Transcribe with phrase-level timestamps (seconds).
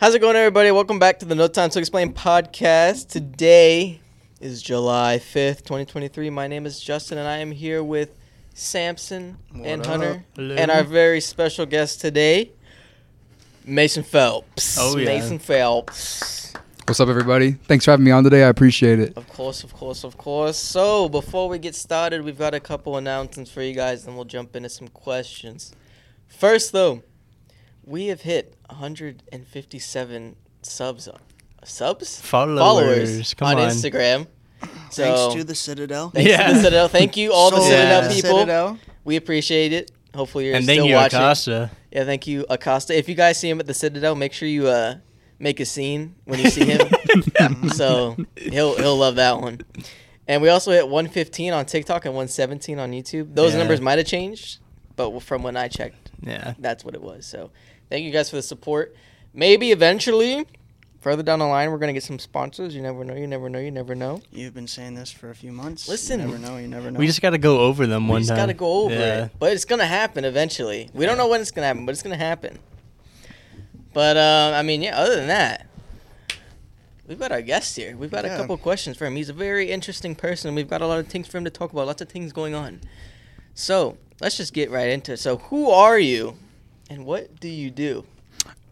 [0.00, 0.70] How's it going, everybody?
[0.70, 3.08] Welcome back to the No Time to Explain podcast.
[3.08, 4.00] Today
[4.40, 6.30] is July 5th, 2023.
[6.30, 8.14] My name is Justin, and I am here with
[8.54, 10.24] Samson and What Hunter.
[10.36, 10.54] Hello.
[10.54, 12.52] and our very special guest today,
[13.64, 14.78] Mason Phelps.
[14.78, 15.06] Oh, yeah.
[15.06, 16.52] Mason Phelps.
[16.86, 17.54] What's up, everybody?
[17.54, 18.44] Thanks for having me on today.
[18.44, 19.16] I appreciate it.
[19.16, 20.56] Of course, of course, of course.
[20.56, 24.26] So, before we get started, we've got a couple announcements for you guys, and we'll
[24.26, 25.74] jump into some questions.
[26.28, 27.02] First, though,
[27.84, 31.08] we have hit 157 subs.
[31.64, 32.20] Subs?
[32.20, 32.58] Followers.
[32.60, 33.68] Followers Come on, on.
[33.70, 34.26] Instagram.
[34.90, 36.10] So, Thanks to the Citadel.
[36.10, 36.48] thanks Yeah.
[36.48, 36.88] to the Citadel.
[36.88, 38.08] Thank you, all the Citadel Yeah.
[38.12, 38.30] people.
[38.38, 38.78] Citadel.
[39.04, 39.90] We appreciate it.
[40.14, 41.18] Hopefully, you're And still thank you, watching.
[41.20, 41.70] Acosta.
[41.92, 42.96] Yeah, thank you, Acosta.
[42.96, 44.96] If you guys see him at the Citadel, make sure you uh,
[45.38, 46.80] make a scene when you see him.
[47.74, 49.60] so he'll he'll love that one.
[50.26, 53.34] And we also hit 115 on TikTok and 117 on YouTube.
[53.34, 53.58] Those Yeah.
[53.58, 54.58] numbers might have changed,
[54.96, 56.54] but from when I checked, Yeah.
[56.58, 57.24] that's what it was.
[57.26, 57.50] So
[57.90, 58.94] thank you guys for the support.
[59.34, 60.46] Maybe eventually,
[61.00, 62.74] further down the line, we're gonna get some sponsors.
[62.74, 63.14] You never know.
[63.14, 63.58] You never know.
[63.58, 64.20] You never know.
[64.32, 65.88] You've been saying this for a few months.
[65.88, 66.20] Listen.
[66.20, 66.56] You never know.
[66.56, 66.98] You never know.
[66.98, 68.08] We just got to go over them one time.
[68.08, 68.38] We one just time.
[68.38, 69.24] gotta go over Yeah.
[69.26, 70.90] it, but it's gonna happen eventually.
[70.94, 72.58] We don't know when it's gonna happen, but it's gonna happen.
[73.92, 74.98] But uh, I mean, yeah.
[74.98, 75.66] Other than that,
[77.06, 77.96] we've got our guest here.
[77.96, 78.36] We've got a Yeah.
[78.36, 79.16] couple questions for him.
[79.16, 80.54] He's a very interesting person.
[80.54, 81.86] We've got a lot of things for him to talk about.
[81.86, 82.80] Lots of things going on.
[83.54, 85.18] So let's just get right into it.
[85.18, 86.36] So who are you,
[86.88, 88.04] and what do you do?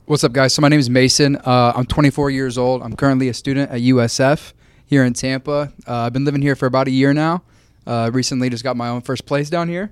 [0.06, 0.54] What's up, guys?
[0.54, 1.36] So my name is Mason.
[1.36, 2.82] Uh, I'm 24 years old.
[2.82, 4.52] I'm currently a student at USF
[4.86, 5.72] here in Tampa.
[5.86, 7.42] Uh, I've been living here for about a year now.
[7.86, 9.90] Uh, recently, just got my own first place down here.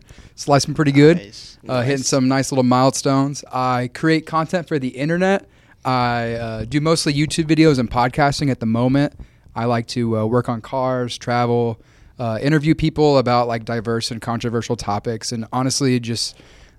[0.67, 1.19] Been pretty good.
[1.19, 1.59] Nice.
[1.69, 3.45] Uh, hitting some nice little milestones.
[3.53, 5.49] I create content for the internet.
[5.85, 9.13] I uh, do mostly YouTube videos and podcasting at the moment.
[9.55, 11.81] I like to uh, work on cars, travel,
[12.19, 16.37] uh, interview people about like diverse and controversial topics, and honestly, just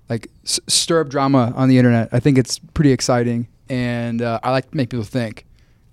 [0.08, 2.08] like s- stir up drama on the internet.
[2.12, 5.44] I think it's pretty exciting, and uh, I like to make people think.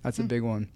[0.02, 0.28] That's a Hmm.
[0.28, 0.68] big one.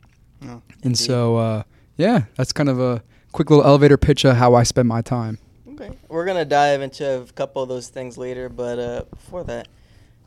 [0.46, 1.62] Oh, And so, uh,
[1.96, 5.38] yeah, that's kind of a quick little elevator pitch of how I spend my time.
[5.74, 5.90] Okay.
[6.08, 9.68] We're gonna dive into a couple of those things later, but uh, before that,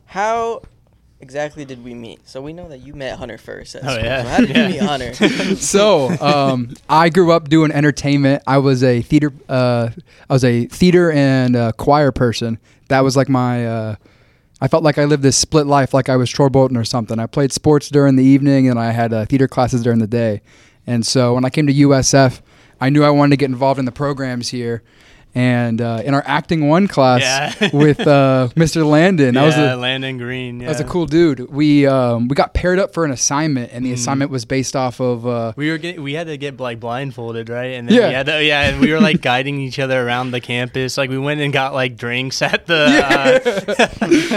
[0.06, 0.62] how
[1.20, 2.26] exactly did we meet?
[2.28, 3.74] So we know that you met Hunter first.
[3.74, 4.04] at Oh, school.
[4.04, 4.22] yeah.
[4.22, 4.66] So how did Yeah.
[4.68, 5.14] you meet Hunter?
[5.56, 8.42] so um, I grew up doing entertainment.
[8.46, 9.32] I was a theater.
[9.48, 9.90] Uh,
[10.28, 12.58] I was a theater and uh, choir person.
[12.88, 13.66] That was like my.
[13.66, 13.96] Uh,
[14.60, 17.18] I felt like I lived this split life, like I was Troy Bolton or something.
[17.18, 20.40] I played sports during the evening, and I had uh, theater classes during the day.
[20.86, 22.40] And so when I came to USF,
[22.80, 24.82] I knew I wanted to get involved in the programs here.
[25.34, 27.70] And uh, in our acting one class Yeah.
[27.72, 28.84] with uh, Mr.
[28.86, 30.60] Landon, that was a, Landon Green.
[30.60, 30.66] Yeah.
[30.66, 31.50] that was a cool dude.
[31.50, 33.94] We um, we got paired up for an assignment, and the Mhm.
[33.94, 35.26] assignment was based off of.
[35.26, 37.72] Uh, We were we had to get like blindfolded, right?
[37.74, 38.22] And then Yeah.
[38.22, 40.98] to, yeah, and we were like guiding each other around the campus.
[40.98, 42.82] Like we went and got like drinks at the.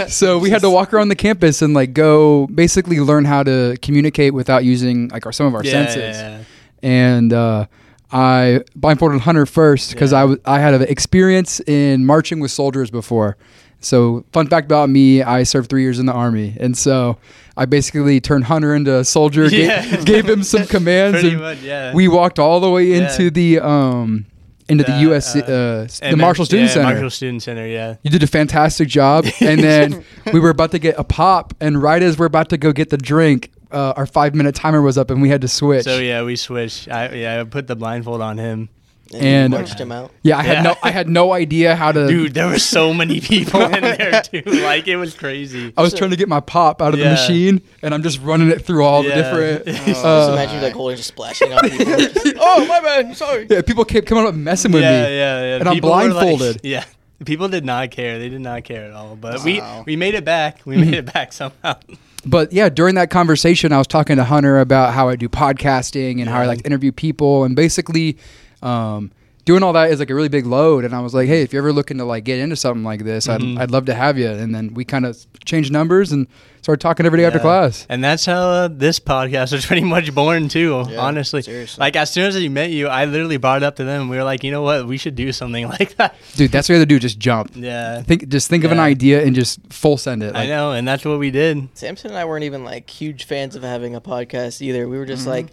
[0.00, 3.42] uh, so we had to walk around the campus and like go basically learn how
[3.42, 6.16] to communicate without using like our some of our yeah, senses.
[6.16, 6.38] yeah.
[6.82, 7.66] And uh,
[8.12, 10.34] I blindfolded Hunter first because Yeah.
[10.46, 13.36] I I had an experience in marching with soldiers before.
[13.80, 17.18] So fun fact about me, I served three years in the army, and so
[17.56, 20.02] I basically turned Hunter into a soldier, Yeah.
[20.04, 21.92] gave, him some commands, Pretty and much, yeah.
[21.94, 23.10] we walked all the way Yeah.
[23.10, 24.26] into the um
[24.68, 25.36] into the, The, U.S.
[25.36, 26.90] uh, Uh, the Marshall Student yeah, Center.
[26.94, 27.96] Marshall Student Center, yeah.
[28.02, 29.24] You did a fantastic job.
[29.40, 30.02] And then
[30.32, 32.90] we were about to get a pop, and right as we're about to go get
[32.90, 35.84] the drink, uh, our five minute timer was up, and we had to switch.
[35.84, 36.88] So yeah, we switched.
[36.88, 38.68] I yeah, I put the blindfold on him.
[39.14, 40.10] And- you marched him out.
[40.24, 40.62] Yeah, I had Yeah.
[40.62, 42.08] no, I had no idea how to.
[42.08, 44.42] Dude, there were so many people in there too.
[44.44, 45.72] Like it was crazy.
[45.76, 48.50] I was trying to get my pop out of the machine, and I'm just running
[48.50, 49.14] it through all Yeah.
[49.14, 49.22] the
[49.62, 49.66] different.
[49.86, 51.84] Just uh, imagine like holding just splashing on people.
[52.40, 53.46] Oh my bad, sorry.
[53.48, 55.16] yeah, people kept coming up messing with yeah, me.
[55.16, 55.56] yeah, yeah.
[55.60, 56.60] and I'm People were, like- blindfolded.
[56.64, 56.84] yeah.
[57.24, 58.18] People did not care.
[58.18, 59.14] They did not care at all.
[59.16, 60.60] But we we made it back.
[60.66, 61.76] We made it back somehow.
[62.24, 66.20] But yeah, during that conversation, I was talking to Hunter about how I do podcasting
[66.20, 68.16] and how I like to interview people, and basically,
[68.62, 69.12] um,
[69.46, 70.84] doing all that is like a really big load.
[70.84, 73.04] And I was like, hey, if you're ever looking to like get into something like
[73.04, 73.56] this, Mhm.
[73.56, 74.28] I'd, I'd love to have you.
[74.28, 76.26] And then we kind of changed numbers and
[76.62, 77.86] started talking every day after class.
[77.88, 80.84] And that's how uh, this podcast was pretty much born too.
[80.90, 81.80] Yeah, honestly, seriously.
[81.80, 84.08] like as soon as I met you, I literally brought it up to them.
[84.08, 86.16] We were like, you know what, we should do something like that.
[86.34, 86.98] Dude, that's what you have to do.
[86.98, 87.52] Just jump.
[87.54, 90.34] Yeah, Think, just think of an idea and just full send it.
[90.34, 91.68] I know, and that's what we did.
[91.74, 94.88] Samson and I weren't even like huge fans of having a podcast either.
[94.88, 95.30] We were just Mhm.
[95.30, 95.46] like,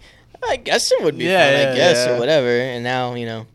[0.46, 2.12] I guess it would be Yeah, fun, I guess, yeah.
[2.16, 2.48] or whatever.
[2.48, 3.46] And now, you know,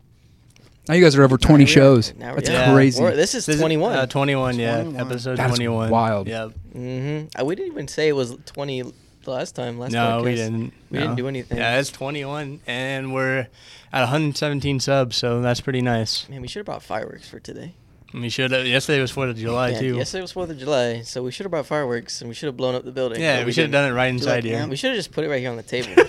[0.88, 2.14] Now you guys are over 20 Now shows.
[2.16, 2.72] now we're- That's Yeah.
[2.72, 3.02] crazy.
[3.02, 3.92] We're- this is This is- 21.
[3.96, 4.82] Uh, 21, yeah.
[4.82, 5.00] 21.
[5.06, 5.90] Episode That is 21.
[5.90, 6.26] wild.
[6.26, 6.50] Yep.
[6.76, 7.46] mm-hmm.
[7.46, 9.78] we didn't even say it was 20 the last time.
[9.78, 10.72] Last no, we didn't.
[10.90, 11.00] We no.
[11.04, 11.58] didn't do anything.
[11.58, 13.46] Yeah, it's 21, and we're
[13.92, 16.28] at 117 subs, so that's pretty nice.
[16.28, 17.74] Man, we should have brought fireworks for today.
[18.12, 18.66] We should have.
[18.66, 19.96] Yesterday was Fourth of July Yeah, too.
[19.96, 22.56] yesterday was Fourth of July, so we should have brought fireworks and we should have
[22.56, 23.20] blown up the building.
[23.20, 24.56] yeah, but we should have done it right inside like here.
[24.58, 24.70] amp?
[24.70, 25.90] We should have just put it right here on the table.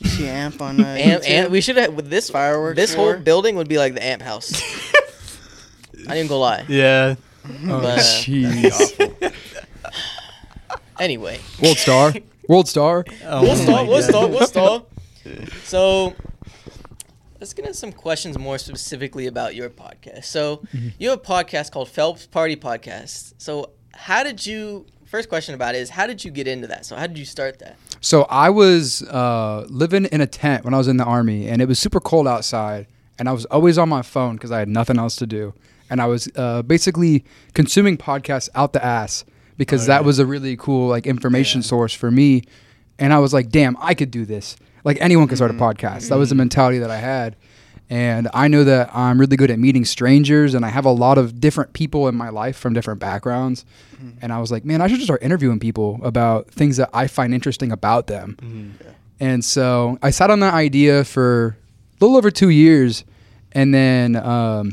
[0.00, 1.28] You see Amp on uh, and, YouTube?
[1.30, 4.22] and we should have with this Fireworks This whole building would be like the amp
[4.22, 4.52] house.
[6.08, 6.64] I didn't go lie.
[6.68, 7.14] Yeah.
[7.46, 9.32] Oh, But, uh, jeez.
[10.98, 12.12] Anyway, World Star.
[12.48, 13.04] World Star.
[13.24, 13.86] Oh we'll my start.
[13.88, 14.30] We'll God.
[14.30, 14.86] We'll start.
[15.64, 16.14] So,
[17.44, 20.24] let's get into some questions more specifically about your podcast.
[20.24, 20.88] So, Mm-hmm.
[20.98, 23.34] you have a podcast called Phelps Party Podcast.
[23.36, 24.86] So, how did you?
[25.04, 26.86] First question about it is how did you get into that?
[26.86, 27.76] So, how did you start that?
[28.00, 31.60] So I was uh, living in a tent when I was in the army, and
[31.60, 32.86] it was super cold outside,
[33.18, 35.52] and I was always on my phone because I had nothing else to do,
[35.90, 39.24] and I was uh, basically consuming podcasts out the ass
[39.58, 40.06] because Oh, that yeah.
[40.06, 41.66] was a really cool like information Yeah.
[41.66, 42.44] source for me,
[42.98, 44.56] and I was like, damn, I could do this.
[44.84, 46.08] Like anyone can start a podcast.
[46.10, 47.36] That was the mentality that I had.
[47.90, 51.18] And I know that I'm really good at meeting strangers, and I have a lot
[51.18, 53.64] of different people in my life from different backgrounds.
[54.22, 57.06] And I was like, man, I should just start interviewing people about things that I
[57.06, 58.36] find interesting about them.
[58.40, 58.70] Mhm.
[59.20, 61.56] And so I sat on that idea for
[62.00, 63.04] a little over two years.
[63.52, 64.72] And then um,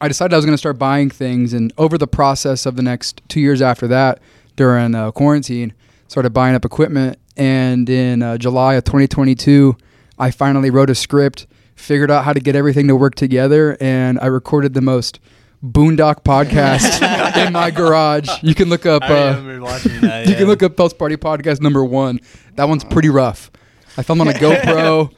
[0.00, 1.52] I decided I was going to start buying things.
[1.52, 4.20] And over the process of the next two years after that,
[4.56, 5.72] during uh, quarantine,
[6.08, 7.18] started buying up equipment.
[7.38, 9.76] And in uh, July of 2022,
[10.18, 11.46] I finally wrote a script,
[11.76, 15.20] figured out how to get everything to work together, and I recorded the most
[15.64, 17.00] boondock podcast
[17.46, 18.28] in my garage.
[18.42, 19.02] You can look up.
[19.04, 20.26] Uh, remember watching that.
[20.26, 20.38] you yeah.
[20.38, 22.20] can look up Phelps Party Podcast number one.
[22.56, 23.50] That one's pretty rough.
[23.96, 25.12] I filmed on a GoPro,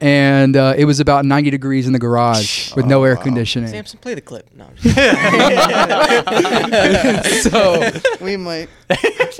[0.00, 3.22] and uh, it was about 90 degrees in the garage with no Oh, air wow.
[3.22, 3.70] conditioning.
[3.70, 4.48] Samson, play the clip.
[4.54, 4.64] No.
[4.64, 4.76] I'm
[7.22, 7.90] just- so
[8.24, 8.68] we might.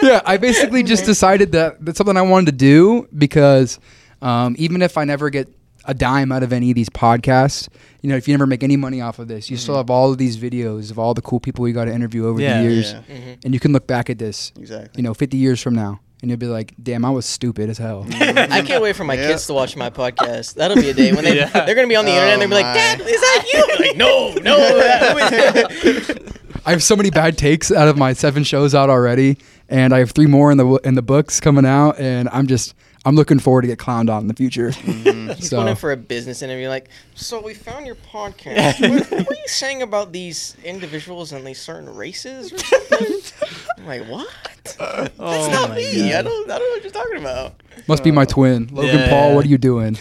[0.02, 3.78] yeah, I basically just decided that that's something I wanted to do because
[4.22, 5.48] um, even if I never get
[5.86, 7.68] a dime out of any of these podcasts,
[8.00, 10.10] you know, if you never make any money off of this, you still have all
[10.10, 12.62] of these videos of all the cool people you got to interview over Yeah.
[12.62, 13.44] the years, Yeah, Mhm.
[13.44, 14.92] and you can look back at this, exactly.
[14.96, 17.78] you know, 50 years from now, and you'll be like, "Damn, I was stupid as
[17.78, 19.28] hell." I can't wait for my Yeah.
[19.28, 20.54] kids to watch my podcast.
[20.54, 21.64] That'll be a day when they Yeah.
[21.66, 23.62] they're gonna be on the internet and they'll be like, Oh, "Dad, is that you?"
[23.62, 26.14] I'm like, no, no.
[26.66, 29.36] I have so many bad takes out of my seven shows out already,
[29.68, 32.74] and I have three more in the in the books coming out, and I'm just
[33.04, 34.70] I'm looking forward to get clowned on in the future.
[34.70, 35.34] Mm.
[35.34, 38.80] He's So- going in for a business interview, like, so we found your podcast.
[38.80, 43.16] what, what were you saying about these individuals and these certain races or something?
[43.76, 44.26] I'm like, what?
[44.64, 44.78] That's
[45.18, 46.10] Oh not me.
[46.10, 46.12] God.
[46.14, 47.62] I don't, I don't know what you're talking about.
[47.86, 49.34] Must be my twin, Logan Yeah, Paul.
[49.34, 49.96] What are you doing?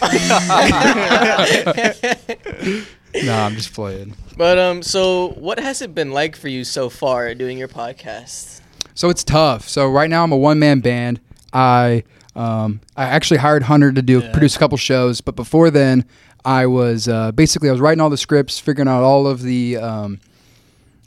[3.24, 4.14] nah, I'm just playing.
[4.36, 8.60] But um, so what has it been like for you so far doing your podcast?
[8.94, 9.68] So it's tough.
[9.68, 11.20] So right now I'm a one man band.
[11.52, 14.32] I um, I actually hired Hunter to do Yeah.
[14.32, 16.04] produce a couple shows, but before then
[16.44, 19.76] I was uh, basically I was writing all the scripts, figuring out all of the
[19.76, 20.20] um,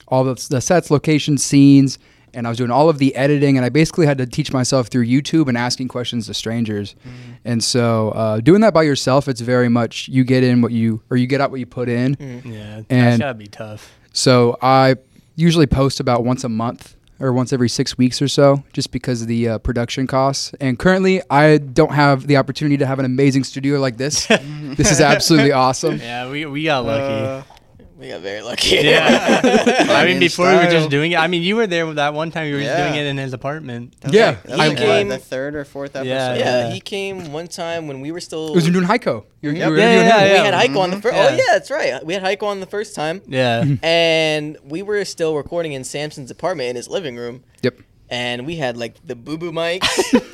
[0.08, 1.98] all the, the sets, locations, scenes,
[2.38, 3.58] and I was doing all of the editing.
[3.58, 6.96] And I basically had to teach myself through YouTube and asking questions to strangers.
[7.44, 11.02] And so uh, doing that by yourself, it's very much you get in what you
[11.10, 12.16] or you get out what you put in.
[12.46, 13.92] Yeah, that's And- gotta be tough.
[14.14, 14.96] So I
[15.36, 19.24] usually post about once a month or once every six weeks or so, just because
[19.24, 20.54] of the uh, production costs.
[20.62, 24.26] And currently, I don't have the opportunity to have an amazing studio like this.
[24.28, 25.98] this is absolutely awesome.
[25.98, 27.02] Yeah, we we got lucky.
[27.14, 27.42] Uh,
[28.00, 28.76] We got very lucky.
[28.76, 29.42] yeah,
[29.90, 31.18] I mean, in before we were just doing it.
[31.20, 32.48] I mean, you were there that one time.
[32.48, 32.88] You were just Yeah.
[32.90, 34.00] doing it in his apartment.
[34.02, 36.08] that was Yeah, like, that was I- like, came- the third or fourth episode.
[36.10, 38.50] Yeah, Yeah, he came one time when we were still.
[38.50, 39.26] It was doing Heiko.
[39.42, 39.70] You, you Yep.
[39.70, 40.32] were Yeah, interviewing yeah, him?
[40.32, 41.02] we had Heiko on the Mhm.
[41.02, 41.16] first.
[41.16, 41.28] Yeah.
[41.32, 42.06] Oh yeah, that's right.
[42.06, 46.30] We had Heiko on the first time, Yeah, and we were still recording in Samson's
[46.30, 47.44] apartment in his living room.
[47.64, 47.80] Yep.
[48.10, 49.84] And we had like the boo boo mics.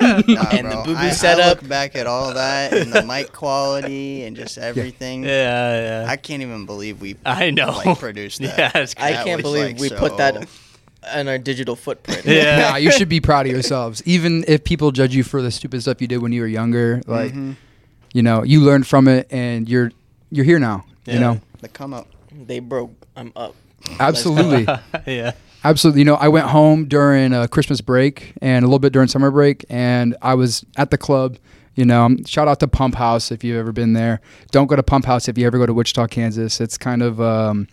[0.28, 1.60] Nah, And the boo-boo I, I setup.
[1.62, 5.24] look back at all that and the mic quality and just everything.
[5.24, 6.06] yeah, yeah.
[6.10, 7.70] I can't even believe we I, know.
[7.84, 8.58] like produced that.
[8.58, 10.46] Yeah, it's I can't believe like, we put that
[11.14, 12.24] on our digital footprint.
[12.26, 12.58] Yeah.
[12.70, 14.02] Nah, you should be proud of yourselves.
[14.06, 17.00] Even if people judge you for the stupid stuff you did when you were younger,
[17.06, 17.56] like Mhm.
[18.12, 19.90] you know, you learned from it, and you're
[20.30, 20.84] you're here now.
[21.06, 22.06] You know, the come up.
[22.30, 22.92] They broke.
[23.16, 23.54] I'm up.
[24.00, 24.66] absolutely.
[25.06, 25.32] yeah.
[25.64, 26.02] Absolutely.
[26.02, 29.30] You know, I went home during uh, Christmas break and a little bit during summer
[29.30, 31.38] break, and I was at the club.
[31.74, 34.20] You know, um, shout out to Pump House if you've ever been there.
[34.52, 36.60] Don't go to Pump House if you ever go to Wichita, Kansas.
[36.60, 37.66] It's kind of, um,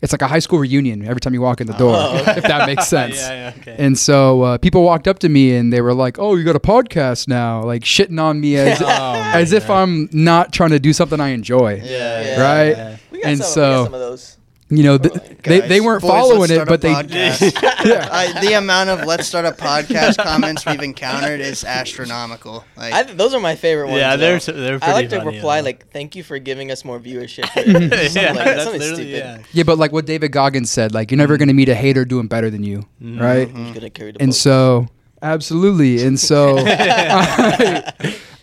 [0.00, 2.36] it's like a high school reunion every time you walk in the door, Oh, okay.
[2.38, 3.16] if that makes sense.
[3.16, 3.76] Yeah, yeah, okay.
[3.78, 6.56] And so uh, people walked up to me and they were like, "Oh, you got
[6.56, 10.70] a podcast now?" Like shitting on me as Oh, my as if I'm not trying
[10.70, 11.82] to do something I enjoy.
[11.84, 12.40] Yeah, Yeah.
[12.40, 12.68] Right?
[12.76, 12.96] yeah.
[13.10, 14.36] We got, And some, we so- got some of those.
[14.70, 16.92] You know, th- they, they weren't boys, following it, but they.
[17.82, 18.08] Yeah.
[18.12, 22.64] I, the amount of "Let's start a podcast" comments we've encountered is astronomical.
[22.76, 23.98] Like, I, those are my favorite ones.
[24.00, 25.64] Yeah, they're s- they're I pretty like to reply though.
[25.66, 27.48] like, "Thank you for giving us more viewership."
[28.14, 29.08] yeah, like, that's something literally- stupid.
[29.18, 29.38] yeah.
[29.52, 32.04] Yeah, but like what David Goggins said, like you're never going to meet a hater
[32.04, 33.18] doing better than you, Mhm.
[33.20, 33.48] right?
[33.48, 34.34] Who's gonna carry the And boat?
[34.36, 34.88] so,
[35.22, 36.04] absolutely.
[36.04, 37.92] And so, I,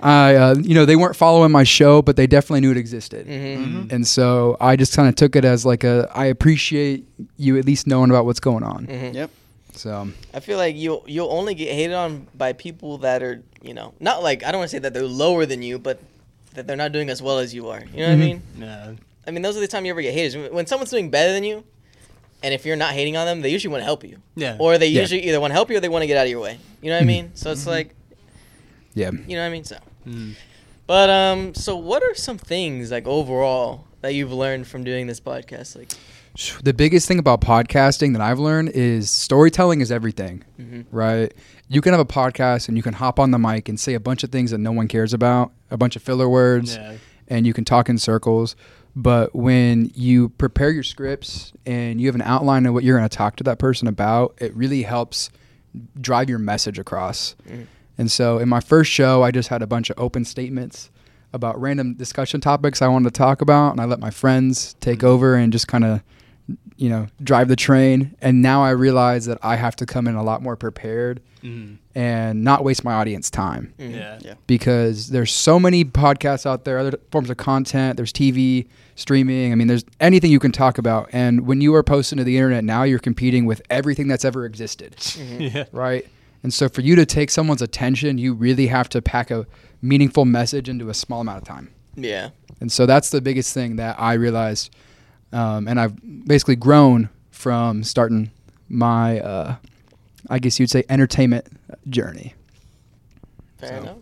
[0.02, 3.26] I uh, you know, they weren't following my show, but they definitely knew it existed.
[3.28, 3.58] Mhm.
[3.88, 3.92] Mhm.
[3.92, 7.06] And so I just kind of took it as like a, I appreciate
[7.38, 8.86] you at least knowing about what's going on.
[8.88, 9.14] Mhm.
[9.16, 9.32] Yep.
[9.74, 13.74] So, I feel like you you'll only get hated on by people that are you
[13.76, 16.00] know not like I don't want to say that they're lower than you, but
[16.56, 17.84] that they're not doing as well as you are.
[17.94, 18.20] You know what I Mhm.
[18.20, 18.42] mean?
[18.60, 18.92] Yeah.
[19.28, 20.52] I mean those are the time you ever get hated.
[20.54, 21.64] when someone's doing better than you,
[22.44, 24.56] and if you're not hating on them, they usually want to help you, Yeah.
[24.60, 25.02] or they Yeah.
[25.02, 26.58] usually either want to help you or they want to get out of your way.
[26.82, 27.08] You know what I Mhm.
[27.08, 27.32] mean?
[27.36, 27.94] So it's like
[28.96, 29.12] yeah.
[29.12, 29.64] you know what I mean.
[29.64, 30.36] So, Mm.
[30.88, 35.20] but um, so what are some things like overall that you've learned from doing this
[35.20, 35.76] podcast?
[35.76, 35.92] Like,
[36.64, 40.86] The biggest thing about podcasting that I've learned is storytelling is everything, mhm.
[40.92, 41.34] right?
[41.68, 44.00] You can have a podcast and you can hop on the mic and say a
[44.00, 46.94] bunch of things that no one cares about, a bunch of filler words, Yeah.
[47.28, 48.56] and you can talk in circles.
[48.96, 53.08] But when you prepare your scripts and you have an outline of what you're going
[53.10, 55.30] to talk to that person about, it really helps
[56.00, 57.36] drive your message across.
[57.50, 57.66] Mhm.
[57.98, 60.90] And so in my first show, I just had a bunch of open statements
[61.34, 65.04] about random discussion topics I wanted to talk about, and I let my friends take
[65.04, 66.02] over and just kind of,
[66.78, 68.16] you know, drive the train.
[68.22, 71.78] And now I realize that I have to come in a lot more prepared Mhm.
[71.96, 74.24] and not waste my audience time Mhm.
[74.24, 74.34] Yeah.
[74.48, 77.98] because there's so many podcasts out there, other forms of content.
[77.98, 79.52] There's TV, streaming.
[79.52, 81.10] I mean, there's anything you can talk about.
[81.12, 84.46] And when you are posting to the internet now, you're competing with everything that's ever
[84.46, 85.54] existed, Mhm.
[85.54, 85.64] Yeah.
[85.74, 86.06] right?
[86.44, 89.46] And so for you to take someone's attention, you really have to pack a
[89.82, 91.72] meaningful message into a small amount of time.
[91.96, 92.30] Yeah.
[92.62, 94.74] And so that's the biggest thing that I realized.
[95.34, 98.32] Um, and I've basically grown from starting
[98.70, 99.56] my, uh,
[100.30, 101.48] I guess you'd say, entertainment
[101.90, 102.34] journey.
[103.58, 103.98] Fair So- enough.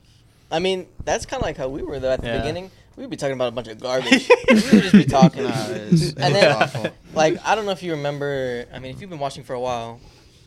[0.52, 2.38] I mean, that's kind of like how we were though at the Yeah.
[2.38, 2.72] beginning.
[2.96, 4.30] We'd be talking about a bunch of garbage.
[4.50, 5.44] we would just be talking.
[5.44, 6.88] No, it's, it's And then- awful.
[7.14, 8.66] Like I don't know if you remember.
[8.74, 10.00] I mean, if you've been watching for a while,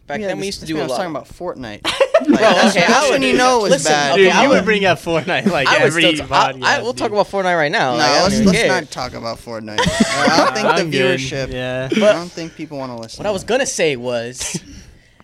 [0.09, 0.97] back Yeah, then we used to this do man a was lot.
[0.97, 1.83] talking about Fortnite.
[2.27, 4.13] Bro, that's- okay, that's I when would- you know it was listen, bad.
[4.15, 6.53] okay, Dude, I you would- would bring up Fortnite like I every still t- I,
[6.53, 6.63] podcast.
[6.65, 7.93] I will talk about Fortnite right now.
[7.93, 9.79] No, like, let's, let's not talk about Fortnite.
[9.81, 11.21] I don't think I'm the good.
[11.21, 11.53] viewership.
[11.53, 11.89] Yeah.
[11.91, 13.23] But I don't think people want to listen.
[13.23, 14.61] What I was gonna say was,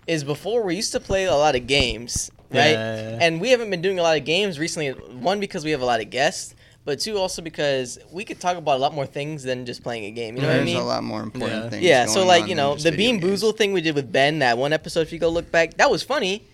[0.07, 2.71] is before we used to play a lot of games, right?
[2.73, 3.19] Yeah.
[3.21, 4.91] And we haven't been doing a lot of games recently.
[4.91, 8.57] One because we have a lot of guests, but two also because we could talk
[8.57, 10.37] about a lot more things than just playing a game.
[10.37, 10.77] You know There's what I mean?
[10.77, 11.71] a lot more important Yeah.
[11.71, 11.83] things.
[11.85, 13.43] Yeah, so like on you know the video Bean games.
[13.43, 15.01] Boozle thing we did with Ben that one episode.
[15.01, 16.45] If you go look back, that was funny,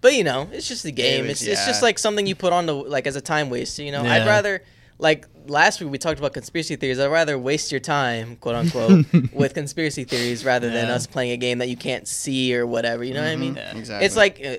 [0.00, 1.22] but you know it's just a game.
[1.28, 3.82] was- it's it's just like something you put on the like as a time waster.
[3.82, 4.62] You know, I'd rather
[4.98, 6.98] like last week we talked about conspiracy theories.
[6.98, 11.36] I'd rather waste your time, quote unquote, with conspiracy theories rather than us playing a
[11.36, 13.04] game that you can't see or whatever.
[13.04, 13.54] You know what I mean?
[13.56, 13.76] Yeah.
[13.76, 14.06] Exactly.
[14.06, 14.56] It's like uh,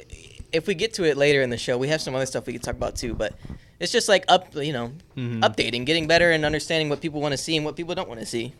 [0.53, 2.53] if we get to it later in the show, we have some other stuff we
[2.53, 3.13] could talk about too.
[3.15, 3.33] But
[3.79, 5.41] it's just like up, you know, Mhm.
[5.41, 8.19] updating, getting better, and understanding what people want to see and what people don't want
[8.19, 8.53] to see.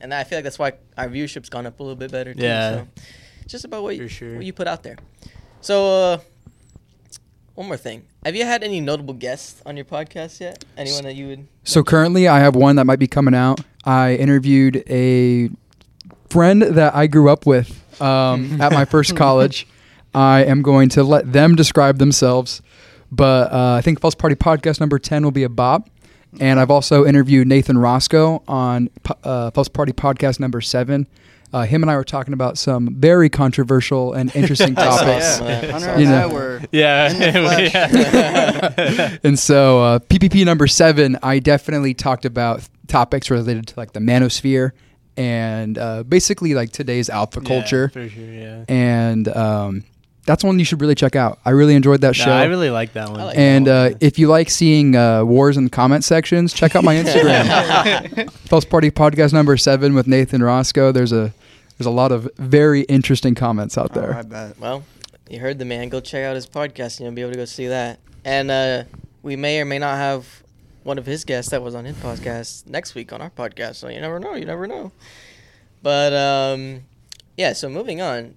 [0.00, 2.42] And I feel like that's why our viewership's gone up a little bit better too.
[2.42, 2.70] Yeah.
[2.72, 2.86] So
[3.42, 4.36] it's just about what, you, sure.
[4.36, 4.96] what you put out there.
[5.60, 6.18] So uh,
[7.54, 10.64] one more thing: Have you had any notable guests on your podcast yet?
[10.76, 11.46] Anyone that you would?
[11.62, 13.60] So currently, I have one that might be coming out.
[13.84, 15.50] I interviewed a
[16.28, 19.66] friend that I grew up with um, at my first college.
[20.14, 22.60] I am going to let them describe themselves,
[23.14, 25.88] but uh, I think Phelps Party Podcast number ten will be a bop.
[26.40, 28.90] And I've also interviewed Nathan Roscoe on
[29.22, 31.06] uh, Phelps Party Podcast number seven.
[31.52, 35.36] Uh, him and I were talking about some very controversial and interesting topics.
[35.36, 35.70] some of that.
[35.70, 36.28] Hunter and You know.
[36.30, 37.12] were Yeah.
[37.58, 39.16] yeah.
[39.22, 44.00] and so uh, PPP number seven, I definitely talked about topics related to like the
[44.00, 44.72] manosphere
[45.16, 47.88] and uh, basically like today's alpha Yeah, culture.
[47.90, 48.24] for sure.
[48.24, 48.64] Yeah.
[48.66, 49.84] And um,
[50.26, 51.38] that's one you should really check out.
[51.44, 52.32] I really enjoyed that No, show.
[52.32, 53.20] I really like that one.
[53.20, 56.74] Like and that uh, if you like seeing uh, wars in the comment sections, check
[56.76, 58.30] out my Instagram.
[58.48, 60.92] Phelps Party Podcast number seven with Nathan Roscoe.
[60.92, 61.32] There's a
[61.78, 64.14] there's a lot of very interesting comments out Oh, there.
[64.14, 64.58] I bet.
[64.58, 64.84] Well,
[65.28, 65.88] you heard the man.
[65.88, 67.98] Go check out his podcast, and you'll be able to go see that.
[68.24, 68.84] And uh,
[69.22, 70.42] we may or may not have
[70.84, 73.74] one of his guests that was on his podcast next week on our podcast.
[73.76, 74.34] So you never know.
[74.34, 74.92] You never know.
[75.82, 76.82] But um,
[77.36, 77.52] yeah.
[77.54, 78.34] So moving on.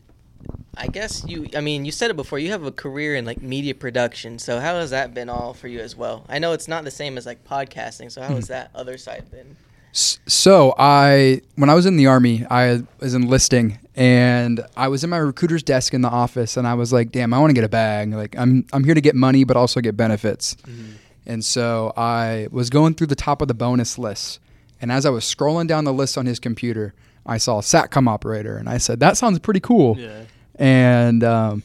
[0.77, 1.47] I guess you.
[1.55, 2.39] I mean, you said it before.
[2.39, 4.39] You have a career in like media production.
[4.39, 6.25] So how has that been all for you as well?
[6.29, 8.11] I know it's not the same as like podcasting.
[8.11, 9.55] So how has that other side been?
[9.93, 15.09] So I, when I was in the army, I was enlisting, and I was in
[15.09, 17.63] my recruiter's desk in the office, and I was like, "Damn, I want to get
[17.63, 18.13] a bag.
[18.13, 20.93] Like, I'm I'm here to get money, but also get benefits." Mhm.
[21.25, 24.39] And so I was going through the top of the bonus list,
[24.79, 26.93] And as I was scrolling down the list on his computer,
[27.25, 30.21] I saw SATCOM operator, and I said, "That sounds pretty cool." Yeah.
[30.59, 31.63] And um,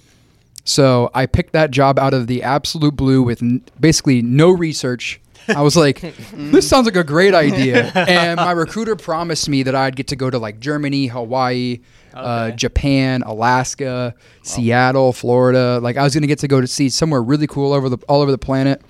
[0.65, 5.21] so I picked that job out of the absolute blue with n- basically no research.
[5.49, 6.01] I was like,
[6.33, 7.91] this sounds like a great idea.
[7.95, 11.81] And my recruiter promised me that I'd get to go to like Germany, Hawaii,
[12.15, 12.57] uh, Okay.
[12.57, 15.81] Japan, Alaska, Seattle, Florida.
[15.83, 17.97] Like I was going to get to go to see somewhere really cool over the
[18.09, 18.83] all over the planet.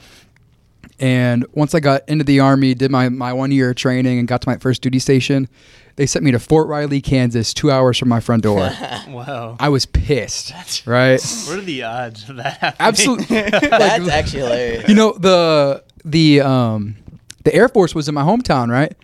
[1.02, 4.28] And once I got into the army, did my, my one year of training and
[4.28, 5.48] got to my first duty station,
[5.96, 8.70] they sent me to Fort Riley, Kansas, two hours from my front door.
[9.08, 9.56] Wow.
[9.60, 11.20] I was pissed, right?
[11.48, 12.86] What are the odds of that happening?
[12.88, 13.42] Absolutely.
[13.42, 14.88] That's actually hilarious.
[14.88, 16.96] you know the the um
[17.44, 18.94] the Air Force was in my hometown, right?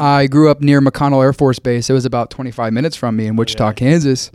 [0.00, 1.90] I grew up near McConnell Air Force Base.
[1.90, 3.72] It was about 25 minutes from me in Wichita, Yeah.
[3.74, 4.30] Kansas.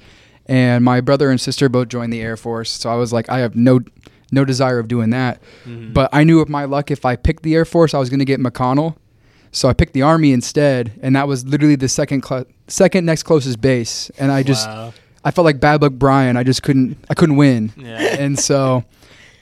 [0.46, 3.40] And my brother and sister both joined the Air Force, so I was like, I
[3.40, 3.80] have no
[4.34, 5.42] no desire of doing that.
[5.66, 5.94] Mhm.
[5.94, 8.20] But I knew with my luck, if I picked the Air Force, I was going
[8.20, 8.96] to get McConnell.
[9.52, 13.24] So I picked the Army instead, and that was literally the second cl- second next
[13.24, 14.10] closest base.
[14.18, 14.94] And I just Wow.
[15.24, 16.36] I felt like bad luck Brian.
[16.38, 17.72] I just couldn't I couldn't win.
[17.78, 18.16] Yeah.
[18.20, 18.84] And so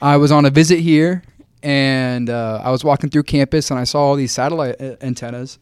[0.02, 1.22] I was on a visit here
[1.62, 5.58] and uh, I was walking through campus and I saw all these satellite antennas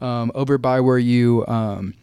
[0.00, 1.94] um, over by where you um,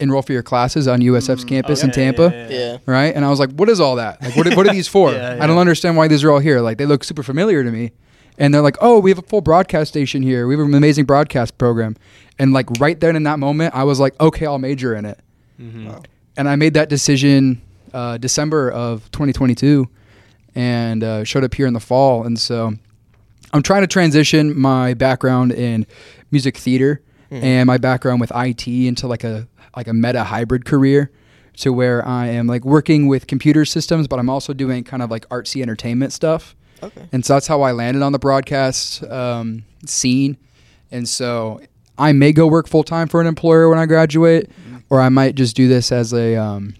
[0.00, 2.30] enroll for your classes on USF's Mm, campus in Tampa.
[2.32, 2.58] yeah, yeah.
[2.72, 2.78] Yeah.
[2.86, 3.14] Right?
[3.14, 4.22] And I was like, what is all that?
[4.22, 5.12] Like, what are, what are these for?
[5.12, 6.60] Yeah, I don't understand why these are all here.
[6.60, 7.92] Like, they look super familiar to me.
[8.40, 10.46] And they're like, oh, we have a full broadcast station here.
[10.46, 11.96] We have an amazing broadcast program.
[12.38, 15.18] And like right then in that moment, I was like, okay, I'll major in it
[15.60, 15.86] Mhm.
[15.88, 16.02] Wow.
[16.36, 17.60] and I made that decision
[17.92, 19.88] uh, December of 2022,
[20.54, 22.24] and uh, showed up here in the fall.
[22.24, 22.74] And so,
[23.52, 25.86] I'm trying to transition my background in
[26.30, 27.00] music theater
[27.32, 27.42] Mhm.
[27.42, 29.48] and my background with IT into like a
[29.78, 31.10] like a meta hybrid career,
[31.58, 35.10] to where I am like working with computer systems, but I'm also doing kind of
[35.10, 36.56] like artsy entertainment stuff.
[36.82, 37.08] Okay.
[37.12, 40.36] And so that's how I landed on the broadcast um, scene.
[40.90, 41.60] And so
[41.96, 44.50] I may go work full time for an employer when I graduate,
[44.90, 46.74] or I might just do this as a, um,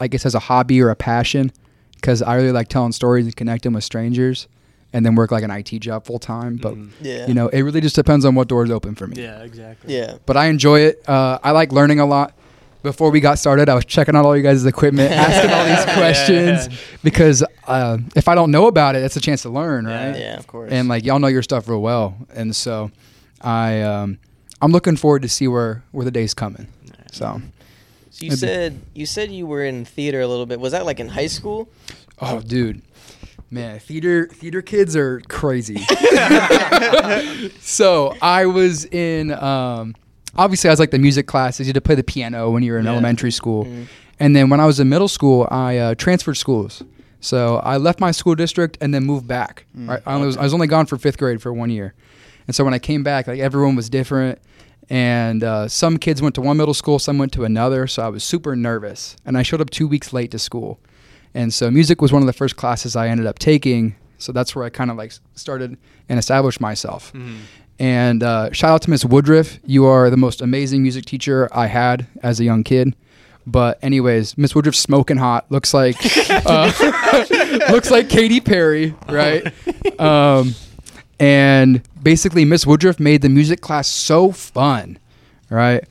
[0.00, 1.50] I guess, as a hobby or a passion,
[1.94, 4.48] because I really like telling stories and connecting with strangers,
[4.92, 6.56] and then work like an IT job full time.
[6.56, 6.90] But Mhm.
[7.00, 7.26] Yeah.
[7.26, 9.22] you know, it really just depends on what doors open for me.
[9.22, 9.94] Yeah, exactly.
[9.96, 10.14] Yeah.
[10.26, 11.02] But I enjoy it.
[11.08, 12.34] Uh, I like learning a lot.
[12.82, 15.94] Before we got started, I was checking out all you guys' equipment, asking all these
[15.96, 16.76] questions yeah.
[17.02, 20.16] because uh, if I don't know about it, it's a chance to learn, right?
[20.16, 20.36] Yeah.
[20.38, 20.70] Of course.
[20.70, 22.92] and like y'all know your stuff real well, and so
[23.42, 24.18] I um,
[24.62, 26.68] I'm looking forward to see where where the day's coming.
[27.10, 27.42] So
[28.10, 30.60] So you said you said you were in theater a little bit.
[30.60, 31.68] Was that like in high school?
[32.20, 32.80] oh, dude,
[33.50, 35.76] man, theater theater kids are crazy.
[37.60, 39.94] so I was in um,
[40.36, 41.66] obviously I was like the music classes.
[41.66, 42.92] You had to play the piano when you were in Yeah.
[42.92, 43.86] elementary school, Mhm.
[44.20, 46.82] and then when I was in middle school, I uh, transferred schools.
[47.20, 49.64] So I left my school district and then moved back.
[49.76, 51.94] Mm, right, I, only was, I was only gone for fifth grade for one year,
[52.46, 54.38] and so when I came back, like everyone was different,
[54.88, 57.86] and uh, some kids went to one middle school, some went to another.
[57.88, 60.78] So I was super nervous, and I showed up two weeks late to school,
[61.34, 63.94] and so music was one of the first classes I ended up taking.
[64.18, 65.76] So that's where I kind of like started
[66.08, 67.12] and established myself.
[67.12, 67.36] Mhm.
[67.78, 69.58] And uh, shout out to Miss Woodruff.
[69.64, 72.96] You are the most amazing music teacher I had as a young kid.
[73.46, 75.46] But anyways, Miss Woodruff smoking hot.
[75.50, 75.96] Looks like
[76.28, 76.72] uh,
[77.70, 79.52] looks like Katy Perry, right?
[80.00, 80.54] Um,
[81.18, 84.98] and basically, Miss Woodruff made the music class so fun,
[85.50, 85.82] right?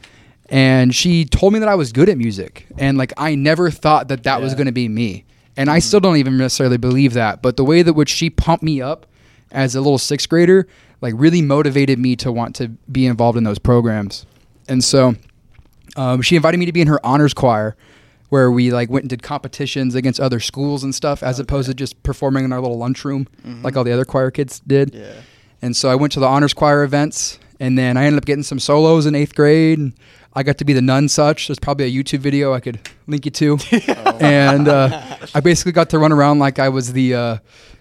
[0.49, 4.07] And she told me that I was good at music, and like I never thought
[4.07, 5.25] that that was going to be me.
[5.57, 7.41] And I still don't even necessarily believe that.
[7.41, 9.05] But the way that which she pumped me up
[9.51, 10.67] as a little sixth grader,
[11.01, 14.25] like really motivated me to want to be involved in those programs.
[14.69, 15.15] And so
[15.95, 17.75] um, she invited me to be in her honors choir,
[18.29, 21.73] where we like went and did competitions against other schools and stuff, as opposed to
[21.73, 23.63] just performing in our little lunchroom Mhm.
[23.63, 24.93] like all the other choir kids did.
[24.93, 25.11] Yeah.
[25.61, 28.43] And so I went to the honors choir events, and then I ended up getting
[28.43, 29.79] some solos in eighth grade.
[29.79, 29.93] And
[30.37, 31.47] I got to be the nun such.
[31.47, 33.57] There's probably a YouTube video I could link you to.
[34.21, 37.37] and uh, I basically got to run around like I was the uh,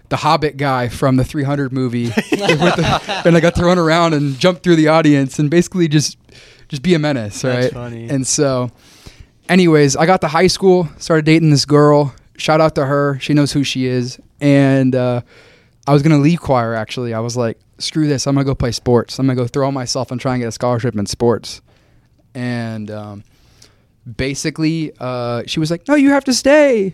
[0.09, 4.39] the Hobbit guy from the 300 movie, the- and I got to run around and
[4.39, 6.17] jump through the audience and basically just
[6.67, 7.73] just be a menace, That's right?
[7.73, 8.09] funny.
[8.09, 8.71] And so,
[9.47, 12.15] anyways, I got to high school, started dating this girl.
[12.37, 14.19] Shout out to her; she knows who she is.
[14.41, 15.21] And uh,
[15.85, 16.73] I was gonna leave choir.
[16.73, 18.25] Actually, I was like, "Screw this!
[18.25, 19.19] I'm gonna go play sports.
[19.19, 21.61] I'm gonna go throw myself and try and get a scholarship in sports."
[22.37, 23.23] And um,
[24.05, 26.93] basically, uh, she was like, "No, you have to stay."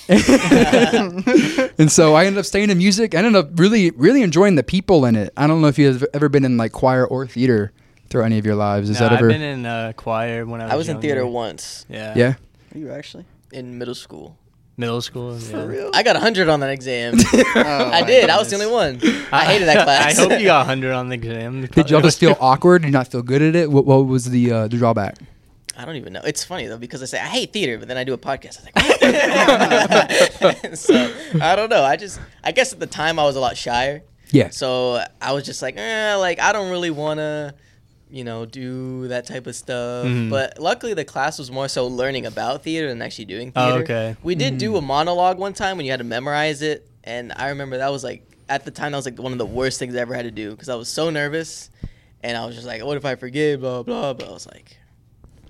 [0.08, 3.14] and so I ended up staying in music.
[3.14, 5.32] I ended up really, really enjoying the people in it.
[5.36, 7.72] I don't know if you've ever been in like choir or theater
[8.10, 8.90] through any of your lives.
[8.90, 9.30] Is No, that ever?
[9.30, 10.72] I've been in uh, choir when I was.
[10.72, 12.12] I was in theater once Yeah.
[12.16, 12.34] yeah.
[12.74, 13.24] Are you actually?
[13.52, 14.36] in middle school.
[14.76, 15.38] Middle school.
[15.38, 15.90] yeah.
[15.94, 17.14] I got 100 on that exam.
[17.56, 18.28] Oh, I my did.
[18.30, 19.00] I was the only one.
[19.32, 20.18] I hated that class.
[20.18, 21.66] I hope you got 100 on the exam.
[21.66, 22.82] Did y'all just feel awkward?
[22.82, 23.70] Did you not feel good at it?
[23.70, 25.16] What, what was the uh, the drawback?
[25.76, 26.20] I don't even know.
[26.24, 28.58] It's funny though because I say I hate theater, but then I do a podcast.
[28.74, 28.80] I
[30.40, 31.82] was like, so I don't know.
[31.84, 34.50] I just I guess at the time I was a lot shyer, Yeah.
[34.50, 37.54] so I was just like, eh, like I don't really want to,
[38.14, 40.06] you know, do that type of stuff.
[40.06, 40.30] Mhm.
[40.30, 43.82] But luckily the class was more so learning about theater than actually doing Oh, theater.
[43.82, 44.16] okay.
[44.22, 47.48] We did do a monologue one time when you had to memorize it, and I
[47.48, 49.96] remember that was like at the time that was like one of the worst things
[49.96, 51.70] I ever had to do because I was so nervous,
[52.22, 54.14] and I was just like, what if I forget, blah blah.
[54.14, 54.76] But I was like,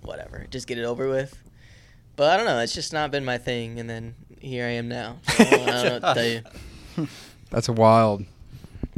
[0.02, 1.36] whatever, just get it over with.
[2.16, 4.88] But I don't know, it's just not been my thing, and then here I am
[4.88, 5.16] now.
[5.36, 6.24] So I don't know what to tell
[7.04, 7.08] you.
[7.50, 8.24] That's wild.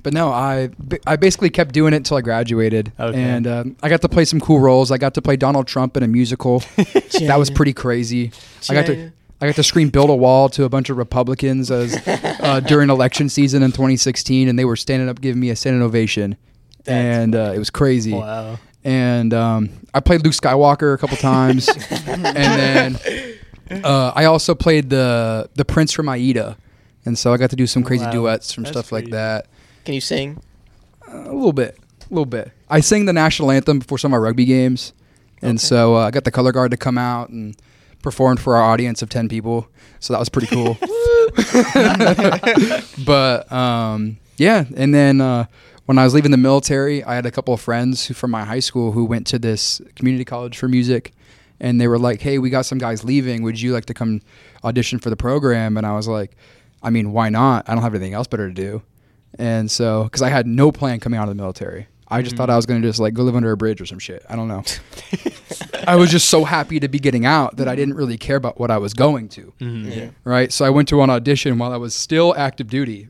[0.07, 0.71] But no, I
[1.05, 3.21] I basically kept doing it until I graduated, Okay.
[3.21, 4.93] and um, I got to play some cool roles.
[4.93, 6.61] I got to play Donald Trump in a musical.
[6.77, 8.31] that was pretty crazy.
[8.71, 11.73] I got to I got to scream "Build a Wall" to a bunch of Republicans
[11.73, 15.57] as uh, during election season in 2016, and they were standing up giving me a
[15.57, 16.37] standing ovation,
[16.85, 16.89] That's
[17.19, 18.13] and uh, it was crazy.
[18.13, 18.61] Wow.
[18.85, 21.69] And um, I played Luke Skywalker a couple times,
[22.07, 22.99] and then
[23.83, 26.57] uh, I also played the the Prince from Aida,
[27.05, 28.13] and so I got to do some crazy Wow.
[28.13, 29.49] duets, some That's stuff like that.
[29.87, 30.43] Can you sing?
[31.09, 32.51] a little bit, a little bit.
[32.69, 34.93] I sang the national anthem before some of our rugby games,
[35.41, 35.65] and Okay.
[35.67, 37.57] so uh, I got the color guard to come out and
[38.03, 39.69] performed for our audience of ten people.
[40.01, 40.77] So that was pretty cool.
[43.07, 45.47] but um, yeah, and then uh,
[45.87, 48.45] when I was leaving the military, I had a couple of friends who, from my
[48.45, 51.13] high school who went to this community college for music,
[51.61, 53.43] and they were like, "Hey, we got some guys leaving.
[53.45, 54.21] Would you like to come
[54.65, 56.37] audition for the program?" And I was like,
[56.83, 57.69] "I mean, why not?
[57.69, 58.83] I don't have anything else better to do."
[59.39, 62.49] And so, because I had no plan coming out of the military, I just thought
[62.51, 64.25] I was going to just like go live under a bridge or some shit.
[64.29, 64.63] I don't know.
[65.87, 68.59] I was just so happy to be getting out that I didn't really care about
[68.61, 69.53] what I was going to.
[69.61, 69.97] Mhm.
[69.97, 70.09] Yeah.
[70.25, 70.53] Right.
[70.53, 73.09] So I went to an audition while I was still active duty.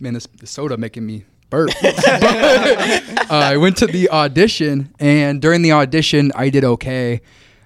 [0.00, 1.70] Man, this, this soda making me burp.
[1.84, 7.20] uh, I went to the audition, and during the audition, I did okay.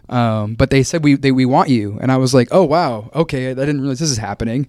[0.09, 3.11] Um, but they said we they, we want you, and I was like, oh wow,
[3.15, 3.51] okay.
[3.51, 4.67] I didn't realize this is happening,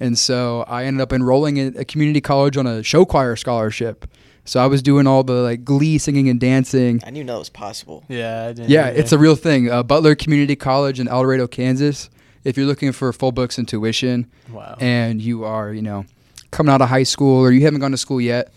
[0.00, 4.06] and so I ended up enrolling at a community college on a show choir scholarship.
[4.44, 7.00] So I was doing all the like glee singing and dancing.
[7.04, 8.04] I knew that was possible.
[8.08, 8.44] Yeah.
[8.44, 9.68] I didn't Yeah, know it's a real thing.
[9.70, 12.10] Uh, Butler Community College in El Dorado, Kansas.
[12.44, 14.76] If you're looking for full books and tuition, Wow.
[14.78, 16.04] and you are, you know,
[16.52, 18.52] coming out of high school or you haven't gone to school yet,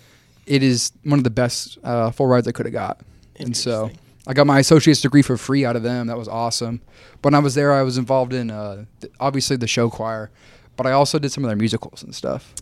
[0.46, 3.00] it is one of the best uh, full rides I could have got.
[3.38, 3.90] And so
[4.28, 6.06] I got my associate's degree for free out of them.
[6.06, 6.82] That was awesome.
[7.24, 10.30] When I was there, I was involved in uh, th- obviously the show choir,
[10.80, 12.54] but I also did some of their musicals and stuff.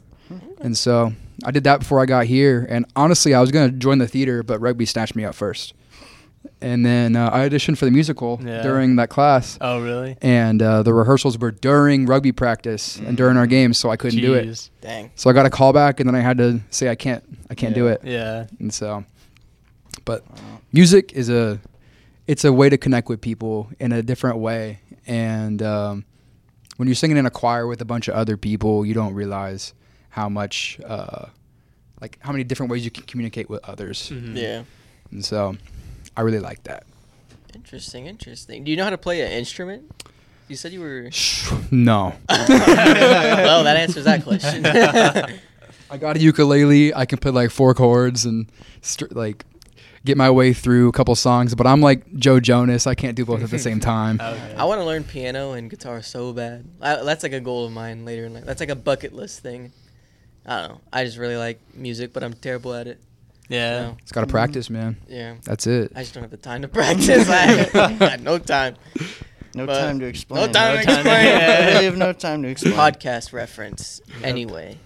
[0.60, 1.14] And so
[1.46, 2.66] I did that before I got here.
[2.68, 5.74] And honestly, I was going to join the theater, but rugby snatched me up first.
[6.62, 8.64] And then uh, I auditioned for the musical Yeah.
[8.64, 9.58] during that class.
[9.62, 10.18] Oh, really?
[10.22, 14.20] And uh, the rehearsals were during rugby practice and during our games, so I couldn't
[14.22, 14.70] do it.
[14.82, 15.12] Dang.
[15.16, 17.56] So I got a call back, and then I had to say I can't, I
[17.56, 18.02] can't do it.
[18.04, 18.48] Yeah.
[18.60, 19.06] And so,
[20.06, 20.24] but
[20.74, 21.60] music is a,
[22.26, 24.80] it's a way to connect with people in a different way.
[25.06, 26.06] And um,
[26.78, 29.74] when you're singing in a choir with a bunch of other people, you don't realize
[30.10, 31.26] how much, uh,
[32.02, 34.10] like how many different ways you can communicate with others.
[34.10, 34.36] Mhm.
[34.36, 34.64] Yeah.
[35.12, 35.58] And so,
[36.16, 36.84] I really like that.
[37.56, 38.06] Interesting.
[38.08, 38.64] Interesting.
[38.64, 39.92] Do you know how to play an instrument?
[40.48, 41.10] You said you were.
[41.72, 42.14] No.
[42.30, 44.66] well, that answers that question.
[45.90, 46.94] I got a ukulele.
[46.94, 48.48] I can play like four chords and
[48.82, 49.46] str- like
[50.08, 51.54] get my way through a couple songs.
[51.54, 52.88] But I'm like Joe Jonas.
[52.88, 54.18] I can't do both at the same time.
[54.20, 54.56] Oh, okay.
[54.58, 56.66] I want to learn piano and guitar so bad.
[56.82, 58.46] I, that's like a goal of mine later in life.
[58.46, 59.72] That's like a bucket list thing.
[60.46, 60.82] I don't know.
[60.92, 63.00] I just really like music, but I'm terrible at it.
[63.50, 63.90] yeah.
[63.90, 64.32] So, It's got to mm-hmm.
[64.32, 64.98] practice, man.
[65.08, 65.36] yeah.
[65.44, 65.92] That's it.
[65.96, 67.30] I just don't have the time to practice.
[67.30, 68.76] I I had no time.
[69.56, 70.46] No But- time to explain.
[70.46, 71.28] No time No to time to- explain.
[71.42, 72.74] I really have no time to explain.
[72.76, 74.02] Podcast reference.
[74.24, 74.78] Anyway.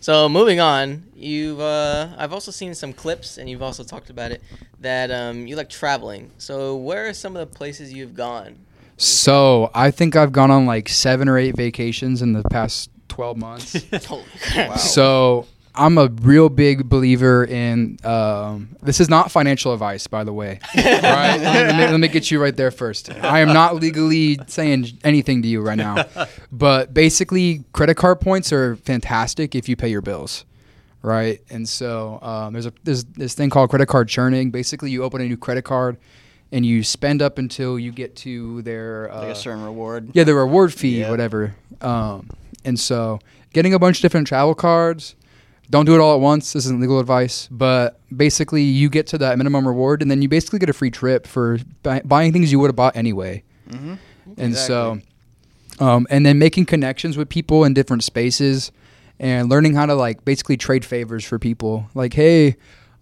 [0.00, 4.30] So moving on, you've uh, I've also seen some clips, and you've also talked about
[4.30, 4.42] it
[4.80, 6.30] that um, you like traveling.
[6.38, 8.56] So where are some of the places you've gone?
[8.96, 13.36] So I think I've gone on like seven or eight vacations in the past 12
[13.36, 13.72] months.
[14.06, 14.70] Holy crap!
[14.70, 14.76] Wow.
[14.76, 15.46] So
[15.80, 17.96] I'm a real big believer in.
[18.04, 20.60] Um, this is not financial advice, by the way.
[20.76, 21.38] right?
[21.40, 23.10] let, me, let me get you right there first.
[23.10, 26.04] I am not legally saying anything to you right now,
[26.52, 30.44] but basically, credit card points are fantastic if you pay your bills.
[31.02, 34.50] Right, and so um, there's a there's this thing called credit card churning.
[34.50, 35.96] Basically, you open a new credit card,
[36.52, 40.10] and you spend up until you get to their uh, Like a certain reward.
[40.12, 41.10] yeah, the reward fee, Yeah.
[41.10, 41.54] whatever.
[41.80, 42.28] Um,
[42.66, 43.18] and so
[43.54, 45.14] getting a bunch of different travel cards.
[45.70, 46.52] Don't do it all at once.
[46.52, 50.28] This isn't legal advice, but basically you get to that minimum reward, and then you
[50.28, 53.42] basically get a free trip for buy- buying things you would have bought anyway.
[53.68, 53.94] Mm-hmm.
[54.36, 55.00] And so
[55.78, 58.72] um, and then making connections with people in different spaces
[59.18, 62.56] and learning how to like basically trade favors for people like hey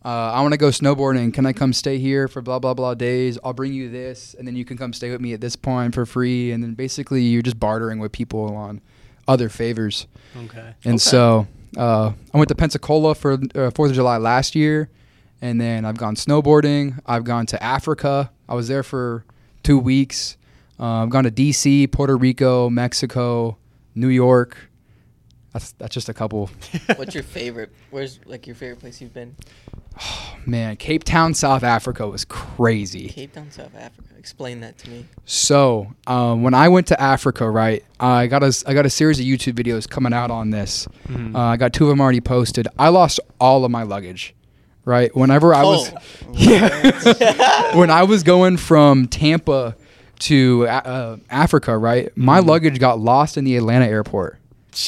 [0.05, 2.95] uh, i want to go snowboarding can i come stay here for blah blah blah
[2.95, 5.55] days i'll bring you this and then you can come stay with me at this
[5.57, 8.81] point for free and then basically you're just bartering with people on
[9.29, 10.75] other favors Okay.
[10.85, 10.99] and Okay.
[10.99, 14.91] so uh, I went to Pensacola for uh, Fourth of July last year,
[15.41, 16.99] and then I've gone snowboarding.
[17.07, 18.31] I've gone to Africa.
[18.49, 19.25] I was there for
[19.63, 20.37] two weeks.
[20.81, 23.59] Uh, I've gone to D.C., Puerto Rico, Mexico,
[23.95, 24.57] New York.
[25.53, 26.51] That's that's just a couple.
[26.97, 27.73] What's your favorite?
[27.91, 29.35] Where's like your favorite place you've been?
[30.47, 33.09] Man, Cape Town, South Africa was crazy.
[33.09, 34.09] Cape Town, South Africa.
[34.19, 35.07] Explain that to me.
[35.27, 39.19] So um, when I went to Africa, right, I got a I got a series
[39.21, 40.87] of YouTube videos coming out on this.
[41.09, 41.35] Mhm.
[41.35, 42.67] Uh, I got two of them already posted.
[42.79, 44.35] I lost all of my luggage,
[44.85, 45.15] right?
[45.17, 46.01] Whenever I was, Oh.
[46.33, 49.77] yeah, when I was going from Tampa
[50.21, 54.39] to uh, uh, Africa, right, my luggage got lost in the Atlanta airport.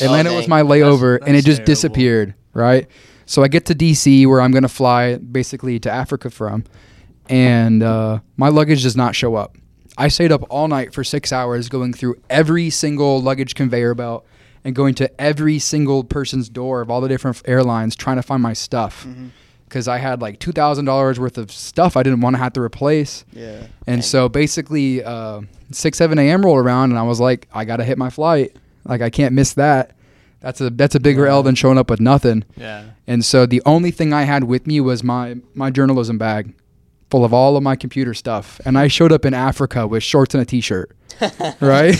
[0.02, 1.66] Atlanta was my layover, That's- and it just terrible.
[1.66, 2.88] disappeared, right?
[3.30, 6.64] So I get to DC, where I'm gonna fly basically to Africa from,
[7.28, 9.56] and uh, my luggage does not show up.
[9.96, 14.26] I stayed up all night for six hours going through every single luggage conveyor belt
[14.64, 18.42] and going to every single person's door of all the different airlines trying to find
[18.42, 19.06] my stuff
[19.68, 22.54] because I had like two thousand dollars worth of stuff I didn't want to have
[22.54, 23.24] to replace.
[23.32, 23.68] Yeah.
[23.86, 26.44] And so basically, uh, six seven a.m.
[26.44, 28.56] rolled around, and I was like, I gotta hit my flight.
[28.84, 29.94] Like I can't miss that.
[30.40, 32.44] That's a that's a bigger L than showing up with nothing.
[32.56, 32.84] Yeah.
[33.06, 36.54] And so the only thing I had with me was my my journalism bag,
[37.10, 38.60] full of all of my computer stuff.
[38.64, 40.96] And I showed up in Africa with shorts and a t-shirt,
[41.60, 41.96] right?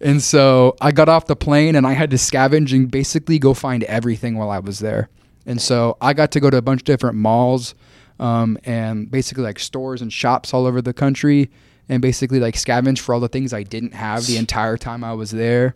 [0.00, 3.54] and so I got off the plane and I had to scavenge and basically go
[3.54, 5.08] find everything while I was there.
[5.46, 7.74] And so I got to go to a bunch of different malls
[8.20, 11.50] um, and basically like stores and shops all over the country
[11.88, 15.14] and basically like scavenge for all the things I didn't have the entire time I
[15.14, 15.74] was there.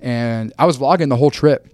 [0.00, 1.70] And I was vlogging the whole trip.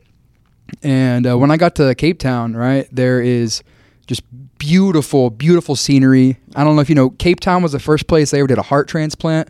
[0.83, 3.63] And uh, when I got to Cape Town, right, there is
[4.07, 4.23] just
[4.59, 6.39] beautiful, beautiful scenery.
[6.55, 8.59] I don't know if you know, Cape Town was the first place they ever did
[8.59, 9.49] a heart transplant.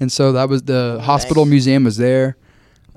[0.00, 1.50] And so that was the hospital nice.
[1.50, 2.36] museum was there.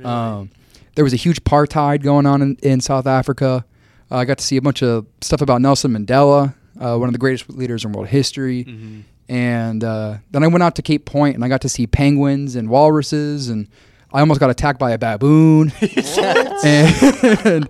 [0.03, 0.49] Um,
[0.95, 3.65] there was a huge apartheid going on in, in South Africa.
[4.09, 7.13] Uh, I got to see a bunch of stuff about Nelson Mandela, uh, one of
[7.13, 8.65] the greatest leaders in world history.
[8.65, 9.03] Mhm.
[9.29, 12.55] And uh, then I went out to Cape Point and I got to see penguins
[12.55, 13.67] and walruses and
[14.13, 15.71] I almost got attacked by a baboon.
[16.63, 17.69] and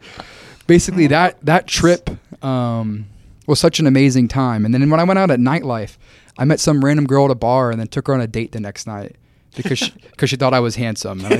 [0.67, 2.09] basically that that trip
[2.43, 3.07] um,
[3.47, 4.65] was such an amazing time.
[4.65, 5.97] And then when I went out at nightlife,
[6.37, 8.51] I met some random girl at a bar and then took her on a date
[8.51, 9.15] the next night
[9.55, 11.23] because she, cause she thought I was handsome.
[11.25, 11.37] And I,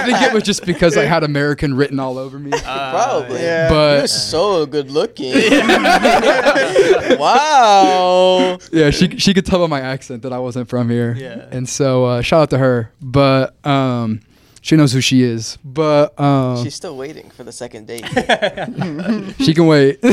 [0.00, 2.50] I think it was just because I had American written all over me.
[2.62, 3.40] Probably.
[3.40, 3.68] yeah.
[3.68, 5.32] But- You're so good looking.
[7.18, 8.58] wow.
[8.72, 11.14] yeah, she she could tell by my accent that I wasn't from here.
[11.18, 11.48] Yeah.
[11.50, 12.90] And so uh, shout out to her.
[13.00, 14.20] But um,
[14.60, 15.58] she knows who she is.
[15.64, 18.04] But um, She's still waiting for the second date.
[19.44, 20.00] she can wait.
[20.00, 20.12] but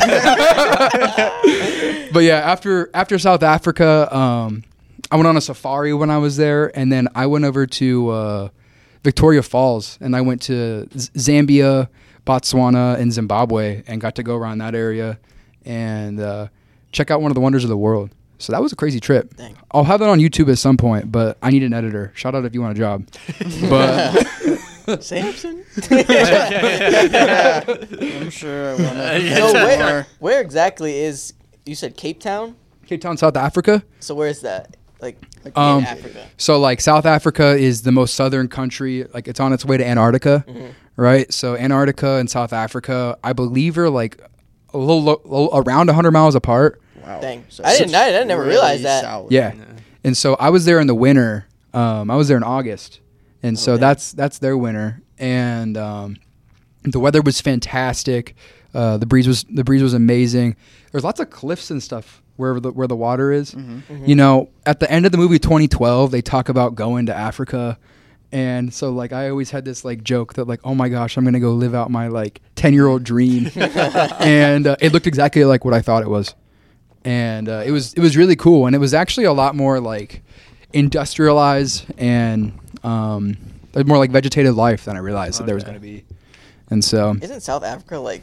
[2.23, 4.63] yeah, after after South Africa, um,
[5.11, 8.09] I went on a safari when I was there, and then I went over to
[8.09, 8.49] uh,
[9.03, 11.87] Victoria Falls, and I went to Z- Zambia,
[12.25, 15.17] Botswana, and Zimbabwe, and got to go around that area
[15.65, 16.47] and uh,
[16.91, 18.11] check out one of the wonders of the world.
[18.37, 19.35] So that was a crazy trip.
[19.35, 19.57] Dang.
[19.71, 22.11] I'll have that on YouTube at some point, but I need an editor.
[22.15, 23.05] Shout out if you want a job.
[24.89, 25.63] But Samson.
[25.91, 27.63] yeah.
[27.67, 29.35] I'm sure I want to.
[29.35, 31.33] So where, where exactly is?
[31.65, 32.55] You said Cape Town.
[32.87, 33.83] Cape Town, South Africa.
[33.99, 34.77] So where is that?
[35.01, 36.25] Like, like Um, Africa.
[36.37, 39.05] So like South Africa is the most southern country.
[39.13, 40.69] Like it's on its way to Antarctica, Mhm.
[40.97, 41.31] right?
[41.33, 44.21] So Antarctica and South Africa, I believe, are like
[44.73, 46.81] a little, lo- around 100 miles apart.
[47.05, 47.21] Wow.
[47.21, 47.45] Dang.
[47.49, 47.85] So I didn't.
[47.89, 49.03] it's I, I never really realized that.
[49.03, 49.31] south.
[49.31, 49.53] Yeah.
[49.55, 49.63] Yeah.
[50.03, 51.45] And so I was there in the winter.
[51.73, 52.99] Um, I was there in August,
[53.43, 53.81] and so Oh, dang.
[53.81, 55.01] that's that's their winter.
[55.17, 56.17] And um,
[56.83, 58.35] the weather was fantastic.
[58.73, 60.55] Uh, the breeze was the breeze was amazing.
[60.91, 63.53] There's lots of cliffs and stuff wherever the where the water is.
[63.53, 64.05] Mm-hmm.
[64.05, 67.77] You know, at the end of the movie 2012, they talk about going to Africa.
[68.31, 71.25] And so like I always had this like joke that like oh my gosh I'm
[71.25, 75.43] gonna go live out my like 10 year old dream and uh, it looked exactly
[75.45, 76.35] like what I thought it was
[77.03, 79.79] and uh, it was it was really cool and it was actually a lot more
[79.79, 80.21] like
[80.73, 83.35] industrialized and um,
[83.85, 86.05] more like vegetated life than I realized that there was going to be
[86.69, 88.21] and so Isn't South Africa like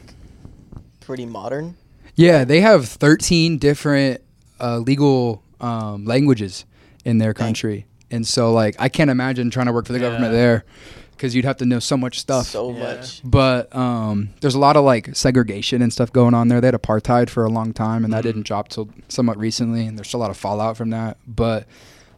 [1.01, 1.75] pretty modern?
[2.17, 4.21] Yeah they have 13 different
[4.59, 6.65] uh, legal um, languages
[7.05, 7.45] in their Dang.
[7.47, 10.39] country and so like I can't imagine trying to work for the government Yeah.
[10.39, 10.65] there
[11.11, 12.79] because you'd have to know so much stuff So Yeah.
[12.95, 13.21] much.
[13.23, 16.61] but um, there's a lot of like segregation and stuff going on there.
[16.61, 18.27] They had apartheid for a long time, and that Mhm.
[18.27, 21.17] didn't drop till somewhat recently, and there's still a lot of fallout from that.
[21.27, 21.65] But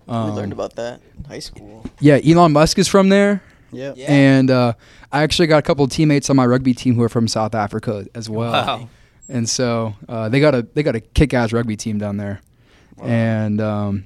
[0.06, 1.86] we Um, learned about that in high school.
[2.02, 3.96] Yeah, Elon Musk is from there, Yep.
[3.98, 4.12] Yeah.
[4.12, 4.74] and uh,
[5.14, 7.56] I actually got a couple of teammates on my rugby team who are from South
[7.56, 8.52] Africa as well.
[8.52, 8.90] Wow.
[9.30, 12.42] And so uh, they got a they got a kick ass rugby team down there,
[13.02, 14.06] and um,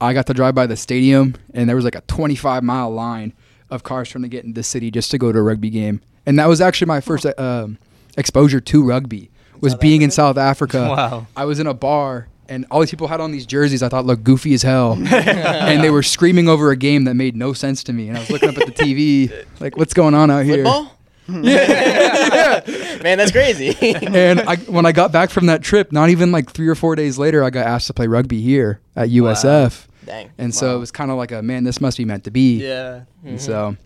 [0.00, 3.32] I got to drive by the stadium, and there was like a 25 mile line
[3.70, 6.00] of cars trying to get into the city just to go to a rugby game,
[6.26, 7.78] and that was actually my first uh, um,
[8.16, 10.78] exposure to rugby was South being in South Africa.
[10.88, 11.26] Wow.
[11.36, 12.28] I was in a bar.
[12.50, 14.92] And all these people had on these jerseys I thought looked goofy as hell.
[15.12, 18.08] and they were screaming over a game that made no sense to me.
[18.08, 20.64] And I was looking up at the TV, like, what's going on out here?
[20.64, 20.97] Football?
[21.42, 22.62] Yeah.
[23.02, 23.76] Man, that's crazy.
[24.06, 26.96] and I, when I got back from that trip, not even like three or four
[26.96, 29.44] days later, I got asked to play rugby here at USF.
[29.86, 29.94] Wow.
[30.06, 30.30] Dang.
[30.38, 32.64] And so it was kind of like a man, this must be meant to be.
[32.64, 33.02] Yeah.
[33.22, 33.36] And mm-hmm.
[33.38, 33.76] so,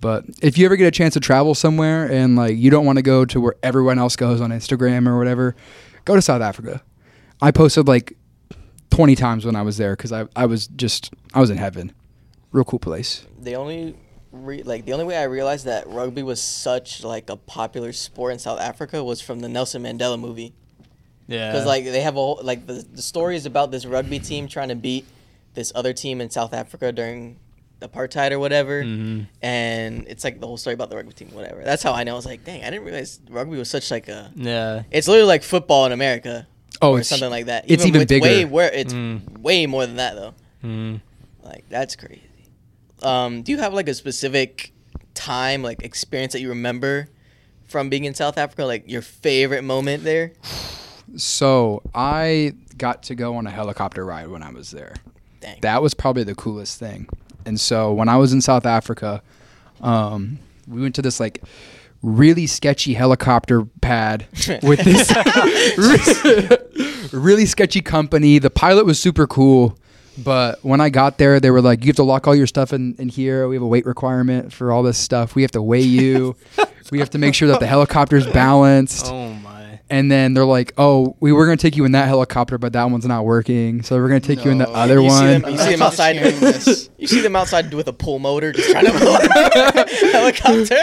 [0.00, 2.96] but if you ever get a chance to travel somewhere and like you don't want
[2.96, 5.54] to go to where everyone else goes on Instagram or whatever,
[6.06, 6.82] go to South Africa.
[7.42, 8.16] I posted like
[8.90, 11.92] 20 times when I was there because I, I was just, I was in heaven.
[12.50, 13.26] Real cool place.
[13.38, 13.94] the only
[14.32, 18.32] re- like the only way I realized that rugby was such like a popular sport
[18.32, 20.52] in South Africa was from the Nelson Mandela movie.
[21.28, 21.50] Yeah.
[21.52, 24.48] Because like they have a whole, like the the story is about this rugby team
[24.48, 25.04] trying to beat
[25.54, 27.36] this other team in South Africa during
[27.80, 29.26] apartheid or whatever, Mhm.
[29.42, 31.62] and it's like the whole story about the rugby team, whatever.
[31.64, 32.12] That's how I know.
[32.12, 34.30] I was like, dang, I didn't realize rugby was such like a.
[34.36, 34.84] Yeah.
[34.90, 36.46] It's literally like football in America.
[36.80, 37.64] Oh, or something like that.
[37.68, 38.22] it's even bigger.
[38.24, 39.38] Way where it's Mm.
[39.40, 40.34] way more than that though.
[40.64, 41.00] Mm.
[41.44, 42.22] Like that's crazy.
[43.02, 44.72] Um, do you have like a specific
[45.14, 47.08] time, like experience that you remember
[47.64, 48.64] from being in South Africa?
[48.64, 50.32] Like your favorite moment there?
[51.16, 54.94] So I got to go on a helicopter ride when I was there.
[55.40, 55.58] Dang.
[55.60, 57.08] That was probably the coolest thing.
[57.44, 59.22] And so when I was in South Africa,
[59.80, 60.38] um,
[60.68, 61.42] we went to this like
[62.02, 64.26] really sketchy helicopter pad
[64.62, 65.12] with this
[67.12, 68.38] really sketchy company.
[68.38, 69.76] The pilot was super cool.
[70.18, 72.72] But when I got there, they were like, "You have to lock all your stuff
[72.72, 73.48] in, in here.
[73.48, 75.34] We have a weight requirement for all this stuff.
[75.34, 76.36] We have to weigh you.
[76.90, 79.80] we have to make sure that the helicopter's balanced." Oh my.
[79.90, 82.90] And then they're like, "Oh, we were gonna take you in that helicopter, but that
[82.90, 83.82] one's not working.
[83.82, 85.82] So we're gonna take you in the other you one." See them, you see them
[85.82, 86.16] outside.
[86.16, 86.88] hearing this.
[87.02, 90.78] You see them outside with a pull motor, just trying to pull a helicopter.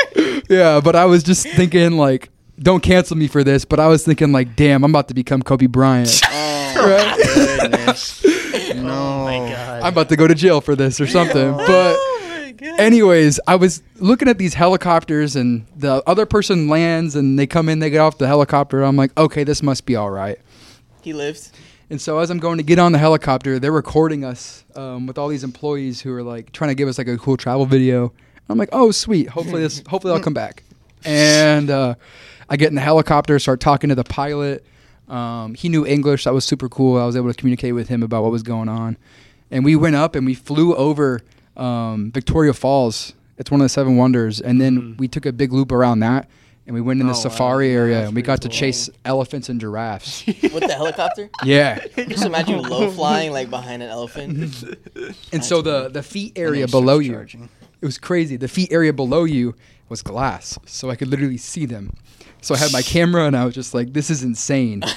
[0.49, 4.03] yeah, but I was just thinking like, "Don't cancel me for this." But I was
[4.03, 6.21] thinking like, "Damn, I'm about to become Kobe Bryant.
[6.81, 8.25] Oh goodness.
[8.75, 8.93] No.
[8.93, 9.81] Oh my god.
[9.81, 12.39] I'm about to go to jail for this or something." But oh
[12.77, 17.67] anyways, I was looking at these helicopters, and the other person lands, and they come
[17.69, 18.83] in, they get off the helicopter.
[18.83, 20.39] I'm like, "Okay, this must be all right."
[21.01, 21.51] he lives.
[21.89, 25.17] And so as I'm going to get on the helicopter, they're recording us um, with
[25.17, 28.13] all these employees who are like trying to give us like a cool travel video.
[28.47, 30.63] I'm like, oh sweet, hopefully this, hopefully I'll come back.
[31.05, 31.95] And uh,
[32.49, 34.65] I get in the helicopter, start talking to the pilot.
[35.07, 36.97] Um, he knew English, that was super cool.
[36.99, 38.97] I was able to communicate with him about what was going on.
[39.51, 41.21] And we went up and we flew over
[41.57, 43.13] um, Victoria Falls.
[43.37, 44.39] It's one of the seven wonders.
[44.41, 44.97] And then Mhm.
[44.99, 46.27] we took a big loop around that.
[46.67, 47.21] And we went in the Oh, wow.
[47.21, 50.23] safari area and we pretty got to chase elephants and giraffes.
[50.27, 51.31] With the helicopter?
[51.43, 51.79] yeah.
[52.07, 54.63] Just imagine you low flying like behind an elephant.
[55.33, 57.49] And so the the feet area below you, charging.
[57.81, 58.35] it was crazy.
[58.37, 59.55] The feet area below you
[59.87, 61.93] was glass, so I could literally see them.
[62.41, 64.83] So I had my camera, and I was just like, "This is insane."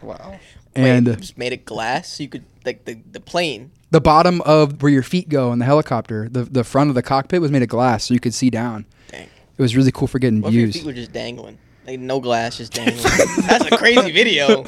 [0.00, 0.38] Wow.
[0.76, 3.72] And Wait, uh, you just made it glass so you could like the, the plane.
[3.90, 7.02] the bottom of where your feet go in the helicopter, the the front of the
[7.02, 8.86] cockpit was made of glass, so you could see down.
[9.10, 9.22] Dang.
[9.24, 10.76] It was really cool for getting What if your views.
[10.76, 11.58] feet were just dangling?
[11.88, 13.02] Like no glass, just dangling.
[13.46, 14.62] That's a crazy video.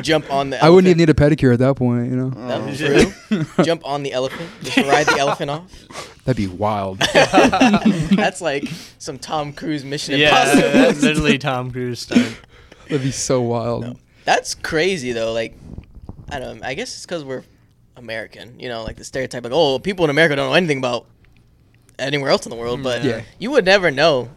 [0.00, 0.64] Jump on the.
[0.64, 2.30] I wouldn't even need a pedicure at that point, you know.
[2.30, 3.12] That was Oh.
[3.28, 3.44] true.
[3.64, 4.48] Jump on the elephant.
[4.62, 5.70] Just ride the elephant off.
[6.24, 6.98] That'd be wild.
[7.12, 8.64] That's like
[8.98, 10.72] some Tom Cruise Mission yeah, Impossible.
[10.80, 12.34] that's literally Tom Cruise stunt.
[12.84, 13.82] That'd be so wild.
[13.84, 13.96] No.
[14.24, 15.32] That's crazy though.
[15.34, 15.54] Like,
[16.30, 16.60] I don't.
[16.60, 16.66] know.
[16.66, 17.42] I guess it's because we're
[17.96, 18.58] American.
[18.58, 21.04] You know, like the stereotype, like, oh, people in America don't know anything about
[21.98, 22.80] anywhere else in the world.
[22.80, 22.84] Mm.
[22.84, 23.22] But Yeah.
[23.38, 24.30] you would never know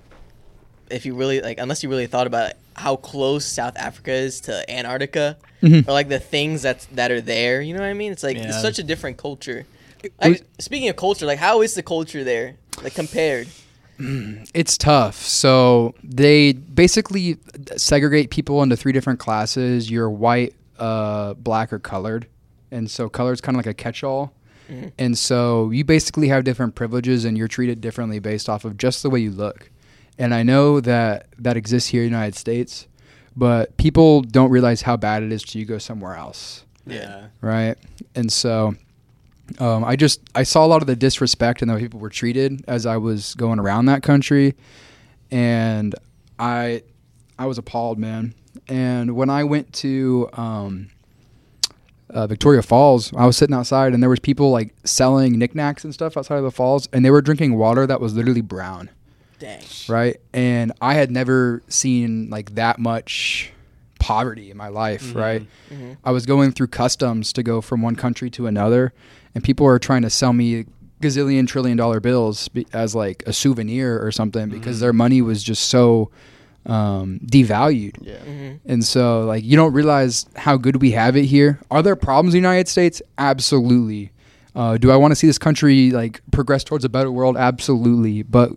[0.90, 4.42] if you really like, unless you really thought about it, how close South Africa is
[4.42, 5.88] to Antarctica, Mhm.
[5.88, 7.62] or like the things that that are there.
[7.62, 8.12] You know what I mean?
[8.12, 8.48] It's like Yeah.
[8.50, 9.66] it's such a different culture.
[10.22, 12.56] Like, speaking of culture, like how is the culture there?
[12.84, 13.48] Like compared?
[14.54, 15.16] It's tough.
[15.26, 17.38] So they basically
[17.78, 19.90] segregate people into three different classes.
[19.90, 22.26] You're white, uh, black, or colored.
[22.72, 24.34] And so color is kind of like a catch-all.
[24.70, 24.92] Mhm.
[24.98, 29.04] And so you basically have different privileges, and you're treated differently based off of just
[29.04, 29.70] the way you look.
[30.20, 32.88] And I know that that exists here in the United States,
[33.36, 37.28] but people don't realize how bad it is till you go somewhere else Yeah.
[37.42, 37.76] right?
[38.16, 38.76] And so
[39.60, 42.10] um, I just I saw a lot of the disrespect and the way people were
[42.10, 44.56] treated as I was going around that country,
[45.32, 45.96] and
[46.40, 46.84] I
[47.40, 48.36] I was appalled, man.
[48.68, 50.90] And when I went to um,
[52.10, 53.12] uh, Victoria Falls.
[53.16, 56.44] I was sitting outside and there was people like selling knickknacks and stuff outside of
[56.44, 58.90] the falls, and they were drinking water that was literally brown,
[59.44, 59.60] Dang.
[59.90, 60.18] right?
[60.34, 63.52] And I had never seen like that much
[64.00, 65.46] poverty in my life, right?
[65.72, 65.98] Mhm.
[66.04, 68.92] I was going through customs to go from one country to another,
[69.36, 70.66] and people were trying to sell me
[71.02, 75.44] gazillion trillion dollar bills be- as like a souvenir or something because their money was
[75.44, 76.10] just so
[76.66, 77.96] um, devalued.
[78.02, 78.20] Yeah.
[78.20, 81.60] hmm And so, like, you don't realize how good we have it here.
[81.70, 83.02] Are there problems in the United States?
[83.18, 84.12] Absolutely.
[84.56, 87.36] Uh, do I want to see this country like progress towards a better world?
[87.36, 88.24] Absolutely.
[88.24, 88.52] But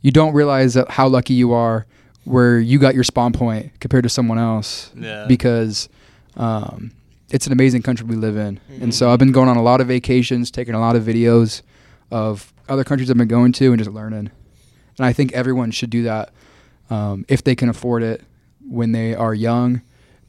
[0.00, 1.86] you don't realize how lucky you are
[2.24, 5.24] where you got your spawn point compared to someone else Yeah.
[5.26, 5.88] because
[6.36, 6.92] um,
[7.30, 8.60] it's an amazing country we live in.
[8.80, 11.62] And so I've been going on a lot of vacations, taking a lot of videos
[12.10, 14.30] of other countries I've been going to and just learning.
[14.98, 16.32] And I think everyone should do that
[16.90, 18.22] um, if they can afford it
[18.68, 19.80] when they are young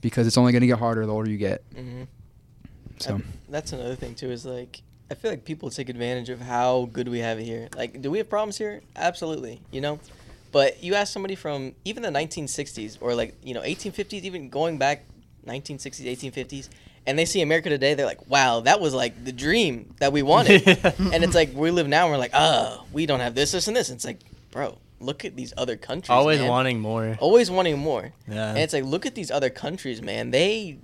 [0.02, 1.64] because it's only going to get harder the older you get.
[1.76, 2.04] hmm
[2.98, 4.32] So That's another thing too.
[4.32, 4.82] Is like
[5.12, 7.70] I feel like people take advantage of how good we have it here.
[7.76, 8.82] Like, do we have problems here?
[8.96, 9.62] Absolutely.
[9.72, 10.00] You know,
[10.52, 14.78] but you ask somebody from even the 1960s or like you know 1850s, even going
[14.78, 15.06] back
[15.48, 16.70] 1960s, 1850s,
[17.08, 20.22] and they see America today, they're like, "Wow, that was like the dream that we
[20.22, 23.52] wanted." and it's like we live now, and we're like, "Oh, we don't have this,
[23.52, 24.20] this, and this." And it's like,
[24.52, 26.10] bro, look at these other countries.
[26.12, 26.50] Always man.
[26.50, 27.18] wanting more.
[27.20, 28.12] always wanting more.
[28.28, 28.50] Yeah.
[28.50, 30.30] And it's like, look at these other countries, man.
[30.32, 30.78] They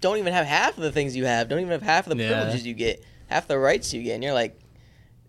[0.00, 1.48] don't even have half of the things you have.
[1.48, 2.30] Don't even have half of the Yeah.
[2.30, 4.14] privileges you get, half the rights you get.
[4.14, 4.58] And you're like,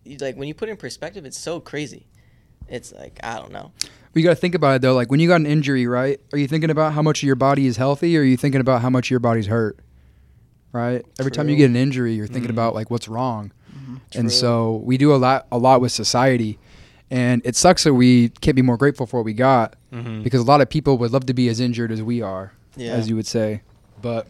[0.04, 2.08] you like when you put it in perspective, it's so crazy.
[2.68, 3.72] It's like I don't know.
[4.14, 4.94] you got to think about it though.
[4.94, 6.20] Like when you got an injury, right?
[6.34, 8.62] Are you thinking about how much of your body is healthy, or are you thinking
[8.62, 9.78] about how much of your body's hurt?
[10.74, 11.06] Right.
[11.20, 12.56] Every time you get an injury, you're thinking Mhm.
[12.56, 13.52] about like what's wrong.
[14.12, 14.20] True.
[14.22, 16.58] And so we do a lot, a lot with society,
[17.10, 20.24] and it sucks that we can't be more grateful for what we got Mhm.
[20.24, 22.92] because a lot of people would love to be as injured as we are, Yeah.
[22.94, 23.62] as you would say.
[24.02, 24.28] But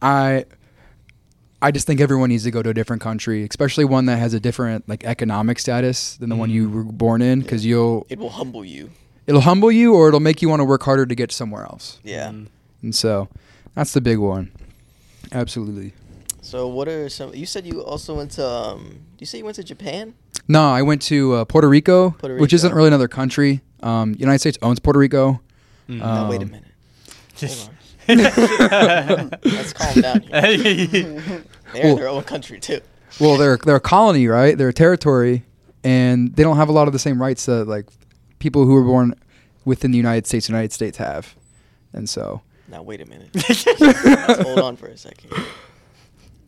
[0.00, 0.46] I,
[1.62, 4.34] I just think everyone needs to go to a different country, especially one that has
[4.34, 8.18] a different like economic status than the one you were born in, because you'll It
[8.18, 8.90] will humble you.
[9.26, 11.98] it'll humble you or it'll make you want to work harder to get somewhere else.
[12.02, 12.28] Yeah.
[12.30, 12.48] Mhm.
[12.82, 13.28] And so
[13.74, 14.50] that's the big one.
[15.30, 15.94] Absolutely.
[16.40, 17.34] So what are some?
[17.34, 18.46] You said you also went to.
[18.46, 20.14] Um, you say you went to Japan?
[20.48, 23.60] No, I went to uh, Puerto Rico, Puerto which isn't really another country.
[23.82, 25.40] Um, United States owns Puerto Rico.
[25.88, 25.98] Mm.
[25.98, 26.64] now wait a Um, minute.
[27.38, 27.76] Hold on.
[29.44, 30.86] Let's calm down here.
[30.86, 31.44] They're
[31.74, 32.80] Well- in their own country too.
[33.20, 34.56] Well, they're they're a colony, right?
[34.56, 35.44] They're a territory,
[35.84, 37.86] and they don't have a lot of the same rights that like
[38.38, 39.14] people who were born
[39.66, 41.34] within the United States, United States have.
[41.92, 43.28] And so, Now wait a minute.
[43.34, 43.64] Let's
[44.42, 45.30] hold on for a second.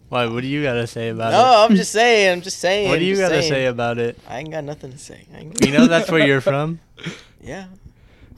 [0.09, 0.27] Why?
[0.27, 1.43] What do you gotta say about No, it?
[1.43, 2.33] No, I'm just saying.
[2.33, 2.89] I'm just saying.
[2.89, 3.51] What do you gotta saying.
[3.53, 4.19] say about it?
[4.27, 5.27] I ain't got nothing to say.
[5.35, 6.81] I ain't You know that's where you're from.
[7.43, 7.67] Yeah,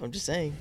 [0.02, 0.56] I'm just saying.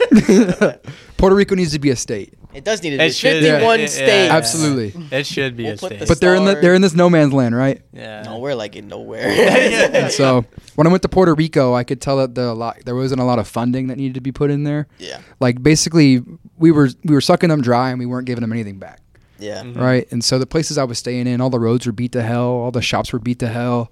[1.16, 2.34] Puerto Rico needs to be a state.
[2.54, 4.08] It does need to be It should- 51 yeah, states.
[4.08, 4.36] yeah.
[4.36, 5.06] Absolutely.
[5.10, 5.98] It should be We'll a put state.
[6.00, 7.80] the But they're in the they're in this no man's land, right?
[7.92, 8.22] yeah.
[8.22, 9.28] No, we're like in nowhere.
[9.92, 12.94] And so when I went to Puerto Rico, I could tell that the lot there
[12.94, 14.86] wasn't a lot of funding that needed to be put in there.
[14.98, 16.22] yeah, Like basically,
[16.58, 19.00] we were we were sucking them dry and we weren't giving them anything back.
[19.38, 19.62] yeah.
[19.62, 19.76] Mhm.
[19.80, 20.06] right?
[20.12, 22.48] And so the places I was staying in, all the roads were beat to hell,
[22.48, 23.90] all the shops were beat to hell.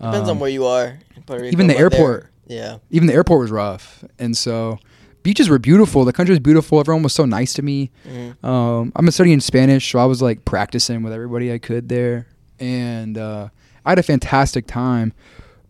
[0.00, 1.52] Depends Um, on where you are in Puerto Rico.
[1.52, 2.30] even the but they're- airport.
[2.46, 4.78] Yeah, Even the airport was rough, and so
[5.22, 6.04] beaches were beautiful.
[6.04, 6.80] The country was beautiful.
[6.80, 7.90] Everyone was so nice to me.
[8.08, 8.42] Mhm.
[8.44, 12.26] Um, I'm studying Spanish, so I was like practicing with everybody I could there,
[12.58, 13.48] and uh,
[13.84, 15.12] I had a fantastic time.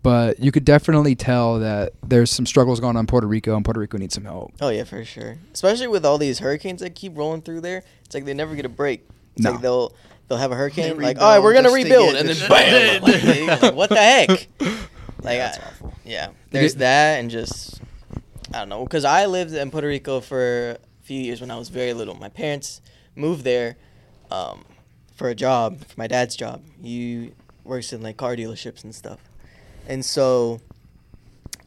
[0.02, 3.64] But you could definitely tell that there's some struggles going on in Puerto Rico, and
[3.64, 4.52] Puerto Rico needs some help.
[4.60, 5.38] Oh yeah, for sure.
[5.52, 8.64] Especially with all these hurricanes that keep rolling through there, it's like they never get
[8.64, 9.06] a break.
[9.34, 9.50] It's No.
[9.52, 9.92] like they'll
[10.28, 12.48] they'll have a hurricane, They like all right, we're gonna just to rebuild, and then
[12.48, 14.46] bam, like, like, what the heck?
[15.20, 15.94] Like, that's I- awful.
[16.04, 17.80] Yeah, there's get- that, and just
[18.52, 21.58] I don't know, because I lived in Puerto Rico for a few years when I
[21.58, 22.14] was very little.
[22.14, 22.80] My parents
[23.14, 23.76] moved there
[24.30, 24.64] um,
[25.14, 26.62] for a job, for my dad's job.
[26.82, 27.32] He
[27.64, 29.18] works in like car dealerships and stuff,
[29.86, 30.60] and so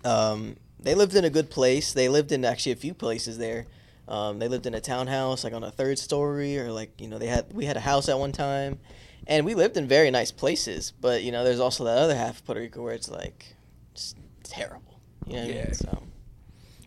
[0.03, 1.93] um, they lived in a good place.
[1.93, 3.67] They lived in actually a few places there.
[4.07, 7.19] Um, they lived in a townhouse, like on a third story, or like you know
[7.19, 8.79] they had we had a house at one time,
[9.27, 10.93] and we lived in very nice places.
[10.99, 13.55] But you know, there's also that other half of Puerto Rico where it's like
[13.93, 14.99] just terrible.
[15.27, 15.63] You know what I Yeah.
[15.65, 15.73] mean?
[15.75, 16.03] So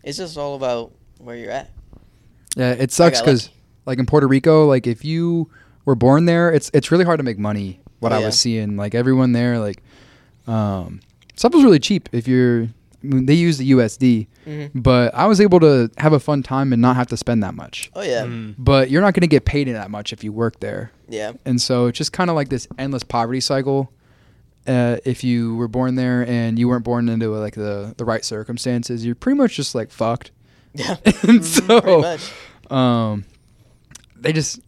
[0.05, 1.69] it's just all about where you're at.
[2.55, 3.49] Yeah, it sucks because
[3.85, 5.49] like in Puerto Rico, like if you
[5.83, 7.81] were born there, it's it's really hard to make money.
[7.99, 8.25] What Oh, I yeah.
[8.27, 9.81] was seeing, like everyone there, like
[10.47, 10.99] um,
[11.35, 12.63] stuff was really cheap if you're.
[13.03, 14.79] I mean, they use the USD, Mm-hmm.
[14.79, 17.53] but I was able to have a fun time and not have to spend that
[17.55, 17.91] much.
[17.95, 18.55] Oh yeah, Mm.
[18.57, 21.33] But you're not going to get paid in that much if you work there, yeah,
[21.45, 23.91] and so it's just kind of like this endless poverty cycle.
[24.67, 28.25] Uh, if you were born there and you weren't born into like the the right
[28.25, 30.31] circumstances, you're pretty much just like fucked.
[30.73, 30.95] yeah.
[31.23, 32.31] and so much.
[32.71, 33.25] um,
[34.15, 34.59] they just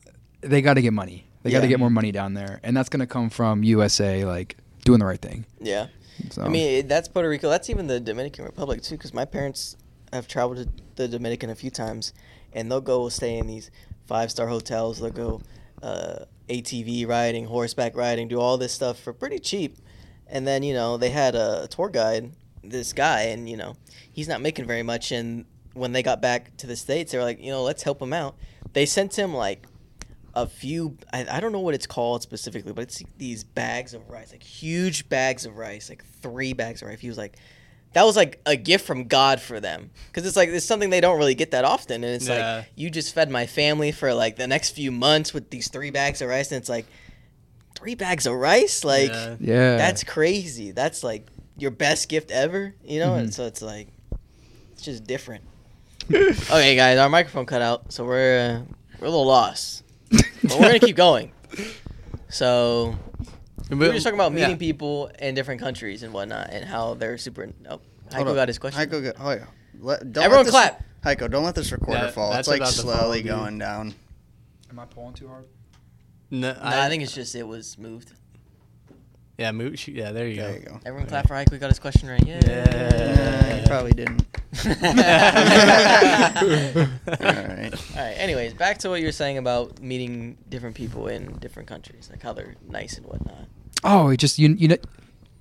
[0.41, 1.26] they got to get money.
[1.43, 1.70] They got to Yeah.
[1.70, 5.22] get more money down there, and that's gonna come from USA like doing the right
[5.22, 5.45] thing.
[5.60, 5.88] Yeah.
[6.30, 6.41] So.
[6.43, 7.50] I mean, that's Puerto Rico.
[7.50, 9.78] That's even the Dominican Republic too, because my parents
[10.14, 12.14] have traveled to the Dominican a few times,
[12.54, 13.70] and they'll go stay in these
[14.08, 15.00] five-star hotels.
[15.00, 15.41] They'll go
[15.84, 19.78] uh, ATV riding, horseback riding, do all this stuff for pretty cheap.
[20.30, 22.32] And then you know they had a tour guide,
[22.64, 23.76] this guy, and you know
[24.12, 25.12] he's not making very much.
[25.12, 28.02] And when they got back to the states, they were like, you know, let's help
[28.02, 28.36] him out.
[28.74, 29.66] They sent him like
[30.34, 34.08] a few I, I don't know what it's called specifically but it's these bags of
[34.08, 37.38] rice like huge bags of rice like three bags of rice he was like
[37.94, 41.02] that was like a gift from god for them because it's like it's something they
[41.02, 42.58] don't really get that often and it's Yeah.
[42.58, 45.90] like you just fed my family for like the next few months with these three
[45.90, 46.86] bags of rice and it's like
[47.78, 49.36] three bags of rice like Yeah.
[49.40, 53.20] yeah, that's crazy that's like your best gift ever you know Mm-hmm.
[53.20, 53.88] and so it's like
[54.74, 55.44] it's just different
[56.12, 60.68] okay guys our microphone cut out so we're uh, we're a little lost but we're
[60.68, 61.32] gonna keep going.
[62.30, 62.96] So
[63.70, 64.56] we were just talking about meeting Yeah.
[64.58, 67.50] people in different countries and whatnot, and how they're super.
[67.66, 68.36] Oh, Hold Heiko up.
[68.36, 68.82] got his question.
[68.90, 69.46] Heiko got, oh yeah.
[69.80, 70.84] Let, don't Everyone let this, clap.
[71.04, 72.34] Heiko, don't let this recorder That- fall.
[72.34, 73.94] It's like about fall, slowly going down.
[74.70, 75.46] Am I pulling too hard?
[76.30, 78.12] No, No, I, think it's just it was moved.
[79.38, 80.58] yeah, move, yeah, there you There go.
[80.60, 80.80] you go.
[80.86, 81.52] Everyone clap for Ike.
[81.52, 82.24] We got his question right.
[82.26, 83.60] Yeah.
[83.62, 84.26] You probably didn't.
[84.66, 84.84] All All
[87.34, 87.72] right.
[87.96, 87.96] right.
[88.18, 92.22] Anyways, back to what you were saying about meeting different people in different countries, like
[92.22, 93.46] how they're nice and whatnot.
[93.84, 94.78] Oh, it just you you know,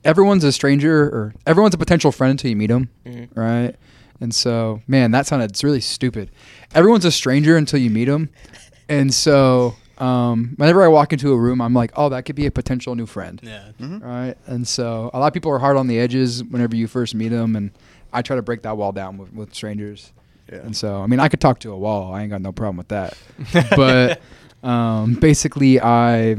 [0.04, 3.28] everyone's a stranger or everyone's a potential friend until you meet them, Mhm.
[3.34, 3.74] right?
[4.20, 6.30] And so, man, that sounded it's really stupid.
[6.74, 8.30] Everyone's a stranger until you meet them,
[8.88, 12.46] and so um, whenever I walk into a room, I'm like, oh, that could be
[12.46, 13.64] a potential new friend, Yeah.
[13.80, 14.02] Mhm.
[14.02, 14.34] right?
[14.46, 17.28] And so a lot of people are hard on the edges whenever you first meet
[17.28, 17.70] them, and
[18.12, 20.12] I try to break that wall down with, with strangers.
[20.50, 20.58] Yeah.
[20.58, 22.12] And so, I mean, I could talk to a wall.
[22.14, 23.16] I ain't got no problem with that.
[23.76, 24.20] but
[24.62, 26.36] um, basically, I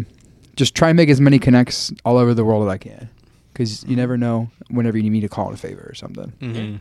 [0.56, 3.10] just try and make as many connects all over the world as I can,
[3.54, 6.30] because you never know whenever you need to call in a favor or something.
[6.40, 6.76] hmm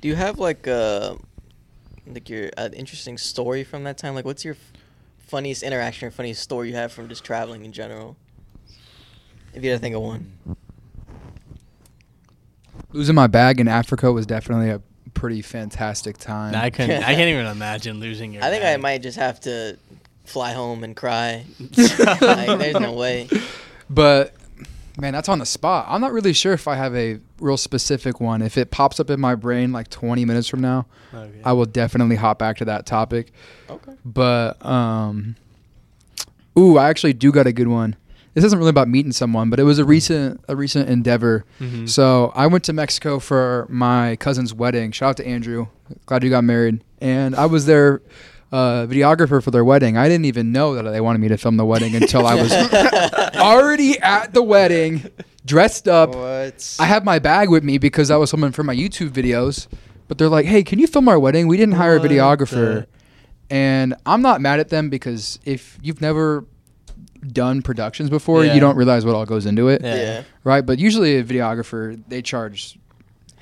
[0.00, 1.14] Do you have like uh
[2.06, 4.14] like your uh, interesting story from that time?
[4.14, 4.72] Like, what's your f-
[5.34, 8.16] funniest interaction or funniest story you have from just traveling in general?
[9.52, 10.32] If you had to think of one.
[12.92, 14.80] Losing my bag in Africa was definitely a
[15.12, 16.54] pretty fantastic time.
[16.54, 17.02] I couldn't.
[17.02, 18.44] I can't even imagine losing your.
[18.44, 19.76] I think I might just have to
[20.24, 21.44] fly home and cry.
[21.60, 23.28] like, there's no way.
[23.90, 24.34] But
[24.98, 25.86] man, that's on the spot.
[25.88, 28.42] I'm not really sure if I have a real specific one.
[28.42, 31.40] If it pops up in my brain like 20 minutes from now, Okay.
[31.44, 33.32] I will definitely hop back to that topic.
[33.70, 33.92] Okay.
[34.04, 35.36] But um
[36.58, 37.96] ooh, I actually do got a good one.
[38.34, 41.44] This isn't really about meeting someone, but it was a recent a recent endeavor.
[41.60, 41.88] Mhm.
[41.88, 44.90] So I went to Mexico for my cousin's wedding.
[44.92, 45.68] Shout out to Andrew.
[46.06, 46.82] Glad you got married.
[47.00, 48.00] And I was their
[48.54, 49.96] uh, videographer for their wedding.
[49.96, 52.52] I didn't even know that they wanted me to film the wedding until I was
[53.34, 55.10] already at the wedding,
[55.44, 56.14] dressed up.
[56.14, 56.76] What?
[56.78, 59.66] I have my bag with me because I was filming for my YouTube videos.
[60.06, 61.46] But they're like, "Hey, can you film our wedding?
[61.48, 62.86] We didn't hire a videographer." the-
[63.50, 66.44] And I'm not mad at them because if you've never
[67.26, 68.54] done productions before, Yeah.
[68.54, 69.94] you don't realize what all goes into it, Yeah.
[69.96, 70.22] Yeah.
[70.44, 70.64] right?
[70.64, 72.78] But usually a videographer they charge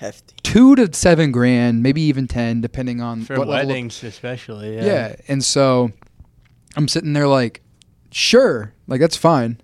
[0.03, 0.35] Hefty.
[0.43, 4.75] two to seven grand, maybe even ten, depending on For what level of- weddings, especially.
[4.77, 4.85] Yeah.
[4.85, 5.17] yeah.
[5.29, 5.93] And so
[6.77, 7.63] I'm sitting there like,
[8.11, 9.61] sure, like that's fine.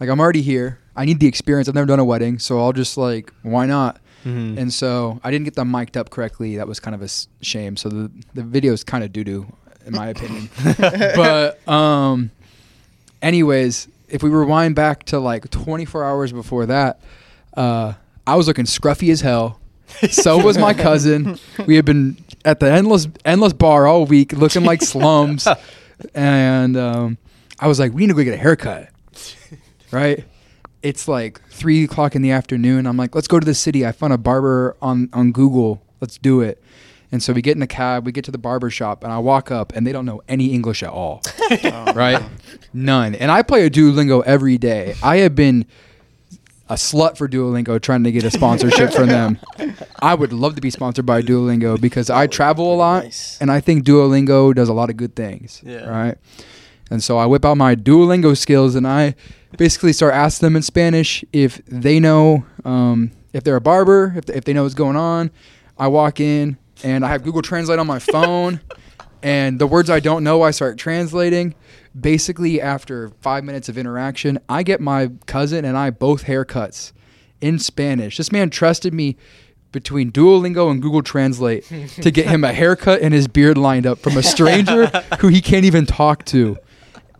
[0.00, 0.78] Like I'm already here.
[0.96, 1.68] I need the experience.
[1.68, 4.00] I've never done a wedding, so I'll just like, why not?
[4.24, 4.56] Mhm.
[4.58, 6.56] And so I didn't get them mic'd up correctly.
[6.56, 7.08] That was kind of a
[7.44, 7.76] shame.
[7.76, 9.46] So the the video is kind of doo doo,
[9.86, 10.48] in my opinion.
[10.78, 12.30] but um,
[13.20, 17.00] anyways, if we rewind back to like 24 hours before that,
[17.56, 17.94] uh,
[18.26, 19.58] I was looking scruffy as hell.
[20.10, 21.38] So was my cousin.
[21.66, 25.46] We had been at the endless endless bar all week, looking like slums,
[26.14, 27.18] and um,
[27.60, 28.88] I was like, "We need to go get a haircut."
[29.90, 30.24] Right?
[30.82, 32.86] It's like three o'clock in the afternoon.
[32.86, 35.82] I'm like, "Let's go to the city." I found a barber on on Google.
[36.00, 36.62] Let's do it.
[37.12, 39.18] And so we get in a cab, we get to the barber shop, and I
[39.18, 41.20] walk up, and they don't know any English at all
[41.50, 42.22] Oh, right?
[42.72, 43.14] None.
[43.14, 44.94] And I play a Duolingo every day.
[45.02, 45.66] I have been
[46.72, 49.38] a slut for Duolingo trying to get a sponsorship from them.
[50.02, 53.36] I would love to be sponsored by Duolingo because I travel a lot Nice.
[53.42, 55.60] and I think Duolingo does a lot of good things.
[55.64, 55.84] Yeah.
[55.88, 56.16] Right.
[56.90, 59.14] And so I whip out my Duolingo skills and I
[59.58, 64.30] basically start asking them in Spanish if they know um, if they're a barber, if,
[64.30, 65.30] if they know what's going on.
[65.78, 68.60] I walk in and I have Google Translate on my phone.
[69.22, 71.54] And the words I don't know, I start translating.
[71.98, 76.92] Basically, after five minutes of interaction, I get my cousin and I both haircuts
[77.40, 78.16] in Spanish.
[78.16, 79.16] This man trusted me
[79.72, 81.64] between Duolingo and Google Translate
[82.02, 84.86] to get him a haircut and his beard lined up from a stranger
[85.20, 86.56] who he can't even talk to.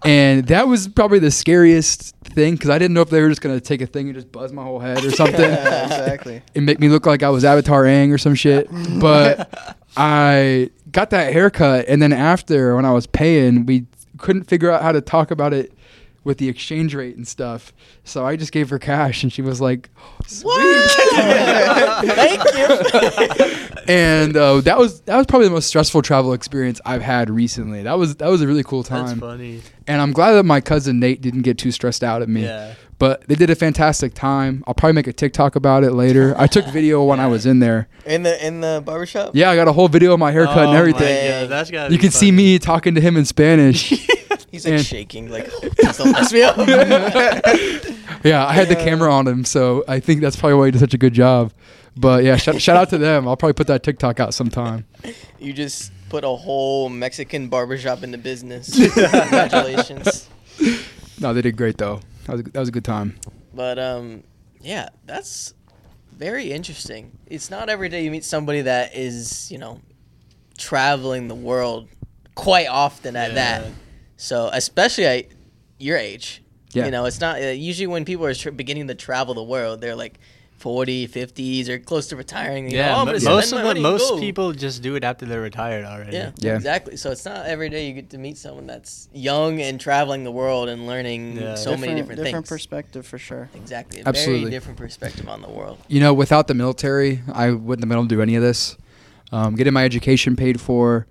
[0.05, 3.40] and that was probably the scariest thing because I didn't know if they were just
[3.40, 6.42] gonna take a thing and just buzz my whole head or something Yeah, exactly.
[6.55, 8.68] and make me look like I was Avatar Aang or some shit.
[9.00, 13.86] But I got that haircut, and then after when I was paying, we
[14.18, 15.72] couldn't figure out how to talk about it
[16.24, 17.72] with the exchange rate and stuff.
[18.05, 19.90] So I just gave her cash, and she was like,
[20.43, 20.90] What?
[22.05, 23.82] Thank you.
[23.88, 27.82] and uh, that was that was probably the most stressful travel experience I've had recently.
[27.82, 29.62] That was that was a really cool That's time, funny.
[29.86, 32.45] and I'm glad that my cousin Nate didn't get too stressed out at me.
[32.45, 32.74] Yeah.
[33.03, 34.62] But they did a fantastic time.
[34.64, 36.36] I'll probably make a TikTok about it later.
[36.38, 37.88] I took video when I was in there.
[38.07, 39.32] In the in the barbershop?
[39.34, 41.28] Yeah, I got a whole video of my haircut and Oh my everything.
[41.42, 43.88] God, that's gotta You be can see me talking to him in Spanish.
[44.53, 46.57] He's like And- shaking, like, please don't mess me up.
[48.22, 50.78] yeah, I had the camera on him, so I think that's probably why he did
[50.78, 51.53] such a good job.
[51.96, 53.26] But yeah, shout, shout out to them.
[53.26, 54.84] I'll probably put that TikTok out sometime.
[55.40, 58.76] you just put a whole Mexican barbershop into business.
[58.94, 60.28] Congratulations.
[61.18, 62.00] No, they did great though.
[62.27, 63.18] That was a, that was a good time.
[63.55, 64.23] But um,
[64.61, 65.55] yeah, that's
[66.12, 67.18] very interesting.
[67.27, 69.81] It's not every day you meet somebody that is, you know,
[70.59, 71.89] traveling the world
[72.35, 73.66] quite often at that.
[74.16, 75.27] So especially at
[75.79, 76.43] your age,
[76.73, 76.85] Yeah.
[76.85, 79.81] you know, it's not uh, usually when people are tr- beginning to travel the world,
[79.81, 80.18] they're like
[80.63, 82.71] 40, 50s, or close to retiring.
[82.71, 84.21] You Yeah, know, oh, I'm mo- most spend of my the, money and most go.
[84.21, 86.17] people just do it after they're retired already.
[86.17, 86.55] Yeah, Yeah.
[86.55, 86.97] exactly.
[86.97, 90.31] So it's not every day you get to meet someone that's young and traveling the
[90.31, 91.57] world and learning Yeah.
[91.57, 92.27] so many different, things.
[92.29, 93.51] different perspective for sure.
[93.55, 94.41] Exactly, a Absolutely.
[94.43, 95.79] very different perspective on the world.
[95.89, 98.77] You know, without the military, I wouldn't have been able to do any of this.
[99.33, 101.07] Um, getting my education paid for,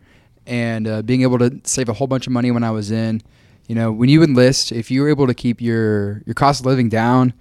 [0.48, 3.22] and uh, being able to save a whole bunch of money when I was in.
[3.68, 6.66] You know, when you enlist, if you were able to keep your your cost of
[6.66, 7.34] living down,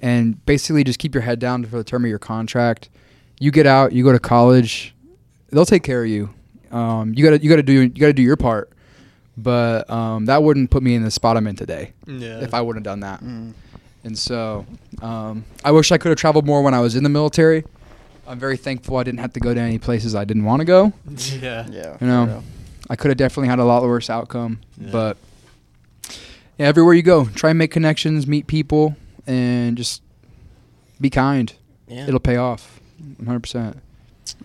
[0.00, 2.88] and basically just keep your head down for the term of your contract,
[3.38, 4.94] you get out, you go to college,
[5.50, 6.30] they'll take care of you.
[6.70, 8.70] Um, you gotta you gotta do you gotta do your part,
[9.36, 12.40] but um, that wouldn't put me in the spot I'm in today Yeah.
[12.40, 13.20] if I wouldn't have done that.
[13.22, 13.52] Mm.
[14.04, 14.64] And so,
[15.02, 17.64] um, I wish I could have traveled more when I was in the military.
[18.26, 20.64] I'm very thankful I didn't have to go to any places I didn't want to
[20.64, 20.92] go.
[21.40, 21.66] yeah.
[21.70, 21.96] Yeah.
[22.00, 22.42] You know.
[22.88, 24.60] I could have definitely had a lot worse outcome.
[24.80, 24.88] Yeah.
[24.90, 25.16] But
[26.58, 28.96] yeah, everywhere you go, try and make connections, meet people,
[29.26, 30.02] and just
[31.00, 31.52] be kind.
[31.88, 32.06] Yeah.
[32.06, 32.80] It'll pay off,
[33.18, 33.40] 100.
[33.40, 33.78] percent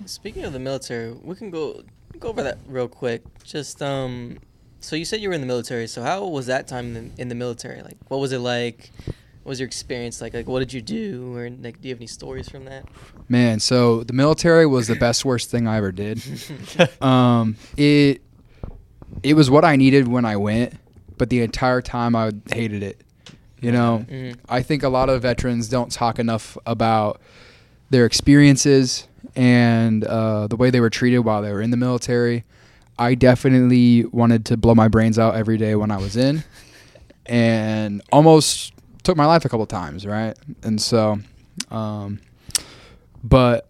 [0.05, 1.84] Speaking of the military, we can go
[2.19, 3.23] go over that real quick.
[3.43, 4.39] Just um,
[4.80, 5.88] so you said you were in the military.
[5.88, 7.82] So how was that time in, in the military?
[7.82, 8.91] Like, what was it like?
[9.43, 10.34] What was your experience like?
[10.34, 11.36] Like, what did you do?
[11.36, 12.86] Or like, do you have any stories from that?
[13.30, 16.21] Man, so the military was the best worst thing I ever did.
[17.01, 18.21] Um, it
[19.23, 20.73] it was what I needed when I went,
[21.17, 23.01] but the entire time I hated it.
[23.61, 24.35] You know, Mhm.
[24.49, 27.19] I think a lot of veterans don't talk enough about
[27.89, 32.43] their experiences and uh, the way they were treated while they were in the military.
[32.97, 36.43] I definitely wanted to blow my brains out every day when I was in,
[37.25, 40.37] and almost took my life a couple times, right?
[40.63, 41.19] And so,
[41.71, 42.19] um,
[43.23, 43.69] but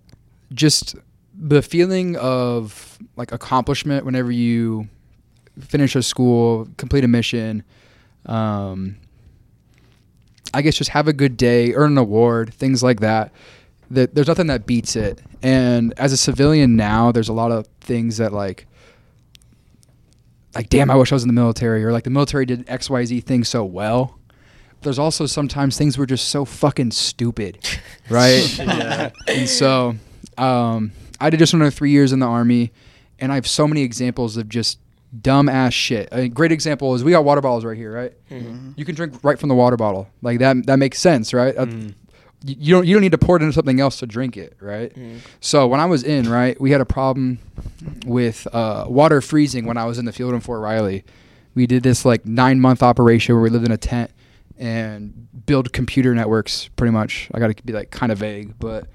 [0.54, 0.96] just
[1.38, 4.88] the feeling of like accomplishment whenever you
[5.60, 7.64] finish a school, complete a mission,
[8.26, 8.98] um,
[10.56, 13.32] I guess just have a good day, earn an award, things like that.
[13.92, 15.22] That there's nothing that beats it.
[15.44, 18.66] And as a civilian now, there's a lot of things that like
[20.56, 23.24] like damn, I wish I was in the military or like the military did XYZ
[23.24, 24.18] thing so well.
[24.82, 27.68] There's also sometimes things were just so fucking stupid,
[28.10, 28.58] right?
[28.60, 29.10] Yeah.
[29.28, 29.96] and so
[30.38, 32.72] um, I did just another three years in the army,
[33.20, 34.80] and I have so many examples of just
[35.22, 36.10] dumb ass shit.
[36.12, 38.14] A great example is we got water bottles right here, right?
[38.32, 38.74] Mhm.
[38.78, 40.66] You can drink right from the water bottle, like that.
[40.66, 41.56] That makes sense, right?
[41.58, 41.94] Uh, Mm.
[42.46, 44.56] y- you don't you don't need to pour it into something else to drink it,
[44.60, 44.94] right?
[44.96, 45.20] Mhm.
[45.40, 47.40] So when I was in, right, we had a problem
[48.06, 51.04] with uh, water freezing when I was in the field in Fort Riley.
[51.54, 54.12] We did this like nine month operation where we lived in a tent
[54.58, 56.70] and build computer networks.
[56.76, 58.88] Pretty much, I got to be like kind of vague, but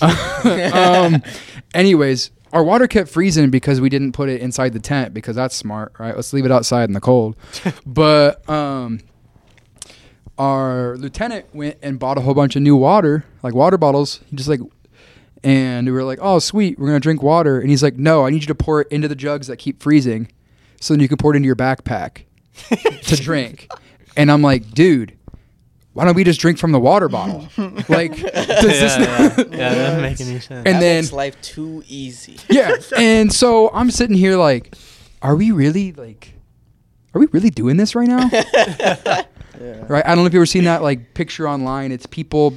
[0.02, 1.22] um,
[1.74, 5.56] anyways, our water kept freezing because we didn't put it inside the tent because that's
[5.56, 6.14] smart, right?
[6.14, 7.36] Let's leave it outside in the cold.
[7.86, 9.00] but um,
[10.38, 14.20] our lieutenant went and bought a whole bunch of new water, like water bottles.
[14.28, 14.60] He just like,
[15.42, 18.30] and we were like, "Oh, sweet, we're gonna drink water." And he's like, "No, I
[18.30, 20.28] need you to pour it into the jugs that keep freezing,
[20.80, 22.24] so then you can pour it into your backpack
[23.02, 23.70] to drink."
[24.16, 25.16] And I'm like, "Dude,
[25.94, 27.48] why don't we just drink from the water bottle?
[27.88, 30.50] like, does yeah, this yeah, not- yeah, that doesn't make any sense.
[30.50, 32.38] And that then- makes life too easy.
[32.48, 32.76] yeah.
[32.96, 34.74] And so I'm sitting here like,
[35.20, 36.34] are we really like,
[37.14, 38.28] are we really doing this right now?
[39.60, 39.84] Yeah.
[39.88, 40.04] right?
[40.04, 41.92] I don't know if you ever seen that like picture online.
[41.92, 42.54] It's people,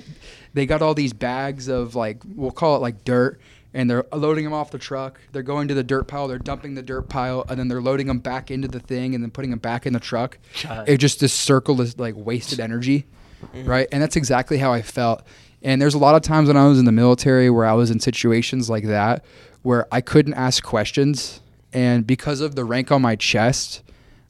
[0.53, 3.39] they got all these bags of like we'll call it like dirt,
[3.73, 5.19] and they're loading them off the truck.
[5.33, 6.27] They're going to the dirt pile.
[6.27, 9.23] They're dumping the dirt pile, and then they're loading them back into the thing, and
[9.23, 10.37] then putting them back in the truck.
[10.63, 10.87] God.
[10.89, 13.05] It just this circle is like wasted energy,
[13.53, 13.87] right?
[13.91, 15.23] And that's exactly how I felt.
[15.61, 17.89] And there's a lot of times when I was in the military where I was
[17.89, 19.25] in situations like that
[19.65, 21.41] where I couldn't ask questions,
[21.73, 23.81] and because of the rank on my chest,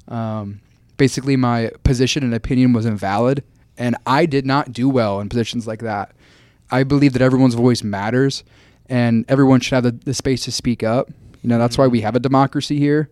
[0.07, 0.61] um,
[0.95, 3.43] basically my position and opinion was invalid,
[3.77, 6.15] and I did not do well in positions like that.
[6.71, 8.45] I believe that everyone's voice matters,
[8.87, 11.09] and everyone should have the, the space to speak up.
[11.41, 13.09] You know, that's why we have a democracy here.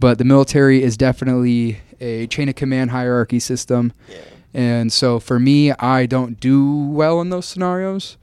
[0.00, 3.92] But the military is definitely a chain of command hierarchy system.
[4.08, 4.16] Yeah.
[4.54, 8.16] And so for me, I don't do well in those scenarios.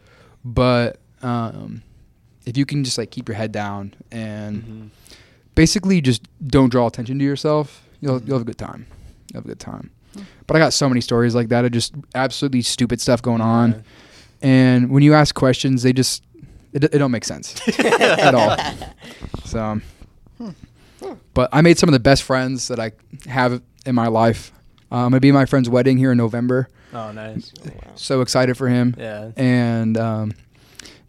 [0.43, 1.81] But um,
[2.45, 4.89] if you can just like keep your head down and Mhm.
[5.55, 8.85] basically just don't draw attention to yourself, you'll you'll have a good time.
[9.31, 9.89] You'll have a good time.
[10.47, 13.83] But I got so many stories like that of just absolutely stupid stuff going on.
[14.41, 16.23] And when you ask questions, they just
[16.73, 18.55] it, it don't make sense at all.
[19.45, 19.81] So,
[21.33, 22.91] but I made some of the best friends that I
[23.27, 24.51] have in my life.
[24.91, 26.69] Uh, I'm gonna be at my friend's wedding here in November.
[26.93, 27.51] Oh, nice.
[27.65, 27.91] Oh, wow.
[27.95, 29.31] So excited for him Yeah.
[29.35, 30.31] and um,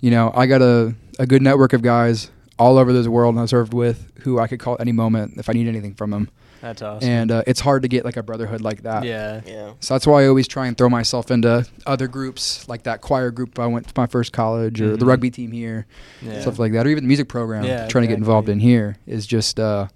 [0.01, 3.43] you know I got a, a good network of guys all over this world and
[3.43, 6.11] I served with who I could call at any moment if I need anything from
[6.11, 6.29] them.
[6.61, 7.09] That's awesome.
[7.09, 9.05] And uh, it's hard to get like a brotherhood like that.
[9.05, 9.43] yeah.
[9.47, 9.72] Yeah.
[9.79, 13.31] So that's why I always try and throw myself into other groups like that choir
[13.31, 15.09] group I went to my first college or the Mhm.
[15.09, 15.87] rugby team here,
[16.20, 16.41] Yeah.
[16.41, 17.62] stuff like that, or even the music program.
[17.64, 19.87] Yeah, trying to get involved in here is just uh,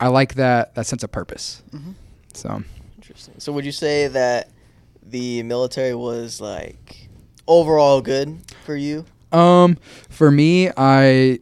[0.00, 1.62] I like that that sense of purpose.
[1.74, 1.92] Mhm.
[2.32, 2.62] So
[3.26, 3.40] Interesting.
[3.40, 4.50] So would you say that
[5.02, 7.08] the military was like
[7.46, 9.04] overall good for you?
[9.32, 9.76] Um,
[10.08, 11.40] for me, I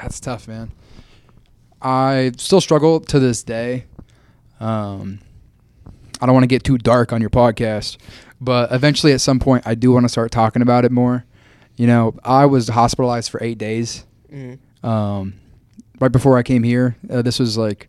[0.00, 0.72] that's tough, man.
[1.80, 3.86] I still struggle to this day.
[4.58, 5.20] Um,
[6.20, 7.96] I don't want to get too dark on your podcast,
[8.40, 11.24] but eventually, at some point, I do want to start talking about it more.
[11.76, 14.04] You know, I was hospitalized for eight days.
[14.28, 15.34] hmm Um,
[16.00, 17.88] right before I came here, uh, this was like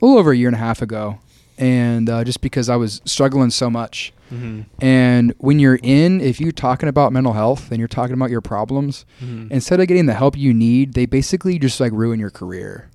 [0.00, 1.18] a little over a year and a half ago,
[1.58, 4.12] and uh, just because I was struggling so much.
[4.32, 4.62] Mm-hmm.
[4.84, 8.40] And when you're in, if you're talking about mental health and you're talking about your
[8.40, 9.52] problems, Mm-hmm.
[9.52, 12.90] instead of getting the help you need, they basically just like ruin your career.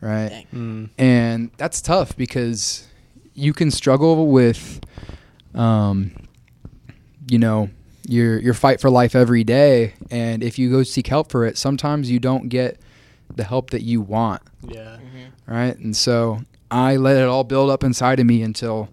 [0.00, 0.46] Right.
[0.54, 0.90] Mm.
[0.98, 2.86] And that's tough because
[3.34, 4.80] you can struggle with,
[5.54, 6.12] um,
[7.30, 7.70] you know,
[8.06, 9.94] your your fight for life every day.
[10.10, 12.80] And if you go seek help for it, sometimes you don't get
[13.34, 14.96] the help that you want Yeah.
[14.98, 15.04] hmm
[15.46, 15.76] right?
[15.78, 16.40] And so
[16.70, 18.88] I let it all build up inside of me until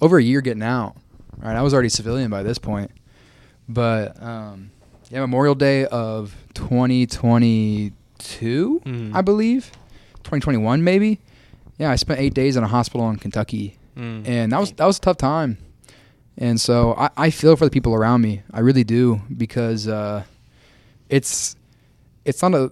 [0.00, 0.96] over a year getting out.
[1.38, 2.90] Right, I was already civilian by this point,
[3.68, 4.70] but um,
[5.10, 7.92] yeah, Memorial Day of 2022,
[8.84, 9.14] Mhm.
[9.14, 9.70] I believe,
[10.24, 11.20] 2021 maybe.
[11.78, 14.26] Yeah, I spent eight days in a hospital in Kentucky, Mm.
[14.26, 15.58] and that was that was a tough time.
[16.38, 18.42] And so I, I feel for the people around me.
[18.52, 20.24] I really do because uh,
[21.08, 21.56] it's
[22.24, 22.70] it's not a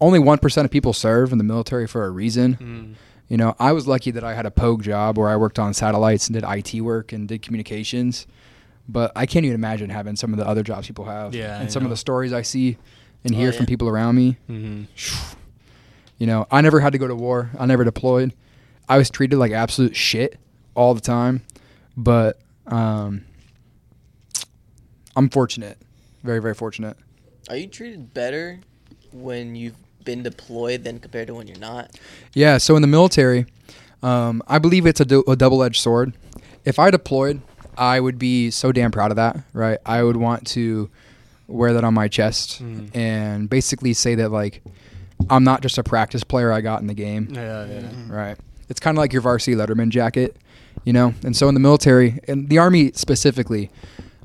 [0.00, 2.56] only one percent of people serve in the military for a reason.
[2.60, 2.94] Mm.
[3.28, 5.74] You know, I was lucky that I had a pogue job where I worked on
[5.74, 8.26] satellites and did IT work and did communications.
[8.88, 11.34] But I can't even imagine having some of the other jobs people have.
[11.34, 12.78] Yeah, And I some of the stories I see
[13.24, 13.56] and Oh, hear yeah.
[13.56, 14.38] from people around me.
[14.48, 14.84] Mm-hmm.
[16.16, 17.50] You know, I never had to go to war.
[17.58, 18.32] I never deployed.
[18.88, 20.38] I was treated like absolute shit
[20.74, 21.42] all the time.
[21.98, 23.24] But um,
[25.14, 25.76] I'm fortunate.
[26.24, 26.96] Very, very fortunate.
[27.50, 28.60] Are you treated better
[29.12, 29.76] when you've
[30.08, 31.90] been deployed than compared to when you're not?
[32.32, 33.44] Yeah, so in the military,
[34.02, 36.14] um, I believe it's a, du- a double edged sword.
[36.64, 37.42] If I deployed,
[37.76, 39.78] I would be so damn proud of that, right?
[39.84, 40.88] I would want to
[41.46, 42.94] wear that on my chest Mm.
[42.96, 44.62] and basically say that, like,
[45.28, 47.90] I'm not just a practice player I got in the game, Yeah, yeah.
[48.08, 48.36] right?
[48.70, 50.36] It's kind of like your varsity Letterman jacket,
[50.84, 51.12] you know?
[51.24, 53.70] And so in the military, and the Army specifically,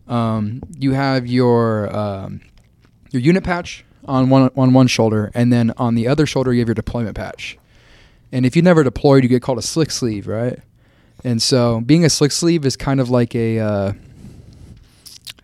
[0.07, 2.41] um, you have your um,
[3.11, 6.59] your unit patch on one on one shoulder, and then on the other shoulder you
[6.59, 7.57] have your deployment patch.
[8.31, 10.59] And if you never deployed, you get called a slick sleeve, right?
[11.23, 13.93] And so being a slick sleeve is kind of like a uh,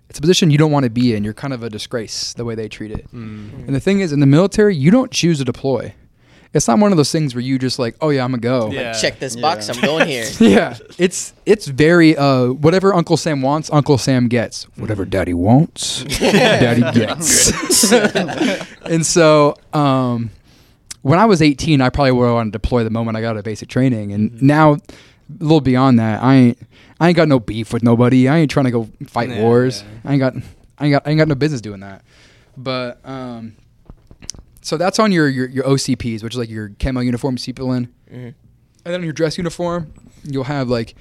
[0.10, 1.24] it's a position you don't want to be in.
[1.24, 3.08] You're kind of a disgrace the way they treat it.
[3.14, 3.68] Mm.
[3.68, 5.94] And the thing is, in the military, you don't choose to deploy.
[6.52, 8.72] It's not one of those things where you just like, oh yeah, I'm gonna go.
[8.72, 8.94] Yeah.
[8.94, 9.42] Check this Yeah.
[9.42, 9.70] box.
[9.70, 10.26] I'm going here.
[10.40, 14.64] yeah, it's it's very uh whatever Uncle Sam wants, Uncle Sam gets.
[14.76, 17.92] Whatever Daddy wants, Daddy gets.
[18.84, 20.32] and so, um,
[21.04, 23.30] when I was 18, I probably would have wanted to deploy the moment I got
[23.32, 24.12] out of basic training.
[24.12, 24.42] And Mhm.
[24.42, 24.80] now, a
[25.40, 26.58] little beyond that, I ain't
[27.00, 28.28] I ain't got no beef with nobody.
[28.28, 29.84] I ain't trying to go fight Yeah, wars.
[30.04, 30.10] yeah.
[30.10, 30.34] I ain't got
[30.80, 32.02] I ain't got I ain't got no business doing that.
[32.58, 33.54] But um,
[34.62, 37.54] so that's on your your, your OCPs, which is like your camo uniform you see
[37.54, 37.88] people in.
[38.12, 38.34] Mhm.
[38.86, 39.92] And then on your dress uniform,
[40.24, 40.96] you'll have like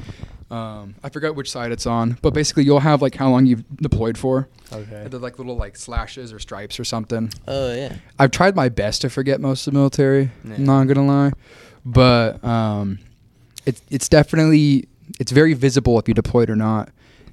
[0.50, 3.64] Um, I forgot which side it's on, but basically you'll have like how long you've
[3.76, 4.48] deployed for.
[4.72, 5.06] Okay.
[5.11, 7.30] They're like little like slashes or stripes or something.
[7.46, 7.96] Oh yeah.
[8.18, 10.30] I've tried my best to forget most of the military.
[10.44, 10.54] Yeah.
[10.54, 11.32] I'm not gonna lie,
[11.84, 12.98] but um,
[13.66, 14.88] it's it's definitely
[15.20, 16.88] it's very visible if you deployed or not,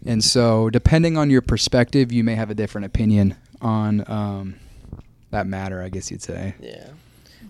[0.06, 4.56] and so depending on your perspective, you may have a different opinion on um,
[5.36, 5.82] that matter.
[5.82, 6.56] I guess you'd say.
[6.60, 6.88] Yeah.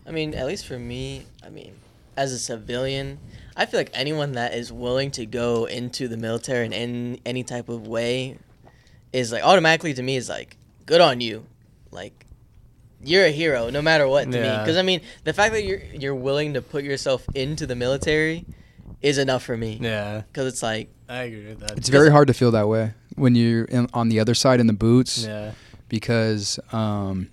[0.05, 1.73] I mean, at least for me, I mean,
[2.17, 3.19] as a civilian,
[3.55, 7.43] I feel like anyone that is willing to go into the military in any, any
[7.43, 8.37] type of way
[9.13, 11.45] is like automatically to me is like good on you.
[11.91, 12.25] Like
[13.03, 14.65] you're a hero no matter what to me.
[14.65, 18.45] Cuz I mean, the fact that you're you're willing to put yourself into the military
[19.01, 19.79] is enough for me.
[19.81, 21.77] Yeah, Cuz it's like I agree with that.
[21.77, 24.67] It's very hard to feel that way when you're in, on the other side in
[24.67, 25.51] the boots yeah.
[25.87, 27.29] because um,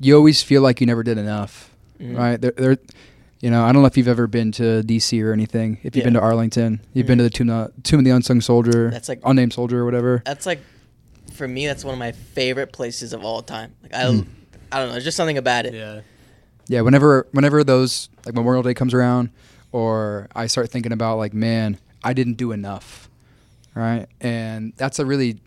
[0.00, 1.70] you always feel like you never did enough.
[2.00, 2.40] mm, right?
[2.40, 2.78] There, there,
[3.40, 5.78] you know, I don't know if you've ever been to DC or anything.
[5.82, 7.22] If you've been to Arlington, you've been Mhm.
[7.22, 10.22] to the Tomb, of- Tomb of the Unsung Soldier, That's like- unnamed soldier or whatever.
[10.24, 10.60] That's like
[11.32, 13.72] for me that's one of my favorite places of all time.
[13.82, 14.26] Like I Mm.
[14.72, 15.74] I don't know, there's just something about it.
[15.74, 16.00] Yeah.
[16.68, 19.30] Yeah, whenever, whenever those like Memorial Day comes around,
[19.72, 23.08] or I start thinking about like, man, I didn't do enough,
[23.74, 24.06] right?
[24.20, 25.38] And that's a really,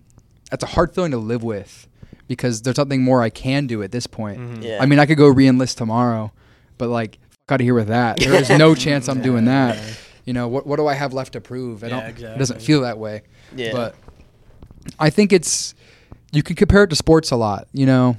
[0.49, 1.87] that's a hard feeling to live with,
[2.31, 4.39] because there's something more I can do at this point.
[4.39, 4.63] Mhm.
[4.63, 4.77] Yeah.
[4.81, 6.31] I mean, I could go re-enlist tomorrow,
[6.77, 8.19] but like, fuck out of here with that.
[8.21, 9.75] There is no chance I'm doing that.
[9.75, 9.83] Yeah.
[10.25, 11.83] You know, what what do I have left to prove?
[11.83, 12.23] I Yeah, don't.
[12.23, 13.23] It doesn't feel that way.
[13.53, 13.73] Yeah.
[13.73, 13.95] But
[14.97, 15.75] I think it's
[16.31, 17.67] you can compare it to sports a lot.
[17.73, 18.15] You know,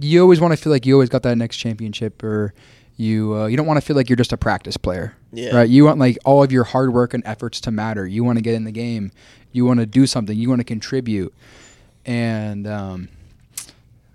[0.00, 2.54] you always want to feel like you always got that next championship, or
[2.96, 5.16] you uh, you don't want to feel like you're just a practice player.
[5.32, 5.56] Yeah.
[5.56, 5.68] Right.
[5.68, 8.06] You want like all of your hard work and efforts to matter.
[8.06, 9.10] You want to get in the game.
[9.50, 10.36] You want to do something.
[10.38, 11.34] You want to contribute.
[12.06, 13.08] And um,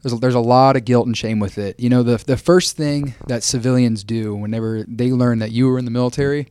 [0.06, 1.80] there's a, there's a lot of guilt and shame with it.
[1.80, 5.80] You know, the the first thing that civilians do whenever they learn that you were
[5.80, 6.49] in the military,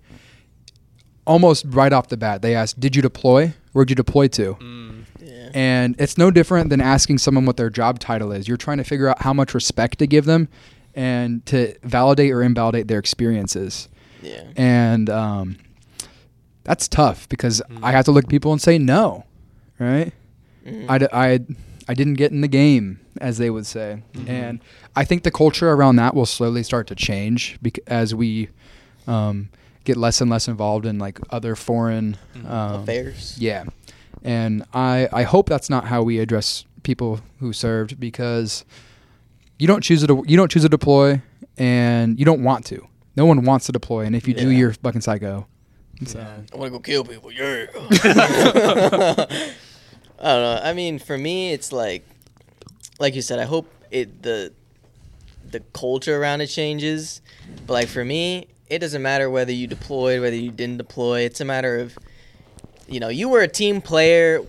[1.25, 3.55] almost right off the bat, they ask, "Did you deploy?
[3.73, 5.05] Where'd you deploy to?" Mm.
[5.21, 5.51] yeah.
[5.55, 8.49] And it's no different than asking someone what their job title is.
[8.49, 10.49] You're trying to figure out how much respect to give them
[10.95, 13.89] and to validate or invalidate their experiences.
[14.21, 14.43] Yeah.
[14.57, 15.59] And um,
[16.65, 17.79] that's tough because Mm.
[17.85, 19.25] I have to look at people and say no,
[19.79, 20.13] right?
[20.67, 20.87] Mhm.
[20.89, 21.41] I, d- I,
[21.89, 24.03] I didn't get in the game, as they would say.
[24.15, 24.29] Mhm.
[24.29, 24.61] And
[24.95, 28.49] I think the culture around that will slowly start to change bec- as we
[29.07, 29.49] um,
[29.85, 32.51] get less and less involved in like other foreign Mhm.
[32.51, 33.37] um, affairs.
[33.39, 33.65] yeah,
[34.23, 38.65] and I I hope that's not how we address people who served because
[39.59, 41.21] you don't choose to you don't choose to deploy
[41.59, 42.79] and you don't want to.
[43.17, 45.47] No one wants to deploy, and if you do, you're fucking psycho.
[46.07, 46.37] So, Yeah.
[46.53, 47.31] I want to go kill people.
[47.33, 47.67] Yeah.
[50.19, 50.61] I don't know.
[50.63, 52.03] I mean, for me, it's like,
[52.99, 53.39] like you said.
[53.39, 54.53] I hope it the
[55.51, 57.21] the culture around it changes.
[57.67, 61.21] But like for me, it doesn't matter whether you deployed, whether you didn't deploy.
[61.21, 61.97] It's a matter of,
[62.89, 64.41] you know, you were a team player,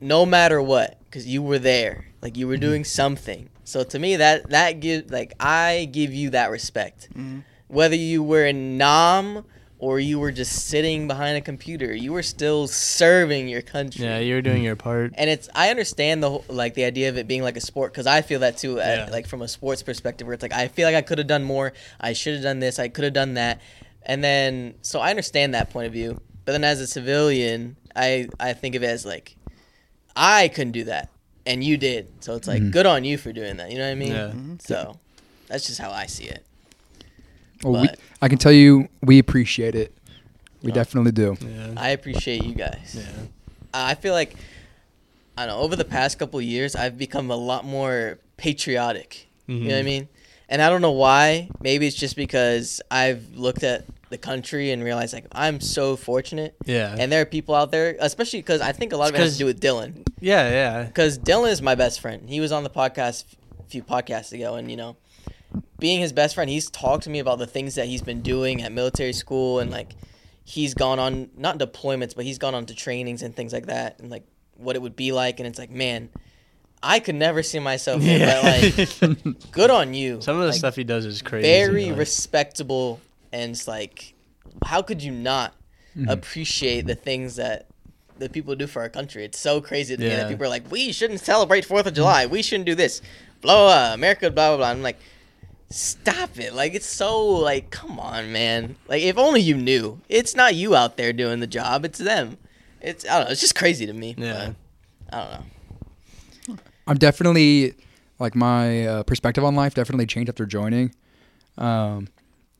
[0.00, 2.06] no matter what, because you were there.
[2.22, 3.48] Like you were doing something.
[3.64, 7.42] So to me, that that give like I give you that respect Mhm.
[7.68, 9.44] whether you were in Nam
[9.78, 14.04] or you were just sitting behind a computer, you were still serving your country.
[14.04, 15.12] Yeah, you were doing your part.
[15.16, 17.92] and it's I understand the whole, like the idea of it being like a sport
[17.92, 19.08] because I feel that too, uh, Yeah.
[19.10, 21.44] like from a sports perspective, where it's like I feel like I could have done
[21.44, 23.60] more, I should have done this, I could have done that,
[24.02, 26.20] and then so I understand that point of view.
[26.46, 29.36] But then as a civilian, I I think of it as like
[30.16, 31.10] I couldn't do that,
[31.44, 32.70] and you did, so it's like Mhm.
[32.72, 33.70] good on you for doing that.
[33.70, 34.12] You know what I mean?
[34.12, 34.28] Yeah.
[34.32, 34.62] Mhm.
[34.62, 34.98] So
[35.48, 36.45] that's just how I see it.
[37.62, 37.88] Well, we,
[38.22, 39.92] I can tell you, we appreciate it.
[40.62, 41.36] We definitely do.
[41.40, 41.74] Yeah.
[41.76, 42.96] I appreciate you guys.
[42.98, 43.04] yeah.
[43.72, 44.34] I feel like
[45.38, 45.62] I don't know.
[45.62, 49.28] Over the past couple years, I've become a lot more patriotic.
[49.46, 49.84] You know what I Mhm.
[49.84, 50.08] mean?
[50.48, 51.50] And I don't know why.
[51.60, 56.54] Maybe it's just because I've looked at the country and realized like I'm so fortunate,
[56.64, 56.94] Yeah.
[56.98, 59.32] and there are people out there, especially because I think a lot of it has
[59.34, 60.06] to do with Dylan.
[60.20, 60.82] yeah, yeah.
[60.84, 62.28] Because Dylan is my best friend.
[62.30, 63.24] He was on the podcast
[63.58, 64.96] a few podcasts ago, and you know,
[65.78, 68.62] being his best friend, he's talked to me about the things that he's been doing
[68.62, 69.94] at military school, and like
[70.44, 73.98] he's gone on not deployments, but he's gone on to trainings and things like that,
[74.00, 74.24] and like
[74.56, 75.38] what it would be like.
[75.40, 76.08] And it's like, man,
[76.82, 78.40] I could never see myself in Yeah.
[78.42, 79.02] that.
[79.02, 80.20] Like, good on you.
[80.22, 81.46] Some of the Like, stuff he does is crazy.
[81.48, 83.00] very like- respectable,
[83.32, 84.14] and it's like,
[84.64, 85.54] how could you not
[85.96, 86.10] Mhm.
[86.10, 87.66] appreciate the things that
[88.18, 89.24] the people do for our country.
[89.26, 92.24] It's so crazy to me that people are like, we shouldn't celebrate Fourth of July.
[92.24, 93.02] We shouldn't do this.
[93.42, 93.64] Blah blah.
[93.66, 94.30] blah America.
[94.30, 94.70] Blah blah blah.
[94.70, 94.96] I'm like,
[95.70, 96.54] stop it.
[96.54, 98.76] Like it's so like, come on, man.
[98.88, 100.00] Like if only you knew.
[100.08, 101.84] It's not you out there doing the job.
[101.84, 102.38] It's them.
[102.80, 103.32] It's I don't know.
[103.32, 104.14] It's just crazy to me.
[104.16, 104.52] Yeah.
[105.10, 105.46] but I don't know.
[106.86, 107.74] I'm definitely
[108.18, 110.94] like my uh, perspective on life definitely changed after joining.
[111.58, 112.08] Um,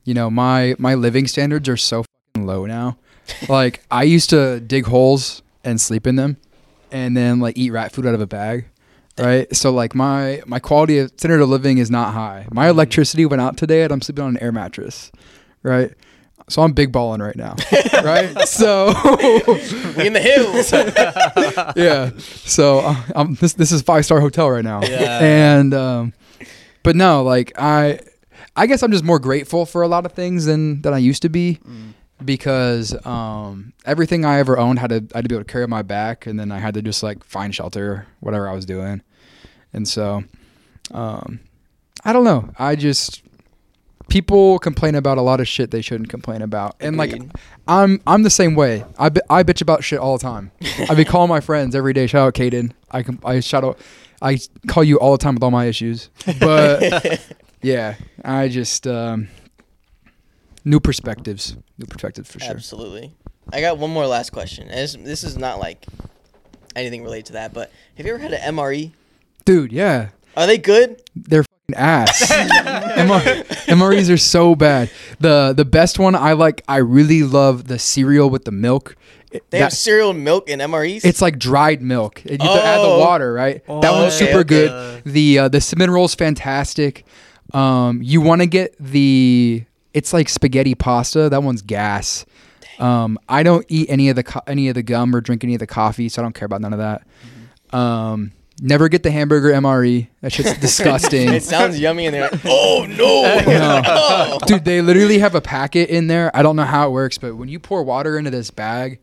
[0.03, 2.03] you know, my my living standards are so
[2.33, 2.97] fucking low now.
[3.49, 6.37] like I used to dig holes and sleep in them,
[6.91, 8.65] and then like eat rat food out of a bag.
[9.19, 12.45] Right, so like my my quality of standard of living is not high.
[12.51, 15.11] My electricity went out today, and I'm sleeping on an air mattress.
[15.63, 15.91] Right,
[16.49, 17.55] so I'm big balling right now.
[18.03, 18.87] right, so
[19.99, 20.71] in the hills.
[21.75, 22.11] yeah.
[22.17, 24.81] So uh, um, this this is five star hotel right now.
[24.81, 25.19] Yeah.
[25.19, 26.13] And um,
[26.83, 27.99] but no, like I,
[28.55, 31.21] I guess I'm just more grateful for a lot of things than than I used
[31.23, 31.59] to be,
[32.23, 35.63] because um, everything I ever owned had to I had to be able to carry
[35.63, 38.65] on my back, and then I had to just like find shelter, whatever I was
[38.65, 39.01] doing,
[39.73, 40.23] and so,
[40.91, 41.39] um,
[42.03, 42.49] I don't know.
[42.57, 43.21] I just
[44.09, 47.31] people complain about a lot of shit they shouldn't complain about, and like Agreed.
[47.67, 48.85] I'm I'm the same way.
[48.97, 50.51] I, bi- I bitch about shit all the time.
[50.89, 52.07] I be calling my friends every day.
[52.07, 52.71] Shout out Caden.
[52.91, 53.79] I com- I shout out.
[54.21, 56.09] I call you all the time with all my issues.
[56.39, 57.21] But
[57.61, 59.27] yeah, I just um,
[60.67, 61.55] new perspectives.
[61.77, 62.51] New perspectives for sure.
[62.51, 63.13] Absolutely.
[63.53, 64.67] I got one more last question.
[64.67, 65.85] And this, this is not like
[66.75, 68.91] anything related to that, but have you ever had an MRE?
[69.45, 71.01] Dude, yeah, Are they good?
[71.15, 72.29] they're fucking ass.
[72.31, 74.89] MR- MREs are so bad.
[75.21, 76.61] The the best one I like.
[76.67, 78.95] I really love the cereal with the milk.
[79.31, 81.05] It- They that- have cereal and milk in MREs?
[81.05, 82.21] It's like dried milk.
[82.25, 82.99] You have to add the Oh.
[82.99, 83.65] water, right?
[83.65, 84.67] that Oh, one's okay, super okay.
[84.67, 85.03] good.
[85.05, 87.05] The uh, the cinnamon roll's fantastic.
[87.53, 89.63] Um, you want to get the
[89.97, 91.29] it's like spaghetti pasta.
[91.29, 92.25] That one's gas.
[92.79, 95.55] Um, I don't eat any of the co- any of the gum or drink any
[95.55, 97.01] of the coffee, so I don't care about none of that.
[97.07, 97.75] Mm-hmm.
[97.75, 98.31] Um,
[98.61, 100.07] never get the hamburger MRE.
[100.21, 101.33] That shit's disgusting.
[101.33, 103.23] it sounds yummy, and they're like, oh no.
[103.57, 103.81] No.
[103.85, 104.39] Oh.
[104.45, 106.29] Dude, they literally have a packet in there.
[106.35, 108.99] I don't know how it works, but when you pour water into this bag,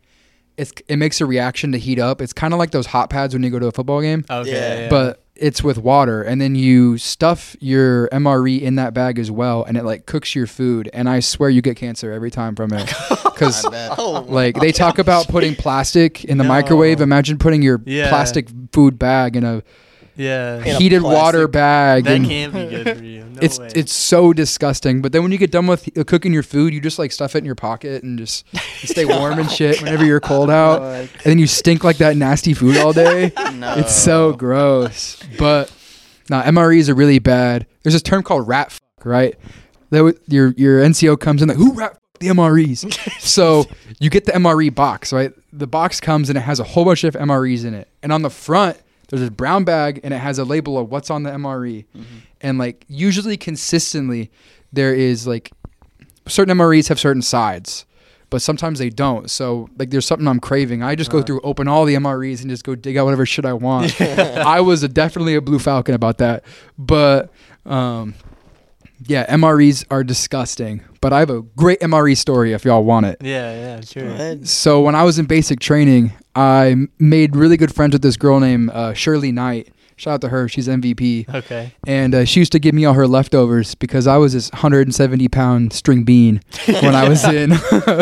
[0.55, 2.21] it's it makes a reaction to heat up.
[2.21, 4.51] It's kind of like those hot pads when you go to a football game, Okay.
[4.51, 4.79] Yeah.
[4.83, 4.89] yeah.
[4.89, 9.63] but it's with water, and then you stuff your MRE in that bag as well,
[9.63, 10.89] and it like cooks your food.
[10.93, 12.87] And I swear you get cancer every time from it,
[13.23, 13.65] because
[13.97, 16.47] Oh, like they talk about putting plastic in the No.
[16.49, 17.01] microwave.
[17.01, 18.09] Imagine putting your Yeah.
[18.09, 19.61] plastic food bag in a
[20.15, 20.63] yeah.
[20.63, 22.05] Heated water bag.
[22.05, 23.25] That and- can't be good for you.
[23.25, 23.69] No it's way.
[23.75, 25.01] it's so disgusting.
[25.01, 27.35] But then when you get done with uh, cooking your food, you just like stuff
[27.35, 28.45] it in your pocket and just
[28.83, 30.81] stay warm and shit whenever you're cold out.
[30.81, 33.31] And then you stink like that nasty food all day.
[33.55, 33.75] No.
[33.75, 35.21] It's so gross.
[35.37, 35.71] But
[36.29, 37.65] no, MREs are really bad.
[37.83, 39.35] There's this term called rat fuck, right?
[39.91, 42.91] That w- your your NCO comes in like who rat fuck the MREs.
[43.21, 43.65] so
[43.99, 45.31] you get the MRE box, right?
[45.53, 48.23] The box comes and it has a whole bunch of MREs in it, and on
[48.23, 48.77] the front
[49.09, 51.85] there's this brown bag and it has a label of what's on the MRE,
[52.41, 54.31] and like usually consistently
[54.73, 55.51] there is like
[56.27, 57.85] certain MREs have certain sides.
[58.31, 59.29] But sometimes they don't.
[59.29, 60.81] So like there's something I'm craving.
[60.81, 63.45] I just go through, open all the MREs and just go dig out whatever shit
[63.45, 64.01] I want.
[64.01, 66.43] I was a, definitely a blue falcon about that.
[66.77, 67.31] But
[67.65, 68.15] um
[69.05, 70.81] yeah, MREs are disgusting.
[71.01, 73.17] But I have a great MRE story if y'all want it.
[73.21, 74.05] yeah, yeah, Go sure.
[74.09, 74.47] ahead.
[74.47, 78.39] So when I was in basic training, I made really good friends with this girl
[78.39, 79.69] named uh, Shirley Knight.
[79.97, 80.49] Shout out to her.
[80.49, 81.33] She's MVP.
[81.33, 81.71] Okay.
[81.87, 85.27] And uh, she used to give me all her leftovers because I was this 170
[85.29, 87.53] pound string bean when I was in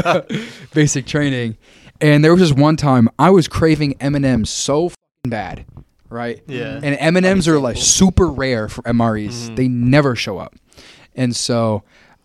[0.73, 1.57] basic training.
[2.01, 4.91] And there was this one time I was craving M&Ms so
[5.23, 5.65] bad,
[6.09, 6.41] right?
[6.47, 6.79] Yeah.
[6.83, 9.49] And M&Ms are like super rare for MREs.
[9.49, 9.55] Mhm.
[9.55, 10.55] They never show up.
[11.15, 11.83] And so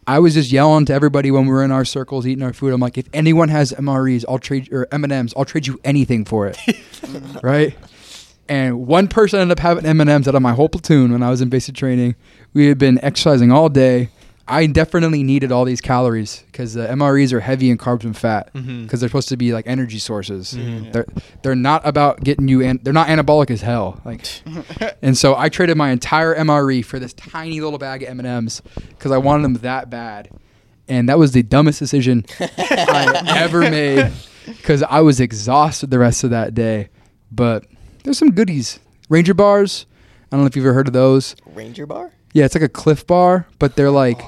[0.08, 2.72] I was just yelling to everybody when we were in our circles eating our food.
[2.72, 6.46] I'm like, if anyone has MREs, I'll trade or M&Ms, I'll trade you anything for
[6.46, 6.56] it.
[7.42, 7.76] right?
[8.48, 11.42] And one person ended up having M&Ms out of my whole platoon when I was
[11.42, 12.14] in basic training.
[12.54, 14.08] We had been exercising all day.
[14.48, 18.50] I definitely needed all these calories because the MREs are heavy in carbs and fat
[18.52, 18.88] because Mhm.
[18.90, 20.54] they're supposed to be like energy sources.
[20.58, 20.92] Mhm.
[20.92, 21.06] They're
[21.42, 22.80] they're not about getting you in.
[22.82, 24.00] They're not anabolic as hell.
[24.04, 24.26] Like,
[25.02, 29.12] and so I traded my entire MRE for this tiny little bag of M&Ms because
[29.12, 30.30] I wanted them that bad,
[30.88, 34.10] and that was the dumbest decision I ever made
[34.46, 36.88] because I was exhausted the rest of that day.
[37.30, 37.64] But
[38.04, 38.78] there's some goodies.
[39.10, 39.86] Ranger bars.
[40.30, 41.36] I don't know if you've ever heard of those.
[41.54, 42.12] Ranger bar?
[42.34, 44.20] Yeah, it's like a Clif Bar, but they're like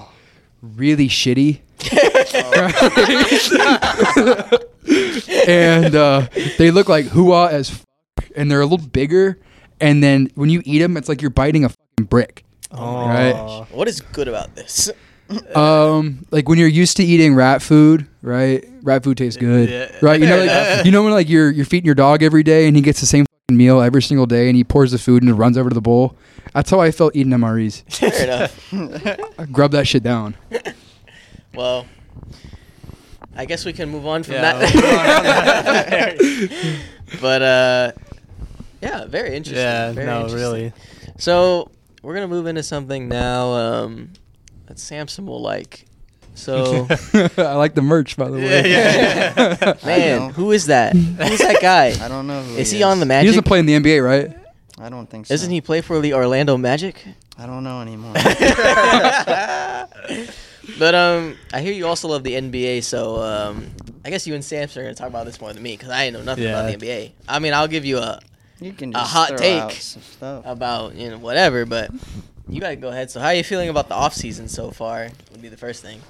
[0.63, 1.61] really shitty.
[5.49, 6.27] and uh,
[6.59, 9.39] they look like hooah as fuck, and they're a little bigger.
[9.81, 12.45] And then when you eat them, it's like you're biting a fucking brick.
[12.71, 13.07] Oh.
[13.07, 13.67] Right.
[13.71, 14.91] What is good about this?
[15.55, 18.65] Um, like when you're used to eating rat food, right?
[18.83, 19.89] Rat food tastes good, Yeah.
[20.03, 20.19] right?
[20.21, 22.75] You know, like, you know when like you're you're feeding your dog every day, and
[22.75, 25.31] he gets the same fucking meal every single day, and he pours the food and
[25.31, 26.17] it runs over to the bowl.
[26.55, 27.83] That's how I felt eating MREs.
[27.93, 29.39] Fair enough.
[29.39, 30.35] I grub that shit down.
[31.53, 31.85] Well,
[33.35, 36.15] I guess we can move on from Yeah, that.
[36.15, 37.21] on.
[37.21, 37.93] but uh,
[38.81, 39.57] yeah, very interesting.
[39.65, 40.41] Yeah, very no, interesting.
[40.41, 40.73] really.
[41.19, 41.69] So
[42.03, 44.13] we're gonna move into something now um,
[44.67, 45.87] that Samson will like.
[46.41, 46.87] So,
[47.37, 48.71] I like the merch, by the way.
[48.71, 49.75] yeah, yeah, yeah.
[49.87, 50.95] Man, who is that?
[50.97, 51.89] Who's that guy?
[52.05, 53.23] I don't know who Is he he on the Magic?
[53.23, 53.45] He Magic?
[53.45, 54.37] doesn't play in the NBA, right?
[54.79, 55.35] I don't think so.
[55.35, 57.05] Doesn't he play for the Orlando Magic?
[57.39, 58.15] I don't know anymore.
[60.79, 63.67] but um, I hear you also love the NBA, so um,
[64.05, 66.05] I guess you and Samson are gonna talk about this more than me because I
[66.05, 67.13] ain't know nothing about the NBA.
[67.29, 68.21] I mean, I'll give you a
[68.61, 69.61] you can A hot take.
[69.61, 70.45] out some stuff.
[70.47, 71.91] about you know whatever, but
[72.49, 73.11] you gotta go ahead.
[73.11, 75.09] So, how are you feeling about the off season so far?
[75.33, 76.01] Would be the first thing.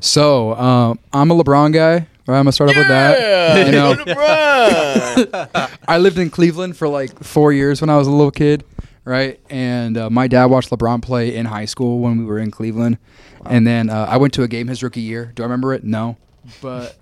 [0.00, 2.06] So um, I'm a LeBron guy.
[2.26, 3.66] Right, I'm gonna start off with that.
[3.66, 3.94] You know,
[5.88, 8.64] I lived in Cleveland for like four years when I was a little kid,
[9.04, 9.38] right?
[9.50, 12.96] And uh, my dad watched LeBron play in high school when we were in Cleveland,
[13.44, 15.32] and then uh, I went to a game his rookie year.
[15.34, 15.84] Do I remember it?
[15.84, 16.16] No,
[16.62, 16.96] but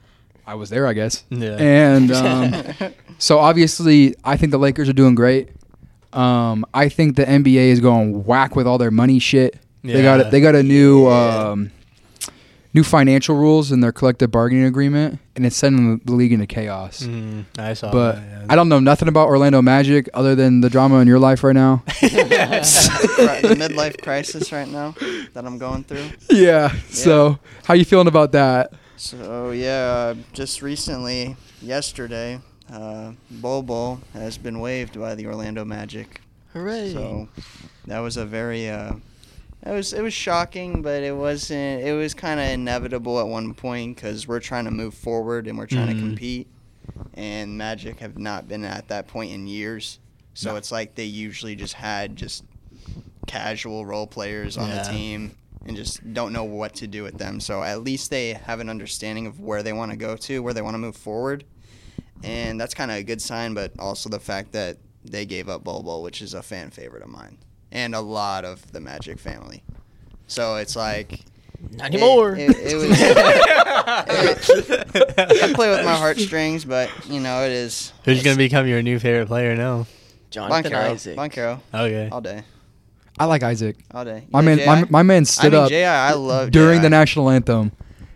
[0.45, 1.23] I was there, I guess.
[1.31, 1.57] Yeah.
[1.57, 2.11] And
[2.81, 5.51] um, so obviously, I think the Lakers are doing great.
[6.13, 9.57] Um, I think the NBA is going whack with all their money shit.
[9.85, 11.49] They got a, they got a new Yeah.
[11.51, 11.71] um,
[12.75, 17.03] new financial rules in their collective bargaining agreement, and it's sending the league into chaos.
[17.03, 18.47] Mm, I saw But that, yeah.
[18.49, 21.55] I don't know nothing about Orlando Magic other than the drama in your life right
[21.55, 21.83] now.
[22.01, 24.95] the midlife crisis right now
[25.35, 26.07] that I'm going through.
[26.31, 26.73] yeah.
[26.89, 28.73] So how you feeling about that?
[28.97, 32.41] So yeah, uh, just recently, yesterday,
[32.73, 36.21] uh, Bobo has been waived by the Orlando Magic.
[36.53, 36.93] Hooray!
[36.93, 37.29] So
[37.87, 38.93] that was a very uh,
[39.65, 41.83] it was it was shocking, but it wasn't.
[41.83, 45.57] It was kind of inevitable at one point because we're trying to move forward and
[45.59, 46.01] we're trying to Mhm.
[46.01, 46.49] compete,
[47.15, 49.99] and Magic have not been at that point in years.
[50.35, 50.57] So No.
[50.57, 52.45] it's like they usually just had just
[53.27, 54.83] casual role players on Yeah.
[54.83, 57.39] the team and just don't know what to do with them.
[57.39, 60.53] So at least they have an understanding of where they want to go to, where
[60.55, 61.45] they want to move forward.
[62.25, 65.63] And that's kind of a good sign, but also the fact that they gave up
[65.65, 67.39] Bobo, which is a fan favorite of mine
[67.73, 69.63] and a lot of the Magic family.
[70.29, 71.21] So it's like
[71.73, 72.37] Not anymore.
[72.37, 73.01] It, it, it was.
[73.01, 73.17] it-
[75.19, 77.93] I play with my heartstrings, but you know it is.
[78.05, 79.87] Who's gonna become your new favorite player now?
[80.31, 80.91] Jonathan Boncaro.
[80.91, 81.17] Isaac.
[81.17, 81.61] Boncaro.
[81.75, 82.09] Okay.
[82.11, 82.43] All day.
[83.19, 83.77] I like Isaac.
[83.93, 84.27] All day.
[84.31, 86.83] My man, my, my man I stood mean, up J.I., I love during J.I..
[86.83, 87.71] the national anthem.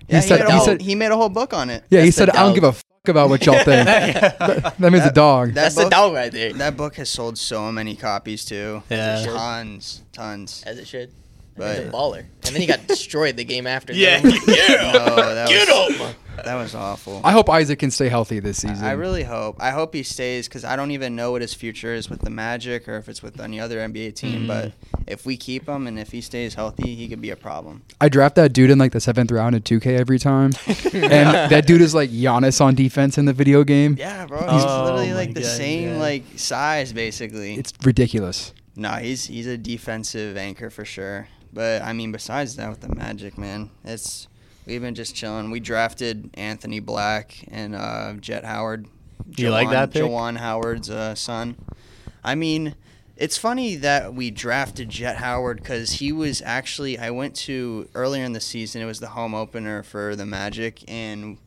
[0.09, 1.85] Yeah, he said, made a he whole, said, he made a whole book on it.
[1.91, 3.67] yeah, he That's the said, I don't give a fuck about what y'all think.
[3.87, 5.53] that, that means a dog.
[5.55, 6.53] That's the book- dog right there.
[6.53, 8.83] That book has sold so many copies too.
[8.91, 9.25] Yeah.
[9.27, 10.63] Tons, tons.
[10.67, 11.11] As it should.
[11.57, 12.19] But- He's a baller.
[12.47, 13.93] And then he got destroyed the game after.
[13.93, 14.21] Yeah.
[14.23, 14.93] Like, yeah.
[14.93, 16.15] No, that Get was- him.
[16.45, 17.23] That was awful.
[17.25, 18.85] I hope Isaac can stay healthy this season.
[18.85, 19.57] I really hope.
[19.59, 22.29] I hope he stays because I don't even know what his future is with the
[22.29, 24.43] Magic or if it's with any other NBA team.
[24.43, 24.47] Mhm.
[24.47, 24.73] But
[25.07, 27.83] if we keep him and if he stays healthy, he could be a problem.
[28.03, 30.53] I draft that dude in like the seventh round in 2K every time,
[30.93, 33.97] and that dude is like Giannis on defense in the video game.
[33.99, 34.41] Yeah, bro.
[34.41, 35.99] He's- He's Oh literally like the God, same yeah.
[35.99, 37.55] like size basically.
[37.55, 38.53] It's ridiculous.
[38.77, 41.29] no, he's he's a defensive anchor for sure.
[41.57, 44.29] But I mean, besides that, with the Magic, man, it's
[44.67, 45.51] we've been just chilling.
[45.51, 48.87] We drafted Anthony Black and uh, Jett Howard.
[49.39, 50.03] You like that pick?
[50.03, 51.57] Juwan Howard's uh, son.
[52.23, 52.75] I mean,
[53.17, 56.99] it's funny that we drafted Jett Howard because he was actually.
[56.99, 58.83] I went to earlier in the season.
[58.83, 61.39] It was the home opener for the Magic, and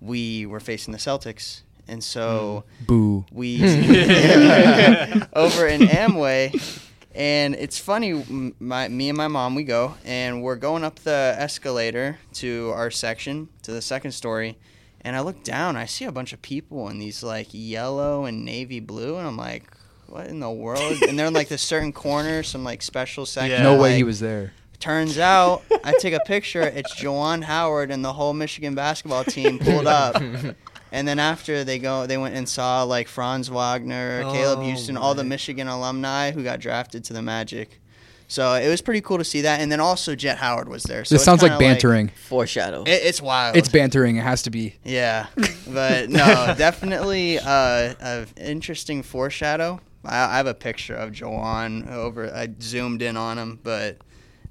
[0.00, 3.24] we were facing the Celtics, and so Boo.
[3.30, 3.62] we
[5.32, 6.82] over in Amway,
[7.14, 8.54] and it's funny.
[8.58, 12.90] My me and my mom we go, and we're going up the escalator to our
[12.90, 14.58] section to the second story,
[15.02, 15.76] and I look down.
[15.76, 19.36] I see a bunch of people in these like yellow and navy blue, and I'm
[19.36, 19.70] like,
[20.06, 21.02] what in the world?
[21.08, 23.58] and they're in like this certain corner, some like special section.
[23.58, 23.62] Yeah.
[23.62, 24.52] No way like, he was there.
[24.80, 26.62] Turns out, I take a picture.
[26.62, 30.22] It's Juwan Howard and the whole Michigan basketball team pulled up.
[30.94, 34.96] And then after they go, they went and saw like Franz Wagner, Caleb Oh, Houston,
[34.96, 35.24] all the.
[35.24, 37.80] Michigan alumni who got drafted to the Magic.
[38.28, 39.60] So it was pretty cool to see that.
[39.60, 41.04] And then also Jett Howard was there.
[41.04, 42.08] So this it's sounds like kinda bantering.
[42.28, 42.82] Foreshadow.
[42.84, 43.56] it, it's wild.
[43.56, 44.16] it's bantering.
[44.16, 44.76] It has to be.
[44.84, 45.26] Yeah,
[45.68, 49.80] but no, definitely uh, an interesting foreshadow.
[50.04, 52.32] I, I have a picture of Juwan over.
[52.32, 53.98] I zoomed in on him, but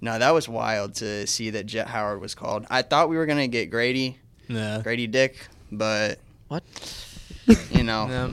[0.01, 2.65] no, that was wild to see that Jett Howard was called.
[2.69, 4.17] I thought we were gonna get Grady,
[4.49, 4.81] Yeah.
[4.83, 6.19] Grady Dick, but
[6.53, 6.63] what?
[7.71, 8.31] you know, Yeah.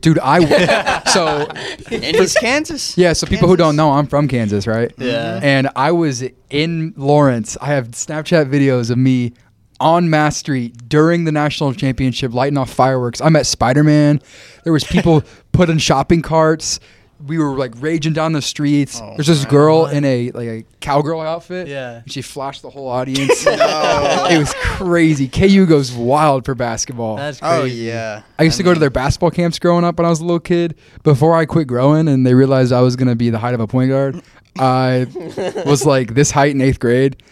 [0.00, 1.46] Dude, I so
[1.90, 2.96] and he's Kansas.
[2.96, 3.12] yeah.
[3.12, 4.90] So people who don't know, I'm from Kansas, right?
[4.96, 5.36] Yeah.
[5.36, 5.44] Mm-hmm.
[5.44, 7.58] And I was in Lawrence.
[7.60, 9.34] I have Snapchat videos of me
[9.80, 13.20] on Mass Street during the national championship, lighting off fireworks.
[13.20, 14.22] I met Spider Man.
[14.64, 15.22] There was people
[15.52, 16.80] putting shopping carts.
[17.26, 19.00] We were like raging down the streets.
[19.02, 19.50] Oh, There's this man.
[19.50, 21.68] girl in a like a cowgirl outfit.
[21.68, 22.02] Yeah.
[22.02, 23.46] And she flashed the whole audience.
[23.54, 24.26] No.
[24.30, 25.28] it was crazy.
[25.28, 27.16] KU goes wild for basketball.
[27.16, 27.90] That's oh, crazy.
[27.90, 28.22] Oh yeah.
[28.38, 30.40] I used to go to their basketball camps growing up when I was a little
[30.40, 30.76] kid.
[31.02, 33.60] Before I quit growing and they realized I was going to be the height of
[33.60, 34.22] a point guard,
[34.58, 35.06] I
[35.66, 37.22] was like this height in eighth grade.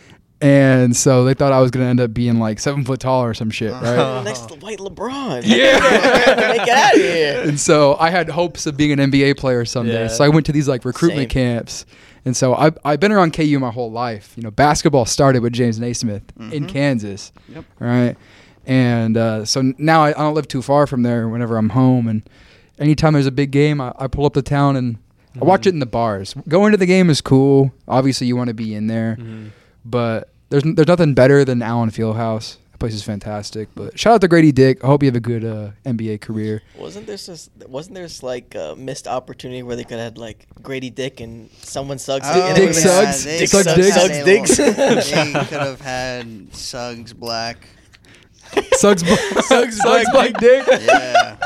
[0.43, 3.33] And so they thought I was gonna end up being like seven foot tall or
[3.35, 4.23] some shit, right?
[4.25, 5.43] Next to white LeBron.
[5.47, 5.79] Yeah.
[6.53, 7.43] Make it out of here.
[7.49, 10.03] and so I had hopes of being an NBA player someday.
[10.03, 10.09] Yeah.
[10.09, 11.57] So I went to these like recruitment Same.
[11.57, 11.87] camps.
[12.25, 14.35] And so I've, I've been around KU my whole life.
[14.37, 16.69] You know, basketball started with James Naismith in Mhm.
[16.69, 17.33] Kansas.
[17.49, 17.65] Yep.
[17.81, 18.17] Right.
[18.65, 22.07] And uh, so now I, I don't live too far from there whenever I'm home.
[22.07, 22.23] And
[22.79, 24.99] anytime there's a big game, I, I pull up to town and
[25.41, 26.35] I watch it in the bars.
[26.47, 27.73] Going to the game is cool.
[27.89, 29.17] Obviously, you want to be in there.
[29.21, 29.51] Mhm.
[29.85, 32.59] But there's, there's nothing better than Allen Fieldhouse.
[32.73, 33.69] That place is fantastic.
[33.75, 34.83] But shout out to Grady Dick.
[34.85, 36.63] I hope you have a good uh, NBA career.
[36.79, 40.19] Wasn't there just wasn't there just like a missed opportunity where they could have had
[40.19, 42.27] like Grady Dick and someone Suggs?
[42.29, 43.25] Oh, Dick, and Dick it was- Suggs?
[43.25, 43.95] they Dick Suggs Suggs, Diggs?
[43.95, 44.25] Suggs They
[44.95, 45.11] Diggs.
[45.11, 47.67] they could have had Suggs Black.
[48.73, 49.03] Suggs,
[49.47, 50.67] Suggs, Suggs Black Dick.
[50.69, 51.37] Yeah.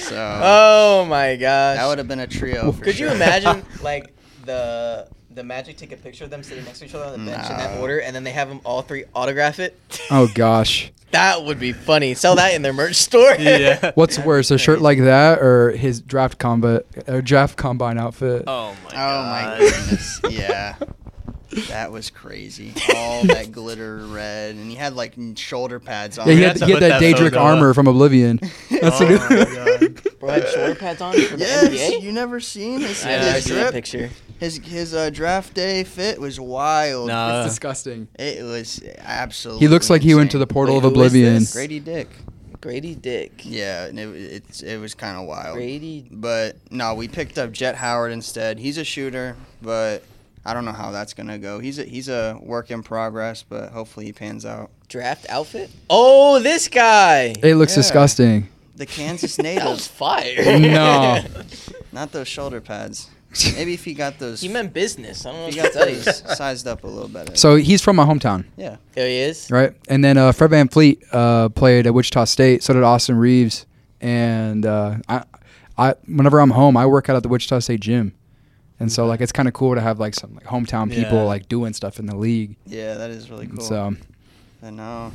[0.00, 1.76] So oh my gosh!
[1.76, 2.72] that would have been a trio.
[2.72, 3.14] For Could you sure.
[3.16, 4.14] imagine like
[4.44, 7.30] the the Magic take a picture of them sitting next to each other on the
[7.30, 9.78] bench in that order, and then they have them all three autograph it?
[10.10, 12.14] Oh gosh, That would be funny.
[12.14, 13.34] Sell that in their merch store.
[13.38, 13.92] Yeah.
[13.94, 18.44] what's worse, a shirt like that or his draft combat, or draft combine outfit?
[18.48, 18.92] Oh my oh, god.
[18.92, 19.52] Oh god.
[19.52, 20.20] my goodness.
[20.30, 20.76] Yeah.
[21.68, 22.72] That was crazy.
[22.96, 26.26] All that glitter red, and he had like n- shoulder pads on.
[26.26, 27.76] yeah, he had, he had that that Daedric photo armor up.
[27.76, 28.40] from Oblivion.
[28.72, 30.02] That's oh a my good.
[30.02, 30.18] god.
[30.18, 32.02] Bro had shoulder pads on for the Yes, NBA.
[32.02, 34.10] you never seen his, I never his seen that picture.
[34.38, 37.08] His his uh, draft day fit was wild.
[37.08, 37.40] No.
[37.42, 38.08] It's disgusting.
[38.18, 39.60] It was absolutely.
[39.60, 41.44] He looks like he went to the portal Wait, of Oblivion.
[41.52, 42.08] Grady Dick.
[42.60, 43.42] Grady Dick.
[43.44, 45.54] Yeah, and it it's, it was kind of wild.
[45.56, 46.08] Grady.
[46.10, 48.58] But no, we picked up Jett Howard instead.
[48.58, 50.02] He's a shooter, but
[50.44, 51.58] I don't know how that's gonna go.
[51.58, 54.70] He's a he's a work in progress, but hopefully he pans out.
[54.88, 55.70] Draft outfit?
[55.88, 57.34] Oh, this guy.
[57.42, 57.76] It looks Yeah.
[57.82, 58.48] disgusting.
[58.76, 60.58] The Kansas That was native, fire.
[60.58, 61.24] No.
[61.92, 63.08] not those shoulder pads.
[63.56, 65.24] Maybe if he got those, he meant business.
[65.26, 66.00] I don't know if what he to got tell you.
[66.02, 67.34] those sized up a little better.
[67.36, 69.50] So he's from my hometown, yeah, There he is.
[69.50, 69.74] right?
[69.88, 72.62] And then uh, Fred VanVleet uh, played at Wichita State.
[72.62, 73.66] So did Austin Reaves.
[74.00, 75.24] And uh, I,
[75.78, 78.14] I, whenever I'm home, I work out at the Wichita State gym.
[78.80, 81.22] And so like it's kind of cool to have like some like hometown people Yeah.
[81.24, 82.56] like doing stuff in the league.
[82.66, 83.60] yeah, that is really cool.
[83.64, 83.94] So
[84.60, 85.12] But no,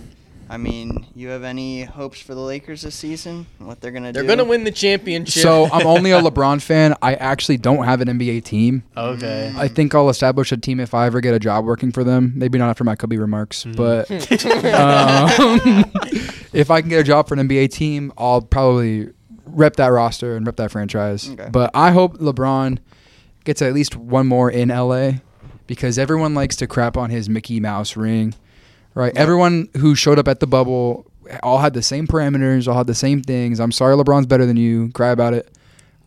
[0.52, 3.46] I mean, you have any hopes for the Lakers this season?
[3.60, 4.28] What they're gonna They're do?
[4.30, 5.44] gonna win the championship.
[5.44, 6.96] so I'm only a LeBron fan.
[7.02, 8.82] I actually don't have an NBA team.
[8.98, 9.54] Okay.
[9.56, 12.34] I think I'll establish a team if I ever get a job working for them.
[12.36, 13.76] Maybe not after my Kobe remarks, Mhm.
[13.76, 14.10] but
[14.76, 15.86] um,
[16.54, 19.10] if I can get a job for an NBA team, I'll probably
[19.46, 21.30] rep that roster and rep that franchise.
[21.30, 21.50] Okay.
[21.52, 22.80] But I hope LeBron
[23.44, 25.14] gets at least one more in LA
[25.68, 28.34] because everyone likes to crap on his Mickey Mouse ring.
[29.00, 29.16] Right?
[29.16, 31.06] Everyone who showed up at the bubble
[31.42, 33.60] all had the same parameters, all had the same things.
[33.60, 34.92] I'm sorry LeBron's better than you.
[34.94, 35.50] Cry about it.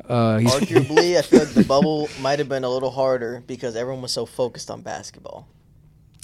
[0.09, 3.77] Uh, he's Arguably, I feel like the bubble might have been a little harder because
[3.77, 5.47] everyone was so focused on basketball.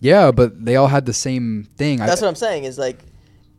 [0.03, 1.99] yeah, but they all had the same thing.
[1.99, 2.65] That's I, what I'm saying.
[2.65, 2.99] Is like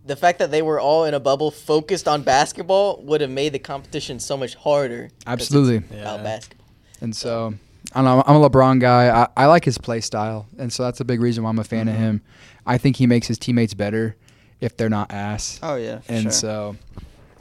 [0.06, 3.54] the fact that they were all in a bubble focused on basketball would have made
[3.54, 5.04] the competition so much harder.
[5.04, 5.78] 'cause it's Absolutely.
[6.00, 6.24] About Yeah.
[6.24, 6.68] basketball.
[7.02, 7.54] And so
[7.94, 8.24] I don't know.
[8.28, 9.10] I'm a LeBron guy.
[9.24, 11.64] I, I like his play style, and so that's a big reason why I'm a
[11.64, 12.00] fan of Mhm.
[12.00, 12.22] him.
[12.70, 14.16] I think he makes his teammates better
[14.62, 15.60] if they're not ass.
[15.64, 16.32] Oh yeah, and sure.
[16.32, 16.76] so,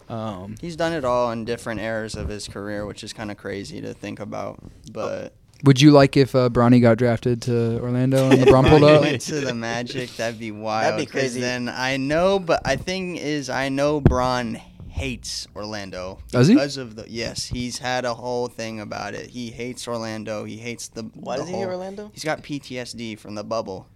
[0.08, 3.36] um, He's done it all in different eras of his career, which is kind of
[3.36, 4.58] crazy to think about.
[4.90, 5.34] But
[5.64, 9.02] would you like if uh, Bronny got drafted to Orlando and if LeBron pulled up?
[9.02, 10.84] went to the Magic, that'd be wild.
[10.94, 11.40] That'd be crazy.
[11.40, 16.54] Then I know, but I think is I know Bron hates Orlando Does he?
[16.54, 17.44] because of the yes.
[17.46, 19.30] He's had a whole thing about it.
[19.30, 20.44] He hates Orlando.
[20.44, 21.02] He hates the.
[21.02, 22.10] Why the does he hate Orlando?
[22.14, 23.86] He's got PTSD from the bubble,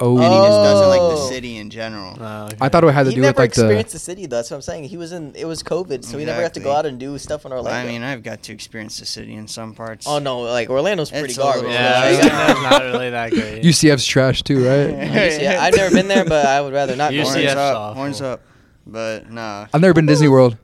[0.00, 1.28] Oh, and he just doesn't like the Oh.
[1.28, 2.16] city in general.
[2.20, 2.56] Oh, okay.
[2.60, 3.62] I thought it had to he do never with like the.
[3.62, 4.26] experienced the city.
[4.26, 4.36] though.
[4.36, 4.84] That's what I'm saying.
[4.84, 5.32] He was in.
[5.34, 6.78] It was COVID, so he never got to go Exactly.
[6.78, 7.88] out and do stuff in Orlando.
[7.88, 10.06] I mean, I've got to experience the city in some parts.
[10.06, 11.62] oh no, like Orlando's pretty It's a garbage.
[11.62, 13.62] little- Yeah, Like, that's not really that great.
[13.64, 14.94] UCF's trash too, right?
[15.40, 17.10] UCF I've never been there, but I would rather not.
[17.10, 17.36] go UCF horns.
[17.36, 17.94] UCF's up, awful.
[17.94, 18.40] horns up.
[18.86, 20.56] But nah, I've never been to Disney World.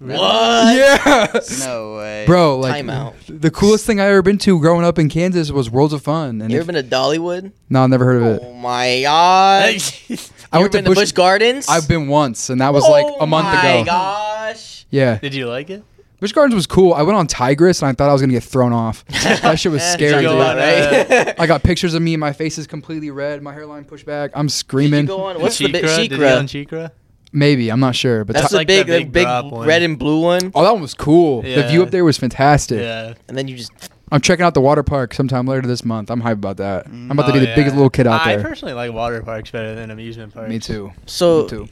[0.00, 0.76] What?
[0.76, 2.58] Yeah, no way, bro.
[2.58, 3.14] Like Timeout.
[3.28, 6.40] the coolest thing I ever been to growing up in Kansas was Worlds of Fun.
[6.40, 7.50] And You if- ever been to Dollywood?
[7.68, 8.42] no, I've never heard of it.
[8.44, 9.64] Oh my god!
[10.52, 11.66] I You went to been to Busch- Busch Gardens?
[11.68, 13.68] I've been once, and that was like a oh month ago.
[13.74, 14.86] Oh my gosh!
[14.90, 15.82] Yeah, Did you like it?
[16.20, 16.94] Busch Gardens was cool.
[16.94, 19.04] I went on Tigris, and I thought I was gonna get thrown off.
[19.08, 20.22] that shit was scary.
[20.22, 20.40] go dude.
[20.46, 21.40] on, right?
[21.40, 22.16] I got pictures of me.
[22.16, 23.42] My face is completely red.
[23.42, 24.30] My hairline pushed back.
[24.34, 25.02] I'm Did screaming.
[25.02, 25.40] you go on?
[25.40, 25.96] What's the big SheiKra?
[26.08, 26.90] Did you go on SheiKra?
[27.32, 29.44] Maybe I'm not sure, but That's Ti- the like big, the the big big drop
[29.52, 29.66] one.
[29.66, 30.50] red and blue one.
[30.54, 31.42] oh, that one was cool.
[31.42, 31.84] The view Yeah.
[31.84, 32.80] up there was fantastic.
[32.80, 33.14] Yeah.
[33.28, 33.70] And then you just
[34.10, 36.10] I'm checking out the water park sometime later this month.
[36.10, 36.86] I'm hyped about that.
[36.86, 37.54] I'm about to Oh, be the yeah.
[37.56, 38.34] biggest little kid out there.
[38.34, 38.44] I there.
[38.48, 40.48] personally like water parks better than amusement parks.
[40.48, 40.92] Me too.
[41.04, 41.68] so Me too.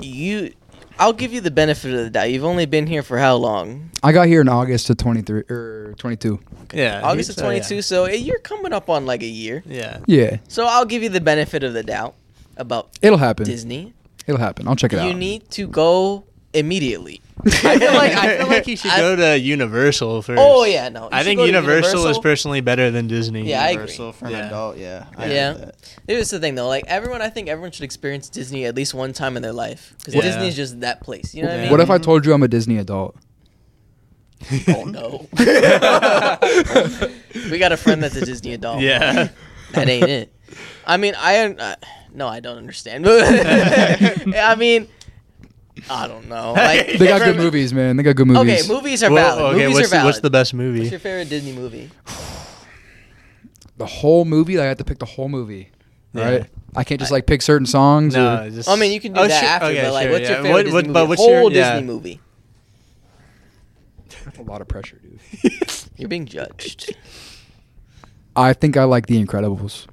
[0.00, 0.52] you
[1.00, 2.30] I'll give you the benefit of the doubt.
[2.32, 3.90] You've only been here for how long?
[4.02, 6.40] I got here in August of 23 or 22.
[6.74, 7.58] Yeah, August of he's- uh, yeah.
[7.62, 7.82] 22.
[7.82, 9.62] So eh, you're coming up on like a year.
[9.64, 10.00] Yeah.
[10.06, 12.14] Yeah, So I'll give you the benefit of the doubt
[12.56, 13.46] about it'll happen.
[13.46, 13.94] Disney.
[14.28, 14.68] It'll happen.
[14.68, 15.08] I'll check it You out.
[15.08, 17.20] You need to go immediately.
[17.46, 20.38] I feel like I feel like you should I- go to Universal first.
[20.42, 21.04] Oh yeah, no.
[21.04, 23.48] you I think go to Universal, is personally better than Disney.
[23.48, 23.72] Yeah, I agree.
[23.82, 24.46] Universal for an Yeah.
[24.48, 24.76] adult.
[24.76, 25.06] Yeah.
[25.16, 25.52] I Yeah.
[25.52, 25.74] get that.
[26.06, 29.12] Here's the thing though, like everyone, I think everyone should experience Disney at least one
[29.12, 30.22] time in their life because Yeah.
[30.22, 31.34] Disney is just that place.
[31.34, 31.70] You know what I mean?
[31.70, 33.16] What if I told you I'm a Disney adult?
[34.68, 35.26] Oh no.
[37.50, 38.80] we got a friend that's a Disney adult.
[38.80, 39.28] Yeah.
[39.72, 40.32] that ain't it.
[40.86, 41.74] I mean, I uh,
[42.14, 43.04] no, I don't understand.
[43.08, 44.88] I mean,
[45.90, 46.52] I don't know.
[46.54, 47.96] Like, They got good movies, man.
[47.96, 48.40] They got good movies.
[48.42, 48.68] Okay, movies.
[48.68, 49.54] movies are Well, valid.
[49.54, 50.04] okay, movies what's are the, valid.
[50.06, 50.78] what's the best movie?
[50.80, 51.90] What's your favorite Disney movie?
[53.76, 54.58] the whole movie.
[54.58, 55.70] I have to pick the whole movie,
[56.12, 56.24] Yeah.
[56.30, 56.46] right?
[56.76, 58.14] I can't just like pick certain songs.
[58.14, 58.68] No, or, just.
[58.68, 60.28] I mean, you can do Oh, that sure- after, okay, but like, sure, what's yeah.
[60.28, 60.92] your favorite What- Disney what- movie?
[60.94, 61.80] but what's Whole your- Disney yeah.
[61.80, 62.20] movie.
[64.38, 65.52] a lot of pressure, dude.
[65.96, 66.94] You're being judged.
[68.36, 69.86] I think I like The Incredibles.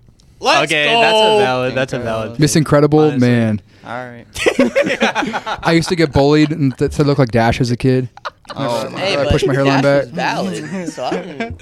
[0.46, 1.02] Let's okay, go.
[1.02, 1.76] that's a valid.
[1.76, 2.40] That's a valid.
[2.40, 3.28] Miss Incredible, Honestly.
[3.28, 3.62] man.
[3.84, 4.26] All right.
[5.68, 8.10] I used to get bullied and th- to look like Dash as a kid.
[8.56, 10.06] Oh, my Hey, I pushed my hairline back.
[10.06, 10.90] valid.
[10.90, 11.62] So I don't,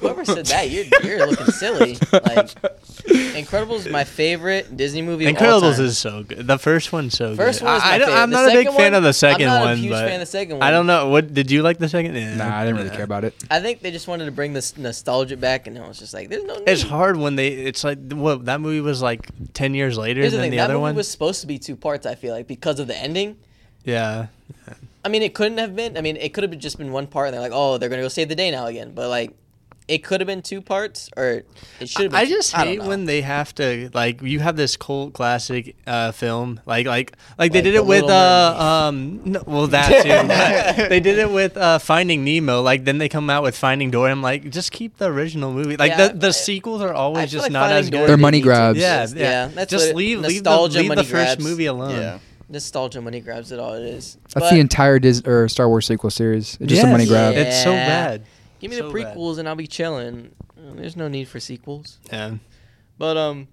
[0.00, 1.94] whoever said that, you're you're looking silly.
[2.12, 2.46] Like,
[3.34, 5.26] Incredibles is my favorite Disney movie.
[5.26, 5.84] of all Incredibles time.
[5.86, 6.46] is so good.
[6.46, 7.64] The first one's so First good.
[7.66, 8.22] one was I, my I don't, favorite.
[8.22, 9.76] I'm The not a big second fan one- of the second I'm not a one,
[9.78, 10.62] huge but fan of the second one.
[10.62, 11.08] I don't know.
[11.08, 12.14] What did you like the second?
[12.14, 12.36] Yeah.
[12.36, 12.94] Nah, I didn't really Yeah.
[12.96, 13.34] care about it.
[13.50, 16.28] I think they just wanted to bring this nostalgia back, and it was just like,
[16.28, 16.54] there's no.
[16.54, 16.68] Need.
[16.68, 17.48] It's hard when they.
[17.48, 20.56] It's like what that movie was like ten years later Here's the than thing: the
[20.58, 20.94] that other movie one.
[20.94, 22.06] was supposed to be two parts.
[22.06, 23.36] I feel like because of the ending.
[23.84, 24.26] yeah.
[25.04, 25.96] I mean, it couldn't have been.
[25.96, 28.02] I mean, it could have just been one part, and they're like, "Oh, they're gonna
[28.02, 29.32] go save the day now again." But like,
[29.88, 31.42] it could have been two parts, or
[31.80, 32.10] it should have.
[32.12, 32.86] been I just don't hate know.
[32.88, 37.50] when they have to like you have this cult classic uh, film like like like
[37.52, 40.02] they Like did The it with Little uh um no, well that
[40.76, 43.90] too they did it with uh, Finding Nemo like then they come out with Finding
[43.90, 46.92] Dory I'm like just keep the original movie like Yeah, the the I- sequels are
[46.94, 48.78] always just like not Finding as good They're money grabs.
[48.78, 49.18] yeah exist.
[49.20, 51.42] yeah, that's just leave leave the, nostalgia leave the first grabs.
[51.44, 52.18] movie alone Yeah.
[52.50, 53.52] Nostalgia money grabs.
[53.52, 54.18] It all it is.
[54.24, 56.58] That's But the entire Dis- or Star Wars sequel series.
[56.60, 57.34] It's just a money grab.
[57.34, 57.40] Yeah.
[57.42, 58.24] it's so bad
[58.60, 59.16] Give me so the bad.
[59.16, 60.32] prequels, and I'll be chilling.
[60.58, 61.98] Uh, There's no need for sequels.
[62.12, 62.34] yeah
[62.98, 63.48] But um,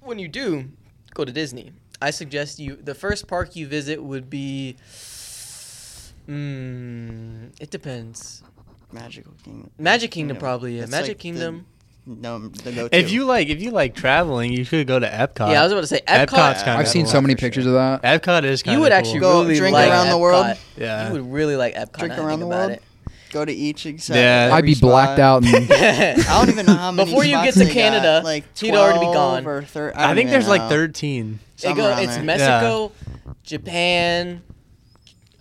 [0.00, 0.68] when you do
[1.14, 4.76] go to Disney, I suggest you the first park you visit would be.
[6.26, 7.46] Hmm.
[7.60, 8.42] It depends.
[8.92, 9.70] Magical Kingdom.
[9.78, 10.74] Magic Kingdom Yeah, probably.
[10.74, 10.80] Yeah.
[10.82, 11.66] that's Magic like the- Kingdom.
[12.10, 12.96] No, the go-to.
[12.96, 15.72] if you like if you like traveling you should go to Epcot yeah, I was
[15.72, 16.26] about to say Epcot.
[16.28, 17.12] Epcot's kinda I've seen cool.
[17.12, 18.02] so many pictures of that.
[18.02, 20.56] Epcot is kind you would actually Go really drink like around the world?
[20.78, 21.98] yeah You would really like Epcot.
[21.98, 22.80] Drink now that I around think the about world?
[23.30, 24.44] go to each except Yeah.
[24.46, 25.44] every I'd be blacked out.
[25.44, 25.70] And.
[25.70, 27.10] I don't even know how many.
[27.10, 29.46] Before you get to they got, Canada, like he'd already be gone.
[29.46, 32.24] Or thir- I don't think even there's like 13 It go, it's there.
[32.24, 32.92] Mexico,
[33.44, 34.42] Japan.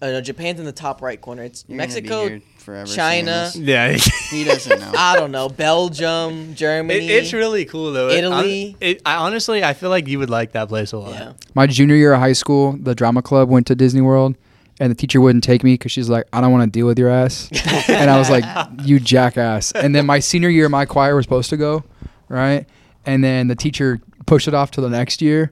[0.02, 1.44] Uh, no, Japan's in the top right corner.
[1.44, 2.40] It's You're Mexico,
[2.76, 3.50] here forever saying China.
[3.54, 3.56] this.
[3.56, 3.92] yeah
[4.30, 4.92] He doesn't know.
[4.98, 7.06] I don't know, Belgium, Germany.
[7.08, 8.10] It, it's really cool though.
[8.10, 8.72] It- Italy.
[8.72, 11.14] hon- It, I honestly, I feel like you would like that place a lot.
[11.14, 11.34] yeah.
[11.56, 14.36] my junior year of high school, the drama club went to Disney World,
[14.80, 17.00] and the teacher wouldn't take me because she's like, "I don't want to deal with
[17.00, 17.50] your ass,"
[17.90, 18.44] and I was like,
[18.84, 21.84] "You jackass!" And then my senior year, my choir was supposed to go,
[22.30, 22.66] right?
[23.06, 25.52] And then the teacher pushed it off to the next year.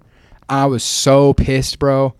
[0.49, 2.13] I was so pissed, bro.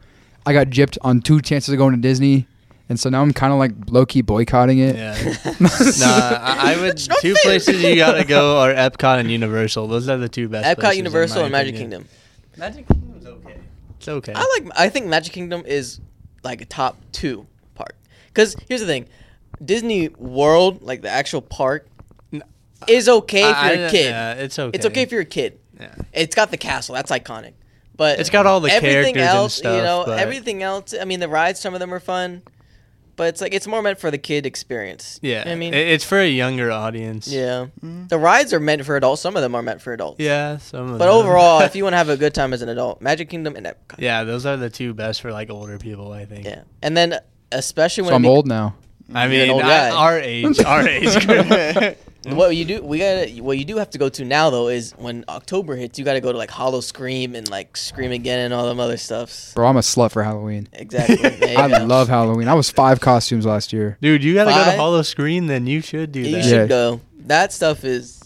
[0.47, 2.47] I got gypped on two chances of going to Disney,
[2.90, 4.95] and so now I'm kind of like low key boycotting it.
[4.95, 5.14] Yeah.
[5.60, 6.98] nah, I, I would.
[6.98, 7.44] Two fair.
[7.44, 9.88] places you gotta go are Epcot and Universal.
[9.88, 10.66] Those are the two best.
[10.68, 11.91] Epcot, places, in Universal, my and Magic opinion.
[12.03, 12.10] Kingdom.
[12.57, 13.57] Magic Kingdom's okay.
[13.98, 14.34] It's okay.
[14.36, 14.72] I like.
[14.78, 15.99] I think Magic Kingdom is
[16.44, 17.95] like a top two park.
[18.28, 19.07] Because here's the thing,
[19.64, 21.88] Disney World, like the actual park,
[22.88, 24.06] is okay if I- you're I- a kid.
[24.10, 24.76] Yeah, it's okay.
[24.76, 25.60] It's okay if you're a kid.
[25.80, 25.94] Yeah.
[26.14, 26.95] It's got the castle.
[26.95, 27.53] That's iconic.
[27.98, 30.94] But It's got all the everything characters and else, you know, everything else.
[30.99, 32.41] I mean, the rides, some of them are fun,
[33.15, 35.19] but it's like it's more meant for the kid experience.
[35.21, 35.43] You know Yeah.
[35.45, 37.27] what I mean, it's for a younger audience.
[37.27, 38.09] yeah, Mhm.
[38.09, 39.21] the rides are meant for adults.
[39.21, 40.19] Some of them are meant for adults.
[40.19, 40.57] Yeah.
[40.57, 41.15] Some of But them.
[41.15, 43.65] overall, if you want to have a good time as an adult, Magic Kingdom and
[43.65, 43.99] Epcot.
[43.99, 46.11] Yeah, those are the two best for like older people.
[46.11, 46.45] I think.
[46.45, 47.17] Yeah, and then
[47.51, 48.75] especially when So I'm be- old now.
[49.13, 51.15] I mean, old I- our age, our age.
[52.26, 52.38] group.
[52.38, 54.68] What you do, we got to what you do have to go to now though
[54.68, 58.39] is when October hits, you got to go to like Howl-O-Scream and like Scream Again
[58.39, 59.53] and all them other stuffs.
[59.53, 60.68] Bro, I'm a slut for Halloween.
[60.73, 61.56] Exactly.
[61.56, 61.85] I go.
[61.85, 62.47] love Halloween.
[62.47, 63.97] I was five costumes last year.
[64.02, 65.47] Dude, you gotta go to Howl-O-Scream.
[65.47, 66.43] Then you should do You that.
[66.43, 66.68] should Yeah.
[66.68, 67.02] go.
[67.27, 68.22] That stuff is.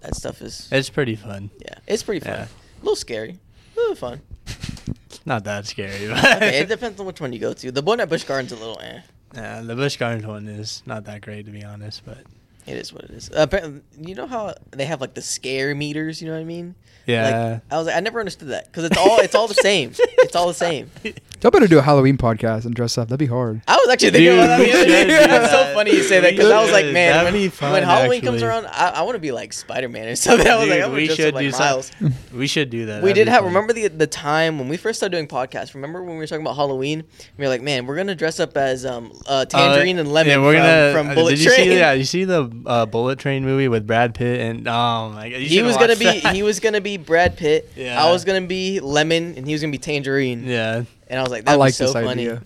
[0.00, 0.68] That stuff is.
[0.70, 1.50] It's pretty fun.
[1.60, 2.32] Yeah, it's pretty fun.
[2.34, 2.44] Yeah.
[2.44, 3.38] A little scary.
[3.76, 4.20] A little fun.
[5.26, 7.72] Not that scary, but Okay, it depends on which one you go to.
[7.72, 9.00] The one at Busch Gardens a little eh.
[9.34, 12.02] yeah, the Busch Gardens one is not that great to be honest.
[12.04, 12.18] But
[12.66, 13.30] It is what it is.
[13.34, 16.20] Apparently- you know how they have like the scare meters.
[16.22, 16.74] You know what I mean?
[17.06, 19.54] yeah, Like, I was like, I never understood that because it's all it's all the
[19.54, 19.92] same.
[20.18, 20.90] It's all the same.
[21.44, 23.08] Y'all better do a Halloween podcast and dress up.
[23.08, 23.60] That'd be hard.
[23.68, 25.00] I was actually thinking Dude, about that the other day.
[25.10, 27.72] should It's so funny you say that because I was like, man, That'd when, fun,
[27.72, 30.46] when Halloween comes around, I, I want to be like Spider Man or something.
[30.48, 31.90] I was like, Dude, I want we dress should up like do Miles.
[32.00, 33.02] some- We should do that.
[33.02, 33.40] We That'd did have.
[33.40, 33.48] fun.
[33.48, 35.74] Remember the the time when we first started doing podcasts?
[35.74, 37.04] Remember when we were talking about Halloween?
[37.36, 40.30] We were like, man, we're gonna dress up as um uh, tangerine Uh, and lemon
[40.30, 40.92] Yeah, we're from, gonna.
[40.94, 41.68] from uh, Bullet did you Train.
[41.68, 41.76] see?
[41.76, 45.40] Yeah, you see the uh, Bullet Train movie with Brad Pitt and oh my god,
[45.42, 46.34] he was gonna be that.
[46.34, 47.70] he was gonna be Brad Pitt.
[47.76, 48.02] Yeah.
[48.02, 50.44] I was gonna be lemon, and he was gonna be tangerine.
[50.44, 52.08] Yeah, And I was like, I that like was so this funny.
[52.28, 52.42] idea.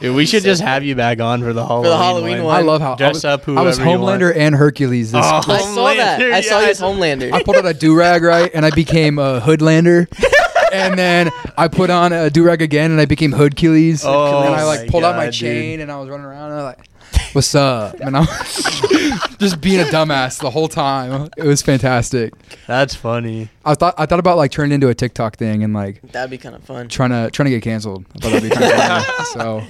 [0.00, 1.90] Dude, we should So just have you back on for the Halloween.
[1.90, 2.56] the Halloween one.
[2.56, 4.22] I love how I Dress was, up I was whoever you want.
[4.22, 5.10] Homelander and Hercules.
[5.12, 5.42] This Oh.
[5.48, 6.20] I saw that.
[6.20, 7.32] Homelander, I saw you as saw- Homelander.
[7.32, 10.06] I pulled out a do rag right, and I became a Hoodlander.
[10.72, 14.04] and then I put on a do rag again, and I became Hoodcules.
[14.04, 16.52] Oh and I like my pulled out my God, chain, and I was running around,
[16.52, 16.88] and I like,
[17.32, 21.28] "What's up?" And I was just being a dumbass the whole time.
[21.36, 22.32] It was fantastic.
[22.66, 23.48] That's funny.
[23.64, 26.38] I thought I thought about like turning into a TikTok thing and like That'd be
[26.38, 26.88] kind of fun.
[26.88, 28.04] trying to trying to get canceled.
[28.16, 29.24] I thought that'd be kind of funny.
[29.32, 29.62] So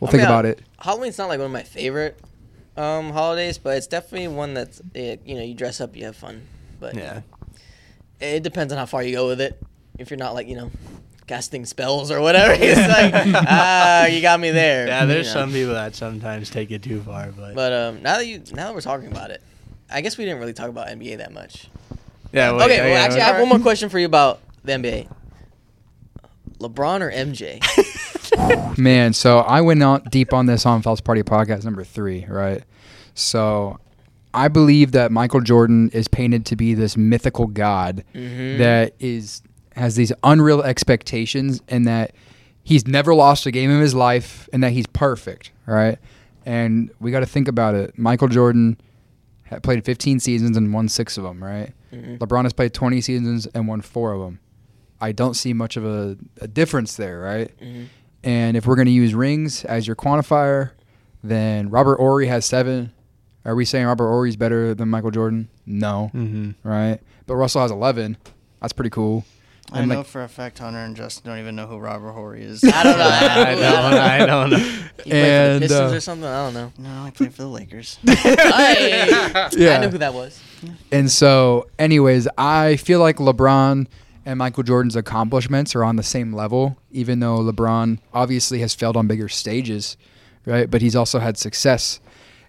[0.00, 0.60] we'll I think mean, about it.
[0.78, 2.18] Halloween's not like one of my favorite
[2.76, 6.16] um, holidays, but it's definitely one that's it, you know you dress up, you have
[6.16, 6.46] fun.
[6.80, 7.20] But Yeah.
[8.20, 9.60] it depends on how far you go with it.
[9.98, 10.70] If you're not like you know
[11.26, 13.12] casting spells or whatever, it's like
[13.48, 14.86] ah, you got me there.
[14.86, 15.40] Yeah, there's you know.
[15.40, 18.66] some people that sometimes take it too far, but, But um, now that you now
[18.66, 19.42] that we're talking about it,
[19.90, 21.68] I guess we didn't really talk about NBA that much.
[22.32, 22.52] yeah.
[22.52, 24.72] wait, okay, yeah, well yeah, actually, I have one more question for you about the
[24.72, 25.08] NBA.
[26.58, 28.78] LeBron or MJ?
[28.78, 32.62] Man, so I went out deep on this on Phelps Party podcast number three, right?
[33.14, 33.78] So
[34.32, 38.58] I believe that Michael Jordan is painted to be this mythical god Mhm.
[38.58, 39.42] that is
[39.76, 42.14] has these unreal expectations and that
[42.62, 45.98] he's never lost a game in his life and that he's perfect, right?
[46.44, 47.98] And we got to think about it.
[47.98, 48.78] Michael Jordan
[49.44, 51.72] had played 15 seasons and won six of them, right?
[51.92, 52.18] Mhm.
[52.18, 54.38] LeBron has played 20 seasons and won four of them.
[55.00, 57.50] I don't see much of a, a difference there, right?
[57.60, 57.86] Mhm.
[58.24, 60.70] And if we're going to use rings as your quantifier,
[61.24, 62.92] then Robert Horry has seven.
[63.44, 65.48] Are we saying Robert Horry is better than Michael Jordan?
[65.66, 66.98] No, hmm right?
[67.26, 68.16] But Russell has 11.
[68.60, 69.24] That's pretty cool.
[69.72, 72.12] I And, know like- for a fact Hunter and Justin don't even know who Robert
[72.12, 72.62] Horry is.
[72.62, 73.04] I don't know.
[73.10, 73.94] I don't.
[73.94, 74.56] I don't know.
[74.58, 76.28] He played for And, the Pistons uh, or something.
[76.28, 76.72] I don't know.
[76.78, 77.98] No, I played for the Lakers.
[78.06, 79.08] Hey,
[79.56, 79.76] Yeah.
[79.78, 80.40] I know who that was.
[80.90, 83.86] And so, anyways, I feel like LeBron
[84.26, 88.96] and Michael Jordan's accomplishments are on the same level, even though LeBron obviously has failed
[88.96, 89.96] on bigger stages,
[90.46, 90.70] right?
[90.70, 91.98] But he's also had success.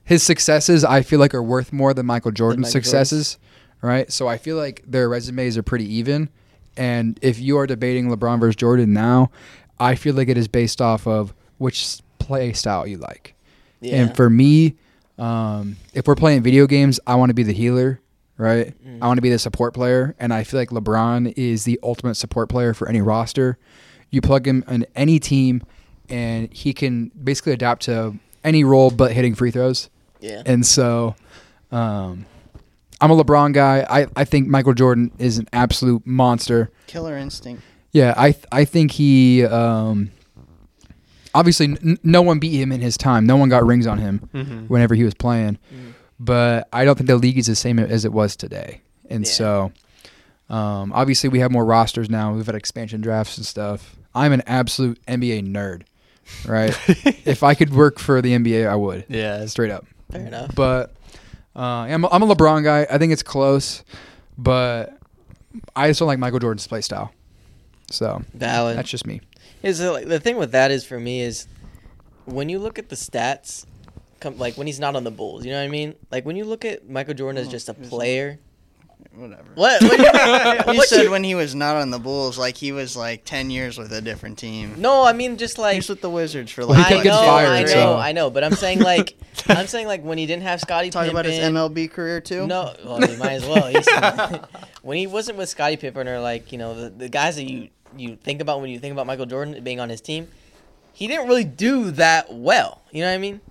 [0.04, 3.38] His successes, I feel like, are worth more than Michael Jordan's Michael successes,
[3.82, 4.12] right?
[4.12, 6.30] So I feel like their resumes are pretty even.
[6.78, 9.32] And if you are debating LeBron versus Jordan now,
[9.80, 13.36] I feel like it is based off of which play style you like.
[13.82, 14.02] Yeah.
[14.02, 14.76] And for me,
[15.18, 18.00] um, if we're playing video games, I want to be the healer,
[18.38, 18.74] right?
[18.86, 19.00] Mm.
[19.02, 22.16] I want to be the support player, and I feel like LeBron is the ultimate
[22.16, 23.58] support player for any roster.
[24.10, 25.64] You plug him in any team,
[26.10, 29.90] and he can basically adapt to any role but hitting free throws.
[30.20, 30.41] yeah.
[30.45, 31.16] And so,
[31.72, 32.26] um,
[33.02, 33.86] I'm a LeBron guy.
[33.90, 36.72] I, I think Michael Jordan is an absolute monster.
[36.88, 37.64] Killer instinct.
[37.91, 40.10] Yeah, I th- I think he um,
[41.36, 43.26] obviously n- no one beat him in his time.
[43.26, 44.68] No one got rings on him Mhm.
[44.70, 45.57] whenever he was playing.
[45.74, 45.94] Mhm.
[46.20, 48.82] But I don't think the league is the same as it was today.
[49.10, 49.32] And Yeah.
[49.32, 49.72] so
[50.49, 52.34] um, obviously we have more rosters now.
[52.34, 53.95] We've had expansion drafts and stuff.
[54.15, 55.84] I'm an absolute NBA nerd,
[56.48, 56.76] right?
[57.26, 59.06] if I could work for the NBA, I would.
[59.10, 59.45] Yeah.
[59.48, 59.86] Straight up.
[60.11, 60.53] Fair enough.
[60.56, 60.94] But
[61.56, 62.88] uh, I'm, a, I'm a LeBron guy.
[62.90, 63.84] I think it's close,
[64.38, 64.98] but
[65.76, 67.12] I just don't like Michael Jordan's play style.
[67.90, 68.78] So Valid.
[68.78, 69.22] that's just me.
[69.62, 71.48] Is like the thing with that is for me is
[72.26, 73.66] when you look at the stats,
[74.20, 75.46] come like when he's not on the Bulls.
[75.46, 75.96] You know what I mean?
[76.12, 78.40] Like when you look at Michael Jordan as Oh, just a he was player.
[79.16, 79.44] Whatever.
[79.56, 79.82] What?
[79.84, 83.26] what You what said when he was not on the Bulls, like he was like
[83.26, 84.76] ten years with a different team.
[84.78, 86.88] No, I mean just like He's with the Wizards for like.
[86.88, 88.30] kept I know, fired, I know, so- I know.
[88.30, 89.16] But I'm saying like
[89.48, 91.16] I'm saying like when he didn't have Scottie Talk Pippen.
[91.16, 92.48] about his MLB career too.
[92.48, 93.68] No, well, he might as well.
[93.68, 94.46] He's- uh,
[94.82, 97.70] when he wasn't with Scottie Pippen or like you know the, the guys that you
[97.96, 100.28] you think about when you think about Michael Jordan being on his team,
[100.94, 102.82] he didn't really do that well.
[102.92, 103.42] You know what I mean?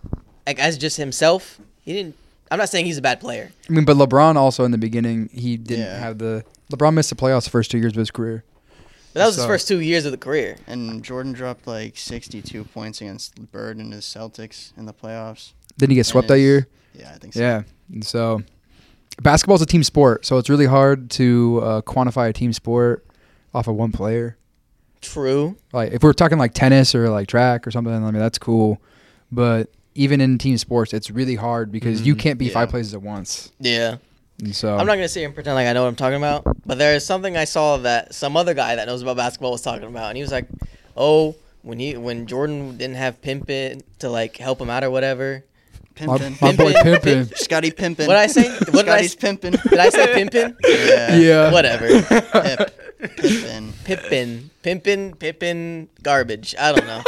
[0.46, 2.16] Like as just himself, he didn't.
[2.52, 3.50] I'm not saying he's a bad player.
[3.68, 5.98] I mean, but LeBron also in the beginning, he didn't Yeah.
[5.98, 6.44] have the.
[6.70, 8.44] LeBron missed the playoffs the first two years of his career.
[9.14, 10.56] But that was his first two years of the career.
[10.66, 15.52] And Jordan dropped like 62 points against Bird and his Celtics in the playoffs.
[15.78, 16.66] Didn't he get swept that year?
[16.94, 17.40] Yeah, I think so.
[17.40, 17.62] Yeah.
[17.90, 18.42] And so,
[19.22, 23.06] basketball's a team sport, so it's really hard to uh, quantify a team sport
[23.54, 24.36] off of one player.
[25.00, 25.56] True.
[25.72, 28.80] Like if we're talking like tennis or like track or something, I mean that's cool.
[29.30, 32.18] But even in team sports, it's really hard because you Mhm.
[32.18, 32.52] can't be Yeah.
[32.52, 33.50] five places at once.
[33.60, 33.96] Yeah.
[34.42, 36.16] And so I'm not gonna sit here and pretend like I know what I'm talking
[36.16, 39.52] about, but there is something I saw that some other guy that knows about basketball
[39.52, 40.46] was talking about, and he was like,
[40.96, 45.44] "Oh, when he when Jordan didn't have Pimpin to like help him out or whatever.
[46.00, 46.40] My, Pimpin.
[46.40, 47.26] my boy Pimpin'.
[47.26, 47.36] Pimpin.
[47.36, 48.06] Scotty Pimpin.
[48.08, 48.48] What did I say?
[48.72, 49.62] What did I Scotty's s- pimpin'.
[49.70, 50.56] Did I say Pimpin?
[50.66, 51.16] Yeah.
[51.16, 51.52] Yeah.
[51.52, 51.86] Whatever.
[52.02, 52.78] Pip.
[53.18, 53.72] Pimpin.
[53.84, 56.54] Pippin, Pimpin, Pippin, garbage.
[56.58, 57.02] I don't know.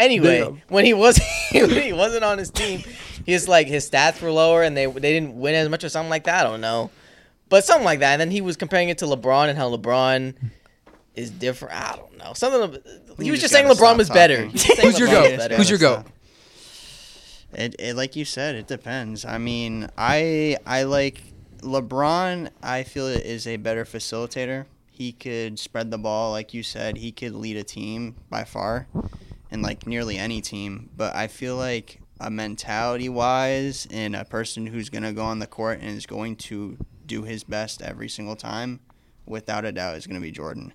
[0.00, 0.62] Anyway, Damn.
[0.68, 1.20] when he was
[1.52, 2.82] when he wasn't on his team,
[3.26, 5.88] he was like his stats were lower and they they didn't win as much or
[5.88, 6.46] something like that.
[6.46, 6.90] I don't know,
[7.48, 8.12] but something like that.
[8.12, 10.34] And then he was comparing it to LeBron and how LeBron
[11.14, 11.74] is different.
[11.74, 12.32] I don't know.
[12.34, 12.80] Something.
[13.18, 14.46] He You was just just saying LeBron was better.
[14.46, 14.50] talking.
[14.50, 15.30] He was saying Who's your LeBron goat?
[15.30, 15.56] was better.
[15.56, 16.04] Who's your goat?
[17.52, 19.24] It, it like you said, it depends.
[19.24, 21.20] I mean, I I like
[21.62, 22.50] LeBron.
[22.62, 24.66] I feel is a better facilitator.
[24.90, 26.96] He could spread the ball, like you said.
[26.98, 28.86] He could lead a team by far,
[29.50, 30.90] and like nearly any team.
[30.96, 35.38] But I feel like uh, a mentality wise, and a person who's gonna go on
[35.38, 38.80] the court and is going to do his best every single time,
[39.26, 40.72] without a doubt, is gonna be Jordan.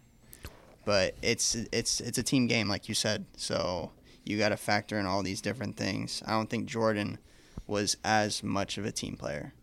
[0.86, 3.26] But it's it's it's a team game, like you said.
[3.38, 3.92] So
[4.26, 6.22] you got to factor in all these different things.
[6.26, 7.20] I don't think Jordan
[7.68, 9.54] was as much of a team player.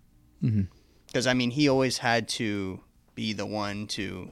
[0.42, 0.62] Mm-hmm.
[1.06, 2.80] Because, I mean, he always had to
[3.14, 4.30] be the one to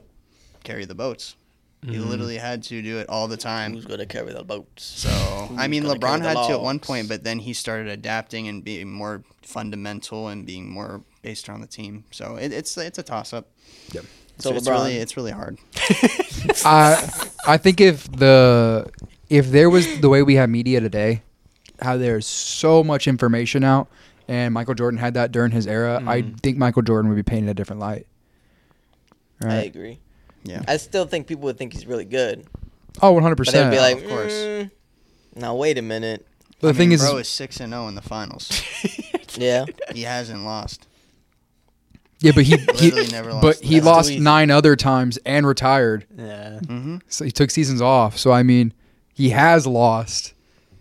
[0.63, 1.35] carry the boats.
[1.83, 2.09] He Mhm.
[2.09, 3.73] literally had to do it all the time.
[3.73, 4.83] Who's gonna carry the boats?
[4.83, 8.63] So, I mean, LeBron had to at one point, but then he started adapting and
[8.63, 12.03] being more fundamental and being more based around the team.
[12.11, 13.47] So it, it's it's a toss up.
[13.93, 14.05] Yep.
[14.37, 15.57] So it's really it's really hard.
[16.65, 17.09] I
[17.47, 18.87] I think if the
[19.29, 21.23] if there was the way we have media today,
[21.81, 23.87] how there's so much information out,
[24.27, 26.39] and Michael Jordan had that during his era, I Mhm.
[26.41, 28.05] think Michael Jordan would be painted a different light.
[29.41, 29.53] Right.
[29.53, 29.99] I agree.
[30.43, 30.63] Yeah.
[30.67, 32.45] I still think people would think he's really good,
[33.01, 34.33] Oh, 100 but they'd be like, of course.
[34.33, 34.71] "Mm,
[35.35, 36.25] now wait a minute.
[36.59, 38.49] The I thing mean, is, bro is six and zero in the finals.
[39.37, 39.63] Yeah.
[39.93, 40.87] he hasn't lost.
[42.19, 43.41] yeah, but he, Literally he never lost.
[43.41, 46.59] but he That's lost nine other times and retired, Yeah.
[46.63, 46.97] Mm-hmm.
[47.07, 48.17] so he took seasons off.
[48.17, 48.73] So I mean,
[49.13, 50.33] he has lost.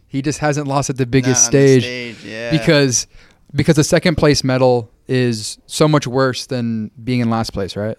[0.08, 1.82] He just hasn't lost at the biggest stage.
[1.84, 2.50] stage, yeah.
[2.50, 3.06] because
[3.54, 7.96] because the second place medal is so much worse than being in last place, right?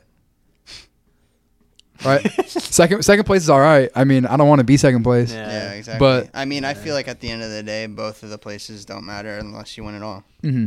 [2.05, 2.21] Right.
[2.49, 3.89] second second place is all right.
[3.95, 5.33] I mean, I don't want to be second place.
[5.33, 5.47] Yeah.
[5.49, 5.99] yeah, exactly.
[5.99, 8.37] But- I mean, I feel like at the end of the day, both of the
[8.37, 10.23] places don't matter unless you win it all.
[10.41, 10.65] hmm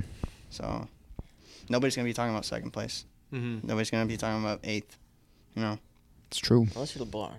[0.51, 0.87] So
[1.69, 3.05] nobody's gonna be talking about second place.
[3.33, 3.65] Mhm.
[3.65, 4.97] Nobody's gonna be talking about eighth.
[5.57, 5.79] You know.
[6.29, 6.67] It's true.
[6.75, 7.33] Unless you're LeBron.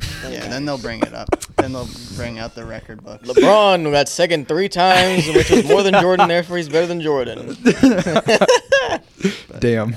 [0.30, 0.46] Yeah.
[0.48, 1.28] Then they'll bring it up.
[1.56, 3.22] Then they'll bring out the record book.
[3.22, 6.28] LeBron got second three times, which was more than Jordan.
[6.28, 7.56] Therefore, he's better than Jordan.
[9.58, 9.96] Damn.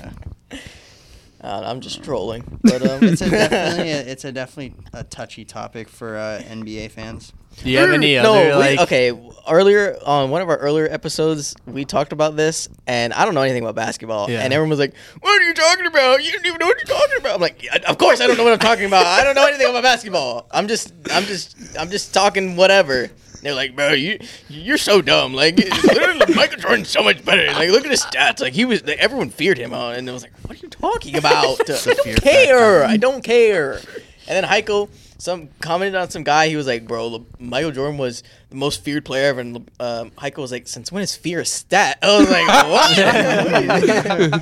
[1.44, 2.60] Uh, I'm just trolling.
[2.64, 6.92] But um, It's a definitely a, it's a definitely a touchy topic for uh, NBA
[6.92, 7.34] fans.
[7.58, 8.80] Do you have any no, other we- like?
[8.82, 9.12] okay.
[9.50, 13.42] Earlier on one of our earlier episodes, we talked about this, and I don't know
[13.42, 14.30] anything about basketball.
[14.30, 14.42] Yeah.
[14.42, 16.24] And everyone was like, "What are you talking about?
[16.24, 18.38] You don't even know what you're talking about." I'm like, "Yeah, "Of course, I don't
[18.38, 19.06] know what I'm talking about.
[19.06, 20.48] I don't know anything about basketball.
[20.52, 23.10] I'm just, I'm just, I'm just talking whatever."
[23.42, 24.20] They're like, "Bro, you,
[24.50, 25.34] you're so dumb.
[25.34, 27.48] Like, literally, Michael Jordan's so much better.
[27.48, 28.40] Like, look at his stats.
[28.40, 30.70] Like, he was, like, everyone feared him, uh, and it was like, what are you
[30.70, 31.60] talking about?
[31.70, 32.86] I don't care.
[32.86, 33.82] I don't care."
[34.28, 36.48] And then Heiko, some commented on some guy.
[36.48, 40.12] He was like, "Bro, Le- Michael Jordan was the most feared player ever." And um,
[40.12, 44.40] Heiko was like, "Since when is fear a stat?" I was like, "What?" I,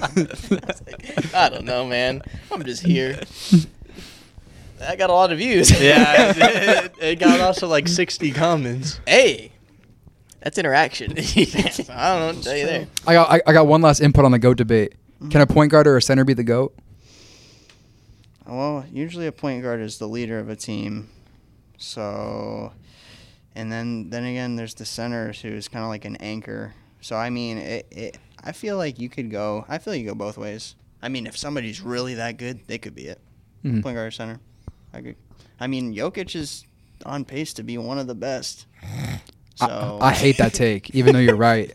[0.67, 2.21] was like, I don't know, man.
[2.51, 3.19] I'm just here.
[4.87, 5.69] I got a lot of views.
[5.81, 8.99] yeah, it, it got also like 60 comments.
[9.07, 9.51] hey,
[10.41, 11.15] that's interaction.
[11.21, 12.87] So I don't know what to tell you there.
[13.07, 14.93] I got I, I got one last input on the goat debate.
[15.29, 16.73] Can a point guard or a center be the goat?
[18.45, 21.09] Well, usually a point guard is the leader of a team.
[21.77, 22.71] So,
[23.55, 26.73] and then then again, there's the center who is kind of like an anchor.
[27.01, 28.17] So I mean, it, it.
[28.43, 29.65] I feel like you could go.
[29.67, 30.75] I feel like you go both ways.
[31.01, 33.19] I mean, if somebody's really that good, they could be it.
[33.63, 33.83] Mhm.
[33.83, 34.39] Point guard or center.
[34.93, 35.15] I could.
[35.59, 36.65] I mean, Jokic is
[37.05, 38.65] on pace to be one of the best.
[39.55, 41.71] So I, I hate that take, even though you're right.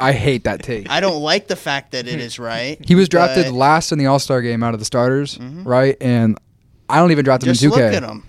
[0.00, 0.88] I hate that take.
[0.88, 2.78] I don't like the fact that it is right.
[2.86, 5.66] He was drafted last in the All Star game out of the starters, Mhm.
[5.66, 5.96] right?
[6.00, 6.38] And
[6.88, 7.74] I don't even draft him Just in 2K.
[7.74, 8.22] look at him.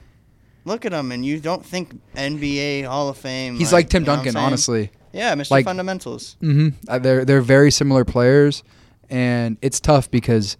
[0.65, 3.55] Look at him, and you don't think NBA Hall of Fame.
[3.55, 4.91] He's like Tim you know Duncan, honestly.
[5.13, 5.51] Yeah, Mr.
[5.51, 6.35] Like- Fundamentals.
[6.41, 8.61] hmm Uh, they're they're very similar players,
[9.09, 10.57] and it's tough because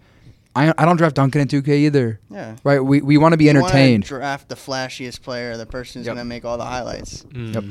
[0.66, 2.20] I I don't draft Duncan in 2K either.
[2.32, 2.56] Yeah.
[2.64, 2.80] Right?
[2.80, 4.04] We we want to be You entertained.
[4.04, 6.16] draft the flashiest player, the person who's Yep.
[6.16, 7.24] gonna make all the highlights.
[7.34, 7.54] Mm.
[7.54, 7.64] Yep.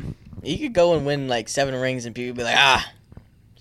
[0.44, 2.86] You could go and win like seven rings, and people be like, "Ah,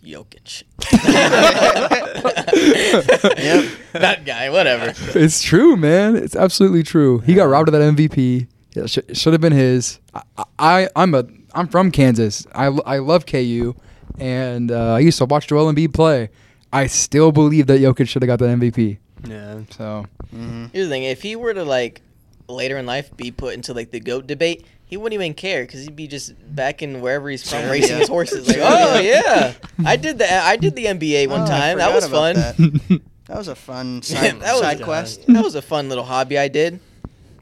[0.06, 0.64] Jokic."
[2.56, 3.72] Yep.
[3.96, 4.94] That guy, whatever.
[5.18, 6.18] It's true, man.
[6.18, 7.20] It's absolutely true.
[7.20, 8.46] He got robbed of that MVP.
[8.76, 10.00] It sh- should have been his.
[10.14, 10.22] I,
[10.60, 12.46] I I'm a I'm from Kansas.
[12.54, 13.74] I, I love KU,
[14.20, 16.30] and uh, I used to watch Joel Embiid play.
[16.74, 18.98] I still believe that Jokic should have got that MVP.
[19.28, 19.60] Yeah.
[19.72, 22.02] So hmm Here's the thing: if he were to like
[22.48, 25.84] later in life be put into like the goat debate, he wouldn't even care because
[25.84, 28.48] he'd be just back in wherever he's from racing his horses.
[28.48, 29.54] Like, oh yeah,
[29.86, 31.78] I did the I did the NBA one Oh, time.
[31.80, 32.36] That was fun.
[32.36, 33.02] That.
[33.26, 34.86] That was a fun side, That was- side God.
[34.86, 35.26] quest.
[35.26, 36.80] That was a fun little hobby I did.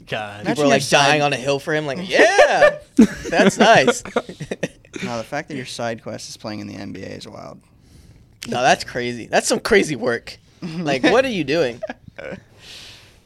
[0.08, 0.36] God.
[0.40, 1.86] Imagine People were your like side- dying on a hill for him.
[1.86, 2.78] Like, yeah,
[3.30, 4.02] that's nice.
[5.04, 7.60] No, the fact that your side quest is playing in the NBA is wild.
[8.48, 9.26] no, that's crazy.
[9.26, 10.38] That's some crazy work.
[10.84, 11.82] Like, what are you doing?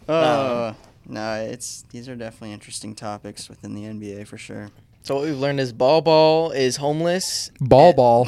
[0.09, 0.75] Oh
[1.07, 4.69] no, it's these are definitely interesting topics within the NBA for sure.
[5.03, 7.51] So what we've learned is ball ball is homeless.
[7.59, 8.25] Ball ball.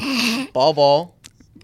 [0.54, 1.16] Ball ball.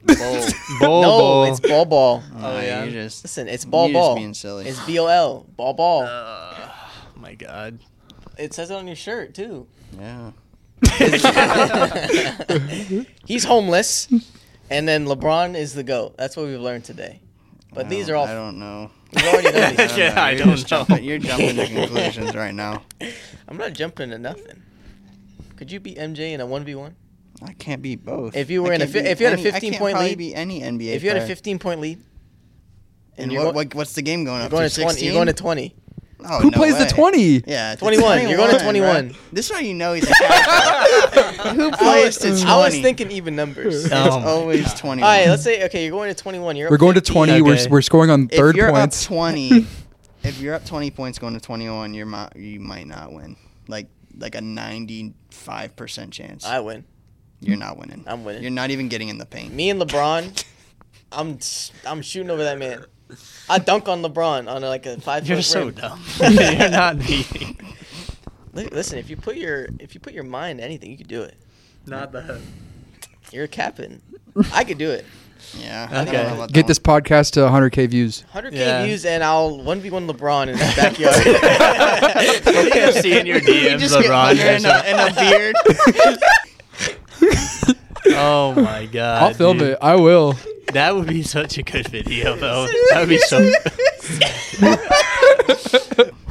[0.06, 0.46] Bull.
[0.80, 1.44] Bull, no, bull.
[1.46, 2.24] it's ball ball.
[2.38, 2.84] Oh yeah.
[2.84, 4.16] you just Listen, it's ball you just ball.
[4.16, 4.68] being silly.
[4.68, 5.46] It's B O L.
[5.56, 6.04] Ball ball.
[6.04, 6.56] Uh,
[7.16, 7.80] oh my God.
[8.38, 9.68] It says it on your shirt too.
[9.98, 10.32] yeah.
[13.26, 14.08] He's homeless,
[14.70, 16.16] and then LeBron is the goat.
[16.18, 17.22] That's what we've learned today.
[17.76, 18.90] But I these are all I don't know.
[19.14, 20.22] we've already known I don't Yeah, know.
[20.22, 20.56] I You're don't know.
[20.56, 22.84] Jumping, you're jumping to conclusions right now.
[23.48, 24.64] I'm not jumping to nothing.
[25.58, 26.96] Could you beat MJ in a one v one?
[27.46, 28.36] I can't beat both.
[28.36, 29.80] If you were I in a fi- if you had a any- I 15 can't
[29.82, 30.94] point lead- beat any NBA.
[30.96, 32.00] If you had a 15 point lead,
[33.18, 34.74] and and what, go- what, what's the game going you're up going to?
[34.76, 35.04] to 20.
[35.06, 35.76] You're going to 20.
[36.28, 37.44] Oh, Who no plays the 20?
[37.48, 38.28] Yeah, it's 21.
[38.28, 39.08] You're going to 21, 21.
[39.10, 39.18] bro.
[39.32, 41.26] This is how you know he's a cat.
[41.56, 42.44] Who plays to 20?
[42.44, 43.86] I was thinking even numbers.
[43.86, 44.78] It's Oh my always God.
[44.78, 45.04] 21.
[45.04, 46.56] All right, let's say okay, you're going to 21.
[46.56, 47.14] You're We're up going to 15.
[47.14, 47.42] 20.
[47.42, 47.68] We're, Okay.
[47.70, 49.04] we're scoring on if third you're points.
[49.06, 49.68] up 20,
[50.24, 53.36] if you're up 20 points going to 21, you're mi- you might not win.
[53.68, 53.88] Like
[54.18, 56.46] like a 95% chance.
[56.46, 56.86] I win.
[57.42, 58.04] you're not winning.
[58.08, 58.42] I'm winning.
[58.42, 59.54] You're not even getting in the paint.
[59.54, 60.44] Me and LeBron,
[61.12, 61.40] I'm
[61.86, 62.86] I'm shooting over that man.
[63.50, 65.28] I dunk on LeBron on like a five.
[65.28, 65.74] You're so rim.
[65.76, 66.04] dumb.
[66.20, 67.58] You're not beating.
[68.54, 71.08] Li- Listen, if you put your if you put your mind to anything, you could
[71.08, 71.36] do it.
[71.86, 72.42] Not the.
[73.32, 74.02] You're a captain.
[74.54, 75.06] I could do it.
[75.60, 76.04] Yeah.
[76.08, 76.48] Okay.
[76.48, 78.24] Get that this podcast to 100k views.
[78.34, 78.84] 100k Yeah.
[78.86, 81.24] views, and I'll one v one LeBron in his backyard.
[82.76, 83.48] You'll see in your one.
[83.48, 84.38] You DMs LeBron.
[84.38, 85.56] Hunter in a, in a beard.
[88.18, 89.24] oh my God.
[89.24, 89.70] I'll film dude.
[89.72, 89.78] it.
[89.82, 90.36] I will.
[90.74, 92.68] That would be such a good video, though.
[92.92, 93.40] That would be so.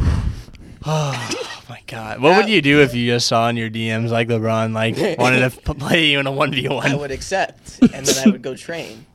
[0.87, 2.21] oh my God.
[2.21, 5.51] What would you do if you just saw in your DMs like LeBron like wanted
[5.51, 6.93] to p- play you in a one v I one?
[6.93, 9.07] I would accept, and then I would go train.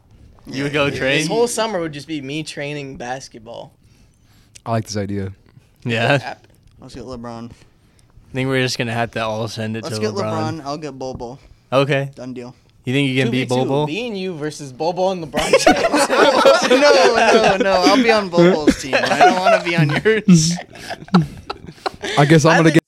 [0.48, 1.28] You would go Yeah, This train.
[1.28, 3.74] whole summer would just be me training basketball.
[4.66, 5.34] I like this idea.
[5.84, 6.18] Yeah.
[6.18, 6.50] Happen.
[6.80, 7.52] Let's get LeBron.
[7.52, 10.60] I think we're just gonna have to all send it Let's to get LeBron.
[10.60, 10.64] LeBron.
[10.64, 11.40] I'll get Bobo.
[11.72, 12.12] Okay.
[12.16, 12.56] Done deal.
[12.86, 13.86] You think you can beat 2v2, Bobo?
[13.88, 16.10] Me and you versus Bobo and LeBron James.
[16.70, 17.72] no, no, no.
[17.86, 18.96] I'll be on Bobo's team.
[18.96, 20.54] I don't want to be on yours.
[22.18, 22.84] I guess I'm I gonna think- get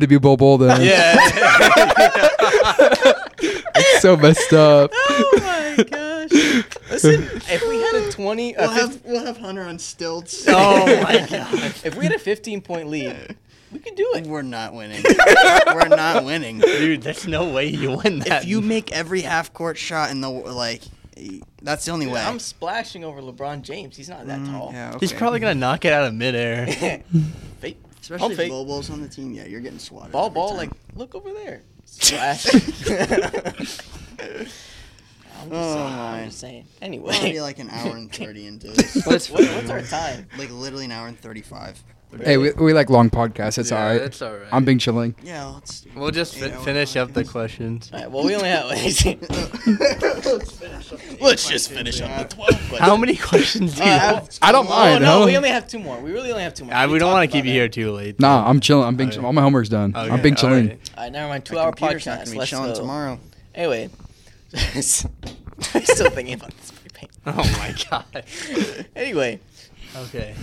[0.00, 0.82] to be Bo Bowl then.
[0.82, 1.16] Yeah.
[3.78, 4.90] It's so messed up.
[4.94, 6.30] oh my gosh!
[6.90, 10.46] Listen, if we had a twenty, a We'll 15 have we'll have Hunter on stilts.
[10.48, 11.54] oh my God.
[11.84, 13.36] if we had a fifteen point lead,
[13.76, 14.26] we could do it.
[14.26, 15.02] We're not winning.
[15.66, 16.58] We're not winning.
[16.60, 18.42] Dude, there's no way you win that.
[18.42, 20.82] If you make every half court shot in the like,
[21.62, 22.20] that's the only way.
[22.20, 23.96] I'm splashing over LeBron James.
[23.96, 24.70] He's not that Mm, tall.
[24.72, 26.66] Yeah, He's probably gonna knock it out of midair.
[27.60, 27.78] Fake.
[28.00, 28.50] Especially Pump if fake.
[28.50, 29.32] Bobo's on the team.
[29.32, 30.12] Yeah, you're getting swatted.
[30.12, 30.50] Ball, ball.
[30.50, 30.56] time.
[30.58, 31.62] Like, look over there.
[31.84, 32.46] Splash.
[32.54, 32.60] I'm
[35.50, 36.18] just, Oh, saying, my.
[36.20, 36.66] I'm just saying.
[36.80, 39.04] Anyway, We're already like an hour and thirty into this.
[39.06, 40.26] what's, what, what's our time?
[40.38, 41.82] like literally an hour and thirty-five.
[42.24, 43.58] Hey, we, we like long podcasts.
[43.58, 44.00] It's all right.
[44.00, 44.46] It's all right.
[44.52, 45.14] I'm being chilling.
[45.22, 45.80] Yeah, let's.
[45.82, 47.90] Do We'll just fi- Eight-hour finish up the questions.
[47.92, 48.10] All right.
[48.10, 48.66] Well, we only have.
[48.66, 52.50] let's finish up Let's just finish up the twelve.
[52.50, 52.78] questions.
[52.80, 54.38] How many questions do you Uh, have?
[54.42, 55.02] I don't Oh mind.
[55.04, 55.26] no, huh?
[55.26, 55.98] we only have two more.
[56.00, 56.74] We really only have two more.
[56.74, 57.72] Uh, we don't talked want to keep about you here it.
[57.72, 58.20] too late.
[58.20, 58.86] Nah, I'm chilling.
[58.86, 59.10] I'm being.
[59.10, 59.20] Okay.
[59.24, 59.92] All my homework's done.
[59.96, 60.68] I'm Okay, being chilling.
[60.68, 60.90] right.
[60.96, 61.44] All right, never mind.
[61.44, 62.24] Two hour computer's not podcast.
[62.24, 62.80] gonna be Let's chilling go.
[62.80, 63.18] tomorrow.
[63.54, 63.90] Anyway,
[64.54, 67.10] I'm still thinking about this paint.
[67.26, 68.24] Oh my god.
[68.94, 69.40] Anyway,
[69.96, 70.34] Okay.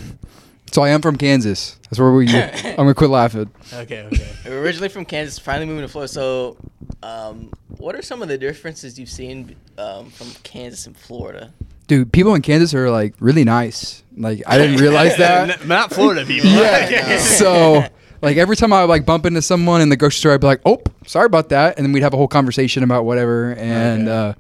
[0.73, 1.77] So I am from Kansas.
[1.83, 2.27] That's where we.
[2.35, 3.49] I'm gonna quit laughing.
[3.71, 4.01] Okay.
[4.11, 4.27] Okay.
[4.45, 6.11] we're originally from Kansas, finally moving to Florida.
[6.11, 6.57] So,
[7.03, 11.53] um, what are some of the differences you've seen um, from Kansas and Florida?
[11.85, 14.01] Dude, people in Kansas are like really nice.
[14.17, 15.61] Like I didn't realize that.
[15.61, 16.49] N- Not Florida people.
[16.49, 17.19] yeah.
[17.19, 17.85] So
[18.23, 20.47] like every time I would like bump into someone in the grocery store, I'd be
[20.47, 23.51] like, "Oh, sorry about that," and then we'd have a whole conversation about whatever.
[23.59, 24.17] And Okay.
[24.29, 24.33] uh,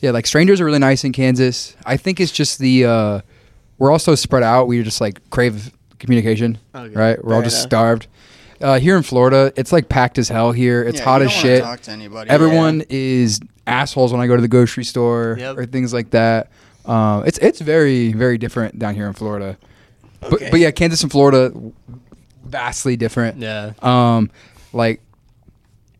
[0.00, 1.76] yeah, like strangers are really nice in Kansas.
[1.86, 3.20] I think it's just the uh,
[3.80, 4.68] we're also spread out.
[4.68, 6.94] We just like crave communication, Okay.
[6.94, 7.24] right?
[7.24, 7.68] We're all just enough.
[7.68, 8.06] starved.
[8.60, 10.82] Uh, here in Florida, it's like packed as hell here.
[10.84, 11.62] It's Yeah, hot you as don't wanna shit.
[11.64, 12.30] Talk to anybody.
[12.30, 15.56] Everyone is assholes when I go to the grocery store Yep.
[15.58, 16.50] or things like that.
[16.86, 19.56] Um, it's it's very very different down here in Florida.
[20.20, 21.52] But but yeah, Kansas and Florida
[22.44, 23.38] vastly different.
[23.38, 23.72] Yeah.
[23.80, 24.30] Um,
[24.72, 25.00] like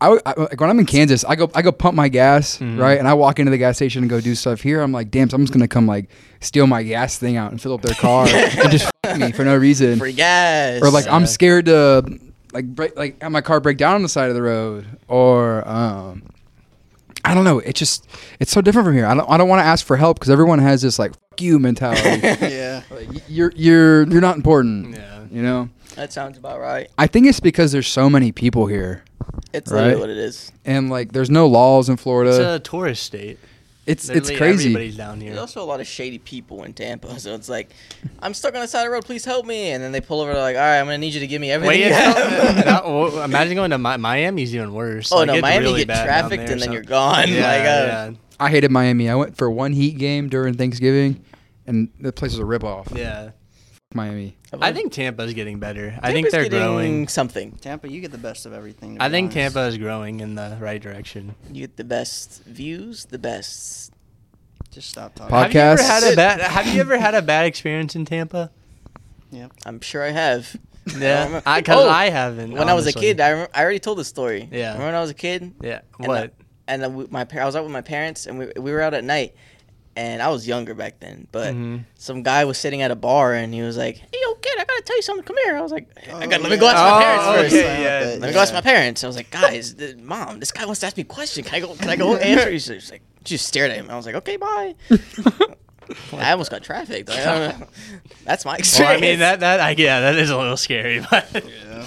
[0.01, 2.57] I, w- I- like when I'm in Kansas, I go I go pump my gas
[2.57, 2.79] Mhm.
[2.79, 4.59] right, and I walk into the gas station and go do stuff.
[4.61, 6.09] Here, I'm like, damn, someone's gonna come like
[6.41, 9.45] steal my gas thing out and fill up their car and just fuck me for
[9.45, 9.99] no reason.
[9.99, 10.81] Free gas.
[10.81, 12.19] or like I'm scared to
[12.51, 15.65] like break like have my car break down on the side of the road or
[15.67, 16.23] um
[17.23, 17.59] I don't know.
[17.59, 18.07] It just
[18.39, 19.05] it's so different from here.
[19.05, 21.39] I don't I don't want to ask for help because everyone has this like fuck
[21.41, 22.01] you mentality.
[22.45, 22.81] yeah.
[22.89, 24.95] like, you're you're you're not important.
[24.95, 25.19] Yeah.
[25.31, 25.69] You know.
[25.95, 26.89] that sounds about right.
[26.97, 29.03] I think it's because there's so many people here
[29.53, 29.81] It's Right.
[29.83, 30.51] literally what it is.
[30.65, 32.31] and like there's no laws in Florida.
[32.31, 33.39] It's a tourist state.
[33.87, 34.65] It's it's, crazy.
[34.69, 35.31] Everybody's down here.
[35.31, 37.71] There's also a lot of shady people in Tampa, so it's like,
[38.19, 39.05] I'm stuck on the side of the road.
[39.05, 39.71] Please help me.
[39.71, 40.33] And then they pull over.
[40.33, 41.79] They're like, all right, I'm gonna need you to give me everything.
[41.81, 42.63] Wait, you yeah.
[42.65, 45.11] Not- well, imagine going to Mi- Miami's even worse.
[45.11, 47.27] oh Like, no, Miami really get trafficked and then so- you're gone.
[47.27, 49.09] Yeah, like, uh, yeah, I hated Miami.
[49.09, 51.25] I went for one Heat game during Thanksgiving,
[51.65, 52.95] and the place was a ripoff.
[52.95, 53.31] yeah.
[53.93, 54.37] Miami.
[54.59, 55.97] I think Tampa's getting better.
[56.01, 57.07] I think they're getting growing.
[57.07, 57.53] something.
[57.61, 58.97] Tampa, you get the best of everything.
[58.99, 59.35] I think honest.
[59.35, 61.35] Tampa is growing in the right direction.
[61.51, 63.93] You get the best views, the best.
[64.71, 65.33] Just stop talking.
[65.35, 65.79] Podcast.
[65.81, 66.41] Have you ever had a bad?
[66.41, 68.51] Have you ever had a bad experience in Tampa?
[69.31, 70.55] Yeah, I'm sure I have.
[70.97, 72.51] Yeah, remember- because Oh, I haven't.
[72.51, 74.49] When I was a kid, I, remember, I already told the story.
[74.51, 74.73] Yeah.
[74.73, 75.53] Remember when I was a kid?
[75.61, 75.81] Yeah.
[75.99, 76.33] And What?
[76.67, 78.93] and uh, my par- I was out with my parents, and we, we were out
[78.93, 79.35] at night,
[79.95, 81.27] and I was younger back then.
[81.31, 81.83] But Mhm.
[81.95, 84.63] some guy was sitting at a bar, and he was like, "Hey, yo, kid, I
[84.65, 85.23] gotta tell you something.
[85.25, 86.71] Come here." I was like, "I Oh, got let me go yeah.
[86.71, 87.55] ask my Oh, parents first.
[87.55, 88.05] okay, yeah.
[88.19, 90.79] Let me go ask my parents." I was like, "Guys, th- mom, this guy wants
[90.81, 91.43] to ask me a question.
[91.43, 91.75] Can I go?
[91.75, 93.89] Can I go answer?" He's just like, she just stared at him.
[93.89, 94.75] I was like, "Okay, bye."
[96.13, 97.09] I almost got trafficked.
[97.09, 97.55] Like, I.
[98.23, 98.97] That's my Well, experience.
[98.97, 101.85] I mean that that I, yeah that is a little scary, but Yeah.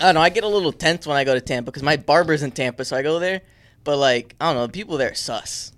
[0.00, 0.20] I don't know.
[0.20, 2.84] I get a little tense when I go to Tampa because my barber's in Tampa,
[2.84, 3.42] so I go there.
[3.84, 5.72] But like, I don't know, the people there are sus.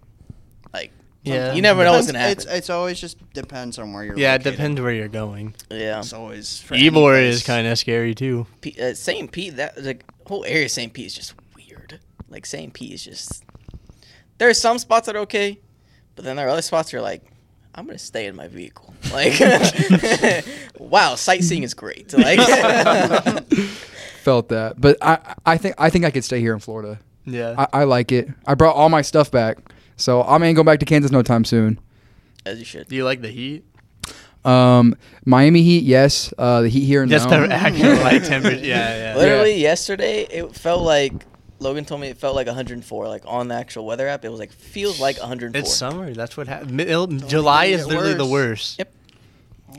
[1.28, 1.52] Like, Yeah.
[1.54, 2.32] you never know what's gonna happen.
[2.32, 4.18] It's, it's always just depends on where you're.
[4.18, 4.52] yeah, it located.
[4.52, 5.54] depends where you're going.
[5.70, 7.34] yeah, It's always for any Ybor place.
[7.36, 8.46] is kind of scary too.
[8.60, 9.30] P- uh, St.
[9.30, 9.56] Pete.
[9.56, 10.92] That like whole area of St.
[10.92, 12.00] Pete is just weird.
[12.28, 12.72] Like St.
[12.72, 13.44] Pete is just.
[14.38, 15.58] There are some spots that are okay,
[16.14, 17.22] but then there are other spots where you're like,
[17.74, 18.94] I'm gonna stay in my vehicle.
[19.12, 19.40] Like,
[20.78, 22.12] wow, sightseeing is great.
[22.12, 22.38] Like,
[24.22, 26.98] Felt that, but I I think I think I could stay here in Florida.
[27.24, 27.54] Yeah.
[27.72, 28.28] I, I like it.
[28.46, 29.58] I brought all my stuff back,
[29.98, 31.78] so I ain't going back to Kansas no time soon.
[32.46, 32.88] as you should.
[32.88, 33.64] Do you like the heat?
[34.44, 34.96] Um,
[35.26, 36.32] Miami Heat, yes.
[36.38, 37.46] Uh, the Heat here, Just no.
[37.46, 38.56] the actual like temperature.
[38.64, 39.16] Yeah, yeah.
[39.18, 41.12] Literally yesterday, it felt like
[41.58, 43.08] Logan told me it felt like 104.
[43.08, 45.58] Like on the actual weather app, it was like feels like 104.
[45.60, 46.14] It's summer.
[46.14, 47.28] That's what happened.
[47.28, 48.78] July is literally the worst.
[48.78, 48.92] Yep.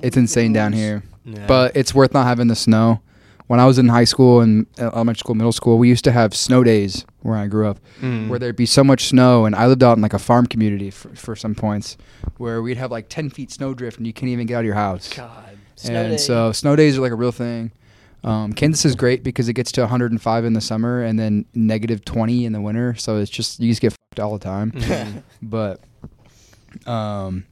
[0.04, 1.48] It's insane down here, Yeah.
[1.48, 3.02] but it's worth not having the snow.
[3.50, 6.12] When I was in high school and uh, elementary school, middle school, we used to
[6.12, 8.30] have snow days where I grew up, Mm.
[8.30, 10.92] where there'd be so much snow, and I lived out in like a farm community
[10.92, 11.98] for, for some points,
[12.38, 14.66] where we'd have like 10 feet snow drift and you can't even get out of
[14.68, 15.12] your house.
[15.12, 15.58] God.
[15.78, 16.18] Snow and day.
[16.18, 17.72] so snow days are like a real thing.
[18.24, 22.06] Um, Kansas is great because it gets to 105 in the summer and then negative
[22.06, 22.94] 20 in the winter.
[23.00, 24.74] So it's just you just get fucked all the time.
[24.74, 25.24] Mhm.
[25.42, 25.80] But
[26.86, 27.46] um,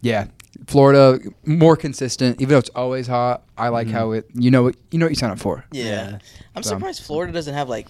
[0.00, 0.26] yeah,
[0.66, 2.40] Florida more consistent.
[2.40, 3.92] Even though it's always hot, I like Mhm.
[3.92, 4.26] how it.
[4.34, 5.64] You know what you know what you sign up for.
[5.72, 5.84] Yeah.
[5.84, 6.18] Yeah.
[6.54, 7.88] I'm So- surprised Florida doesn't have like,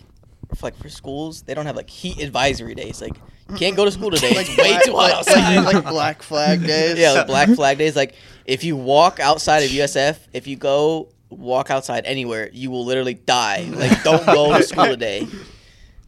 [0.56, 3.00] for, like for schools, they don't have like heat advisory days.
[3.00, 3.16] Like,
[3.50, 4.30] you can't go to school today.
[4.34, 5.56] it's way too hot like, outside.
[5.64, 6.98] Like, like Black Flag days.
[6.98, 7.96] yeah, like Black Flag days.
[7.96, 8.14] Like,
[8.46, 13.14] if you walk outside of USF, if you go walk outside anywhere, you will literally
[13.14, 13.66] die.
[13.70, 15.26] Like, don't go to school today.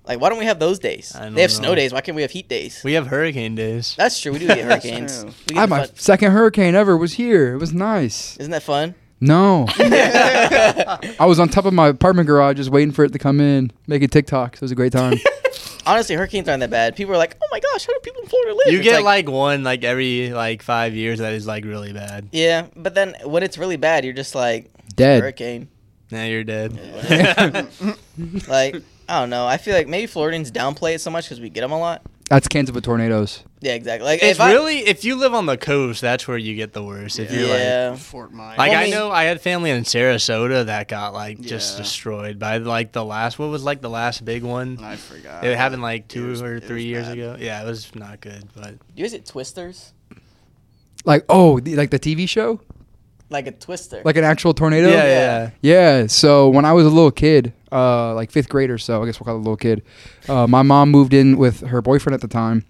[0.07, 1.15] Like, why don't we have those days?
[1.33, 1.93] They have snow days.
[1.93, 2.83] Why can't we have heat days?
[2.85, 3.95] We have hurricane days.
[3.97, 4.33] That's true.
[4.33, 5.23] We do get hurricanes.
[5.23, 5.33] true.
[5.51, 7.55] We I, get my fun- second hurricane ever was here.
[7.55, 8.37] It was nice.
[8.37, 8.95] Isn't that fun?
[9.19, 13.41] No, I was on top of my apartment garage just waiting for it to come
[13.41, 14.57] in, making TikToks.
[14.57, 15.15] It was a great time.
[15.87, 16.97] Honestly, hurricanes aren't that bad.
[16.97, 19.03] People are like, "Oh my gosh, how do people in Florida live?" You It's get
[19.05, 22.29] like, one like every like five years that is like really bad.
[22.33, 25.23] yeah, but then when it's really bad, you're just like Dead.
[25.23, 25.69] hurricane.
[26.11, 26.79] Now you're dead.
[28.49, 29.47] Like I don't know.
[29.47, 32.03] I feel like maybe Floridians downplay it so much because we get them a lot.
[32.29, 33.45] That's Kansas with tornadoes.
[33.61, 34.05] Yeah, exactly.
[34.05, 36.73] Like it's if I- really if you live on the coast, that's where you get
[36.73, 37.21] the worst.
[37.21, 37.95] If you're like yeah.
[37.95, 38.59] Fort Myers.
[38.59, 41.75] Like Well, I I mean- know I had family in Sarasota that got like just
[41.77, 41.83] Yeah.
[41.85, 44.79] destroyed by like the last what was like the last big one.
[44.83, 45.45] I forgot.
[45.45, 47.13] It happened like two was- or it was three years bad.
[47.13, 47.37] ago.
[47.39, 49.93] Yeah, it was not good, but you guys get twisters?
[51.05, 52.61] Like oh, the, like the TV show,
[53.31, 54.03] Like a twister.
[54.05, 54.89] like an actual tornado.
[54.89, 55.51] yeah, Yeah.
[55.63, 56.01] yeah.
[56.01, 59.07] Yeah, so when I was a little kid, uh, like fifth grade or so, I
[59.07, 59.83] guess we'll call it a little kid,
[60.29, 62.65] uh, my mom moved in with her boyfriend at the time.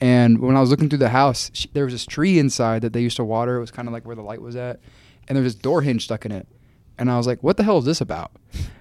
[0.00, 2.92] And when I was looking through the house, she, there was this tree inside that
[2.92, 3.56] they used to water.
[3.56, 4.80] It was kind of like where the light was at.
[5.26, 6.46] And there was this door hinge stuck in it.
[6.98, 8.30] And I was like, what the hell is this about?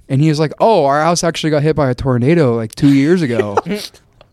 [0.07, 2.93] And he was like, oh, our house actually got hit by a tornado like two
[2.93, 3.57] years ago.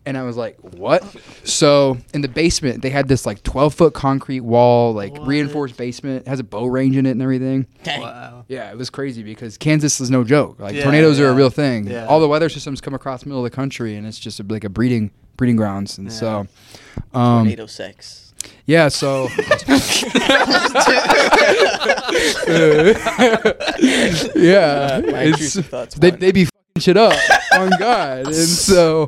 [0.05, 1.03] and I was like, what?
[1.43, 5.27] So in the basement, they had this like 12 foot concrete wall, like What?
[5.27, 7.67] reinforced basement, it has a bow range in it and everything.
[7.83, 8.01] Dang.
[8.01, 8.45] Wow.
[8.47, 10.59] Yeah, it was crazy because Kansas is no joke.
[10.59, 11.37] Like Yeah, tornadoes are a yeah.
[11.37, 11.87] real thing.
[11.87, 12.05] Yeah.
[12.07, 14.43] All the weather systems come across the middle of the country, and it's just a,
[14.43, 15.97] like a breeding breeding grounds.
[15.97, 16.13] And Yeah.
[16.13, 16.47] so,
[17.13, 18.22] um, Tornado sex.
[18.65, 19.27] Yeah, so
[24.35, 25.95] yeah, my it's- thoughts.
[25.95, 26.19] they one.
[26.19, 27.13] they be fucking shit up
[27.55, 29.07] on God, and so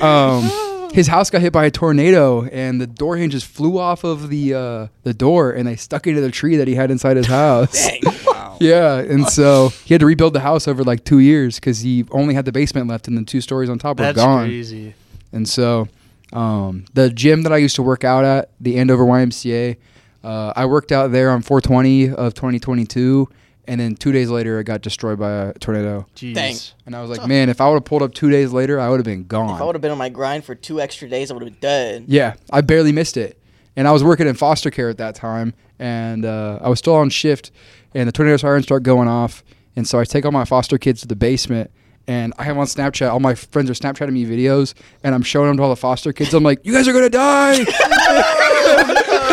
[0.00, 4.28] um, his house got hit by a tornado, and the door hinges flew off of
[4.28, 7.26] the uh, the door, and they stuck into the tree that he had inside his
[7.26, 7.72] house.
[7.88, 8.00] Dang.
[8.26, 8.56] Wow.
[8.60, 12.04] Yeah, and so he had to rebuild the house over like two years because he
[12.10, 14.46] only had the basement left, and the two stories on top were That's gone.
[14.46, 14.94] crazy.
[15.32, 15.88] And so,
[16.32, 19.76] um, the gym that I used to work out at, the Andover YMCA,
[20.24, 23.28] uh, I worked out there on 420 of 2022,
[23.68, 26.06] and then two days later, it got destroyed by a tornado.
[26.16, 26.34] Jeez.
[26.34, 26.56] Dang.
[26.84, 28.88] And I was like, man, if I would have pulled up two days later, I
[28.88, 29.54] would have been gone.
[29.54, 31.52] If I would have been on my grind for two extra days, I would have
[31.52, 32.04] been dead.
[32.08, 33.40] Yeah, I barely missed it.
[33.76, 36.94] And I was working in foster care at that time, and uh, I was still
[36.94, 37.50] on shift,
[37.94, 39.44] and the tornado sirens start going off.
[39.76, 41.70] And so I take all my foster kids to the basement,
[42.08, 45.48] and I have on Snapchat, all my friends are Snapchatting me videos, and I'm showing
[45.48, 46.34] them to all the foster kids.
[46.34, 47.64] I'm like, you guys are to die.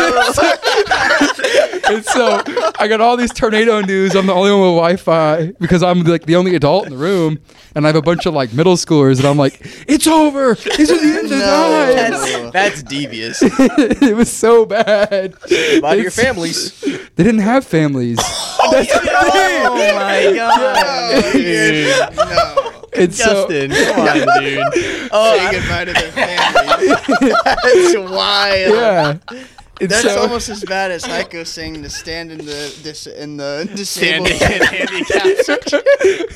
[1.88, 2.42] and so
[2.78, 4.14] I got all these tornado news.
[4.14, 7.38] I'm the only one with Wi-Fi because I'm like the only adult in the room,
[7.74, 10.54] and I have a bunch of like middle schoolers, and I'm like, "It's over.
[10.54, 11.38] These are the end of No.
[11.38, 13.38] time." That's, that's devious.
[13.42, 15.34] it was so bad.
[15.34, 16.80] About your It's- families.
[16.80, 18.18] They didn't have families.
[18.20, 19.08] Oh, that's the thing.
[19.14, 21.14] Oh my god.
[21.14, 22.16] No, Dude.
[22.16, 22.70] no.
[22.96, 25.08] It's so, Justin, come on, dude.
[25.12, 27.32] Oh, Say goodbye to their families.
[27.44, 28.74] That's wild.
[28.74, 29.44] yeah.
[29.80, 33.68] That's so- almost as bad as Heiko saying to stand in the dis- in the
[33.74, 34.28] disabled.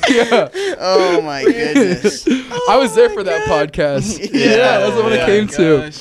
[0.09, 0.49] Yeah.
[0.79, 2.27] Oh my goodness.
[2.67, 4.19] I was there for that podcast.
[4.33, 4.49] Yeah.
[4.49, 5.23] Yeah, that's what Yeah.
[5.23, 5.91] it came to.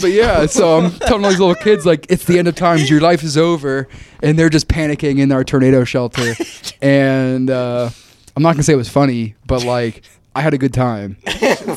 [0.00, 2.88] But yeah, so I'm telling all these little kids like it's the end of times,
[2.88, 3.86] your life is over,
[4.22, 6.34] and they're just panicking in our tornado shelter.
[6.80, 7.90] and uh,
[8.34, 10.02] I'm not gonna say it was funny, but like
[10.34, 11.18] I had a good time.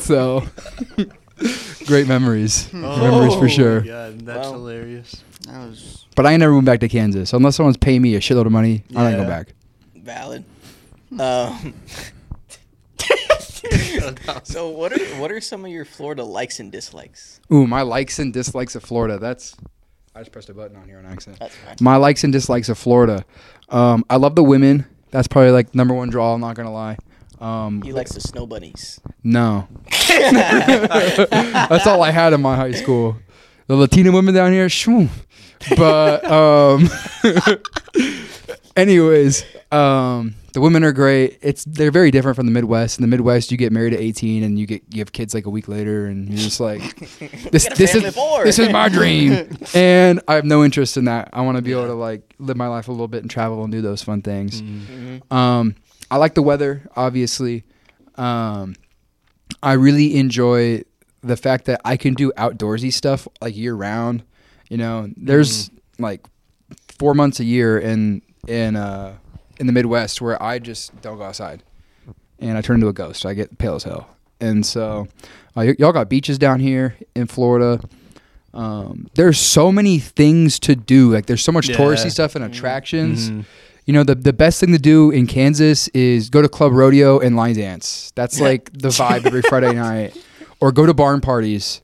[0.00, 0.44] so
[1.86, 3.80] great memories, memories for Oh sure.
[3.80, 4.52] my God, that's Wow.
[4.54, 5.22] hilarious.
[5.46, 8.20] That was But I ain't never moved back to Kansas unless someone's paying me a
[8.20, 8.84] shitload of money.
[8.96, 9.28] I ain't go Yeah.
[9.28, 9.54] back.
[9.96, 10.44] Valid.
[11.18, 11.74] Um,
[14.42, 17.40] so what are what are some of your Florida likes and dislikes?
[17.52, 19.18] Ooh, my likes and dislikes of Florida.
[19.18, 19.56] That's
[20.14, 21.40] I just pressed a button on here on accident.
[21.40, 21.76] That's fine.
[21.80, 23.24] My likes and dislikes of Florida.
[23.68, 24.86] Um, I love the women.
[25.10, 26.34] That's probably like number one draw.
[26.34, 26.96] I'm not gonna lie.
[27.40, 29.00] Um, He likes the snow bunnies.
[29.22, 29.68] no,
[30.08, 33.16] that's all I had in my high school.
[33.66, 35.08] The Latina women down here, shoo.
[35.76, 36.88] But um,
[38.76, 41.38] anyways, um, the women are great.
[41.42, 42.98] It's they're very different from the Midwest.
[42.98, 45.46] In the Midwest, you get married at 18 and you get you have kids like
[45.46, 46.80] a week later, and you're just like,
[47.50, 48.44] this this is four.
[48.44, 51.30] this is my dream, and I have no interest in that.
[51.32, 53.62] I want to be able to like live my life a little bit and travel
[53.64, 54.60] and do those fun things.
[54.62, 55.32] Mhm.
[55.32, 55.76] Um,
[56.10, 57.64] I like the weather, obviously.
[58.16, 58.76] Um,
[59.62, 60.82] I really enjoy
[61.22, 64.22] the fact that I can do outdoorsy stuff like year round.
[64.68, 66.24] You know, there's like
[66.98, 69.14] four months a year in in uh,
[69.58, 71.62] in the Midwest where I just don't go outside,
[72.38, 73.24] and I turn into a ghost.
[73.26, 74.08] I get pale as hell,
[74.40, 75.08] and so
[75.56, 77.80] uh, y- y'all got beaches down here in Florida.
[78.52, 81.12] Um, there's so many things to do.
[81.12, 81.76] Like there's so much Yeah.
[81.76, 83.30] touristy stuff and attractions.
[83.30, 83.44] Mhm.
[83.86, 87.18] You know, the the best thing to do in Kansas is go to club rodeo
[87.18, 88.12] and line dance.
[88.14, 90.16] That's like the vibe every Friday night.
[90.60, 91.82] Or go to barn parties.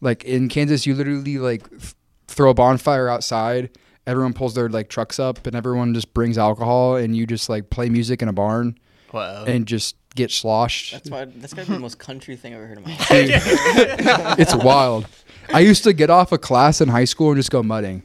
[0.00, 1.94] Like in Kansas, you literally like th-
[2.28, 3.70] throw a bonfire outside.
[4.06, 7.70] Everyone pulls their like trucks up, and everyone just brings alcohol, and you just like
[7.70, 8.78] play music in a barn
[9.12, 9.44] Wow.
[9.44, 10.92] and just get sloshed.
[10.92, 14.38] That's why that's gotta be the most country thing I've ever heard in my life.
[14.38, 15.06] it's wild.
[15.52, 18.02] I used to get off a class in high school and just go mudding.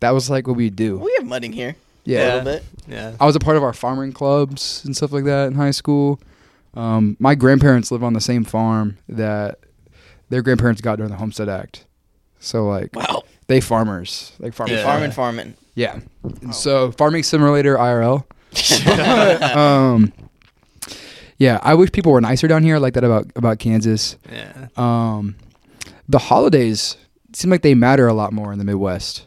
[0.00, 0.98] That was like what we do.
[0.98, 1.76] We have mudding here.
[2.08, 2.34] A Yeah.
[2.36, 2.64] little bit.
[2.88, 3.12] yeah.
[3.20, 6.20] I was a part of our farming clubs and stuff like that in high school.
[6.74, 9.58] Um, my grandparents live on the same farm that
[10.30, 11.84] their grandparents got during the Homestead Act.
[12.40, 13.22] So like Wow.
[13.46, 14.76] they farmers, like farming.
[14.76, 14.84] Yeah.
[14.84, 15.54] Farming, farming.
[15.74, 16.00] Yeah.
[16.42, 18.24] And so farming simulator IRL.
[19.56, 20.12] um,
[21.38, 22.76] yeah, I wish people were nicer down here.
[22.76, 24.16] I like that about about Kansas.
[24.32, 24.68] Yeah.
[24.76, 25.36] Um,
[26.08, 26.96] the holidays
[27.32, 29.24] seem like they matter a lot more in the Midwest.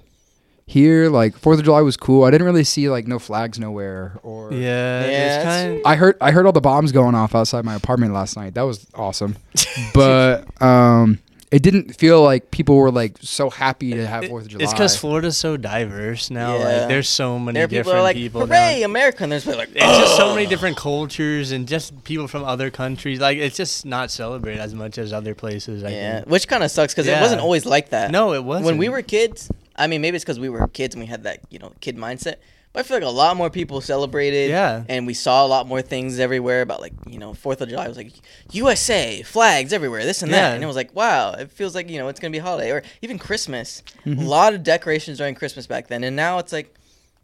[0.72, 2.24] Here, like Fourth of July was cool.
[2.24, 4.60] I didn't really see like no flags nowhere or Yeah.
[4.60, 7.76] Yeah, it's it's- kind I heard I heard all the bombs going off outside my
[7.76, 8.54] apartment last night.
[8.54, 9.36] That was awesome.
[9.94, 11.20] but um
[11.52, 14.64] it didn't feel like people were like so happy to have Fourth of July.
[14.64, 16.56] It's because Florida's so diverse now.
[16.58, 16.64] Yeah.
[16.64, 18.48] Like, there's so many There are people different are like, people.
[18.48, 18.86] hooray, now.
[18.86, 19.24] America.
[19.24, 22.70] And there's people like, It's just so many different cultures and just people from other
[22.72, 23.20] countries.
[23.20, 25.84] Like, it's just not celebrated as much as other places.
[25.84, 26.30] I Yeah, think.
[26.30, 28.12] which kind of sucks because it wasn't always like that.
[28.12, 28.68] No, it wasn't.
[28.68, 31.24] When we were kids, I mean, maybe it's because we were kids and we had
[31.24, 32.36] that, you know, kid mindset.
[32.74, 34.50] But I feel like a lot more people celebrated.
[34.50, 34.84] Yeah.
[34.88, 37.88] And we saw a lot more things everywhere about like, you know, Fourth of July
[37.90, 38.14] was like
[38.52, 40.54] USA, flags everywhere, this and that.
[40.56, 42.72] And it was like, wow, it feels like, you know, it's gonna be a holiday.
[42.72, 43.84] Or even Christmas.
[44.06, 44.22] Mm-hmm.
[44.22, 46.04] A lot of decorations during Christmas back then.
[46.06, 46.74] And now it's like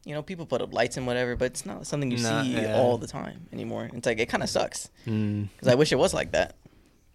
[0.05, 2.53] you know, people put up lights and whatever, but it's not something you Nah, see
[2.61, 2.77] yeah.
[2.77, 3.89] all the time anymore.
[3.93, 5.49] It's like it kind of sucks Mm.
[5.53, 6.55] because I wish it was like that.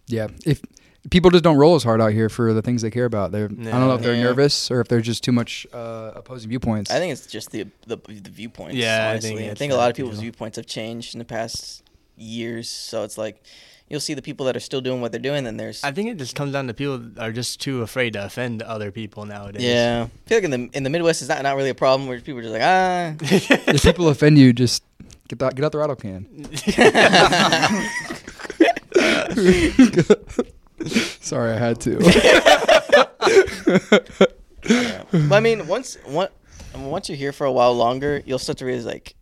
[0.05, 0.61] Yeah, if
[1.09, 3.45] people just don't roll as hard out here for the things they care about, they're
[3.45, 4.23] I don't know if they're Yeah.
[4.23, 6.91] nervous or if there's just too much uh, opposing viewpoints.
[6.91, 8.75] I think it's just the the, the viewpoints.
[8.75, 9.35] Yeah, I honestly.
[9.35, 10.21] think I think a lot of people's too.
[10.21, 11.83] viewpoints have changed in the past
[12.15, 12.69] years.
[12.69, 13.43] So it's like
[13.89, 16.09] you'll see the people that are still doing what they're doing, Then there's I think
[16.09, 19.61] it just comes down to people are just too afraid to offend other people nowadays.
[19.63, 20.07] yeah.
[20.09, 22.19] I feel like in the in the Midwest, it's not not really a problem where
[22.21, 23.13] people are just like ah.
[23.21, 24.83] if people offend you, just
[25.27, 26.27] get that get out the rattle can.
[31.21, 31.99] Sorry, I had to.
[34.65, 35.03] Yeah.
[35.11, 36.29] But I mean, once one,
[36.73, 39.13] once you're here for a while longer, you'll start to realize like,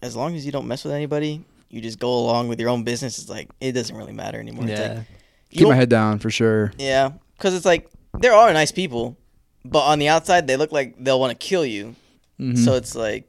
[0.00, 2.84] as long as you don't mess with anybody, you just go along with your own
[2.84, 3.18] business.
[3.18, 4.64] It's like it doesn't really matter anymore.
[4.68, 5.02] It's like, yeah.
[5.50, 6.72] Keep my head down for sure.
[6.78, 7.90] Yeah, because it's like
[8.20, 9.16] there are nice people,
[9.64, 11.96] but on the outside they look like they'll want to kill you.
[12.38, 12.56] Mhm.
[12.64, 13.28] So it's like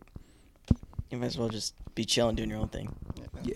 [1.10, 2.94] you might as well just be chilling, doing your own thing.
[3.44, 3.56] yeah,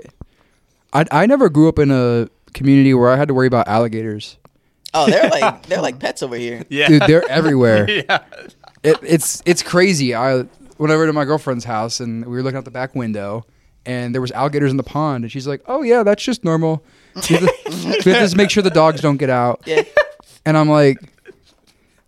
[0.91, 4.37] I I never grew up in a community where I had to worry about alligators.
[4.93, 6.63] Oh, they're like they're like pets over here.
[6.69, 6.87] Yeah.
[6.87, 7.89] Dude, they're everywhere.
[7.89, 8.23] yeah.
[8.83, 10.13] it, it's it's crazy.
[10.15, 10.45] I
[10.77, 13.45] went over to my girlfriend's house and we were looking out the back window,
[13.85, 16.83] and there was alligators in the pond, and she's like, "Oh yeah, that's just normal.
[17.15, 19.83] We have to, we have to just make sure the dogs don't get out." Yeah,
[20.45, 20.97] And I'm like,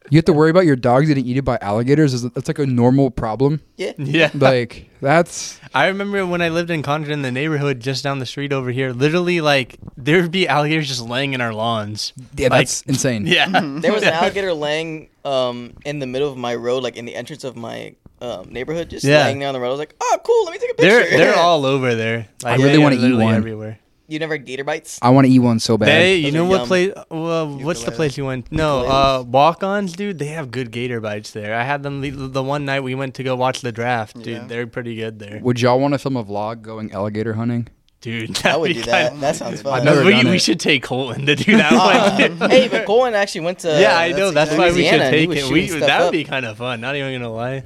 [0.09, 2.13] "You have to worry about your dogs getting eaten by alligators?
[2.13, 3.61] Is that's like a normal problem?
[3.77, 3.93] yeah.
[3.97, 4.29] Yeah.
[4.35, 8.25] Like that's I remember when I lived in Condon in the neighborhood just down the
[8.25, 12.13] street over here, literally like there would be alligators just laying in our lawns.
[12.35, 13.25] yeah, Like- that's insane.
[13.27, 13.47] Yeah.
[13.81, 17.15] There was an alligator laying um in the middle of my road, like in the
[17.15, 19.23] entrance of my um, neighborhood, just Yeah.
[19.25, 19.67] laying there on the road.
[19.67, 20.45] I was like, oh, cool.
[20.45, 20.89] Let me take a picture.
[21.09, 22.27] They're they're all over there.
[22.43, 23.35] Like, really they wanna eat one.
[23.35, 23.77] everywhere.
[24.07, 24.99] You never had gator bites?
[25.01, 25.87] I want to eat one so bad.
[25.87, 26.67] They, you Those know are what yum.
[26.67, 26.93] place?
[27.09, 28.51] Well, what's the place you went?
[28.51, 30.19] No, uh, walk-ons, dude.
[30.19, 31.55] They have good gator bites there.
[31.55, 34.27] I had them the, the one night we went to go watch the draft, dude.
[34.27, 34.45] Yeah.
[34.47, 37.67] They're pretty good there, Would y'all want to film a vlog going alligator hunting?
[38.01, 38.45] dude.
[38.45, 39.19] I would that'd do be that.
[39.19, 39.73] That sounds fun.
[39.79, 40.41] I've never we, done we it.
[40.43, 42.49] should take Colton to do that Uh, one.
[42.51, 44.29] hey, but Colin actually went to yeah, I know.
[44.29, 45.51] That's, that's why we should Louisiana, and he take was it.
[45.51, 46.11] We, shooting stuff that would up.
[46.11, 46.81] be kind of fun.
[46.81, 47.63] Not even gonna lie.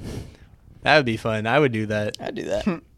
[0.83, 1.45] That would be fun.
[1.45, 2.15] I would do that.
[2.21, 2.65] I'd do that.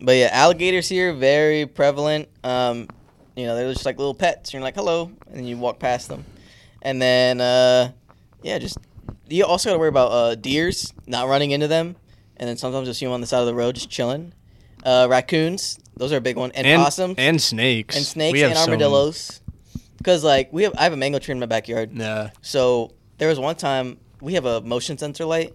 [0.00, 2.28] but yeah, alligators here very prevalent.
[2.42, 2.88] Um,
[3.36, 4.52] you know, they're just like little pets.
[4.52, 6.24] You're like, hello, and then you walk past them,
[6.82, 7.92] and then uh,
[8.42, 8.78] yeah, just
[9.28, 11.96] you also got to worry about uh, deers not running into them,
[12.36, 14.32] and then sometimes you'll see them on the side of the road just chilling.
[14.84, 18.40] Uh, raccoons, those are a big one, and, possums, and, snakes, and snakes snakes, We
[18.40, 19.40] have and armadillos.
[19.98, 21.90] Because like we have, I have a mango tree in my backyard.
[21.92, 22.30] Yeah.
[22.40, 25.54] So there was one time we have a motion sensor light,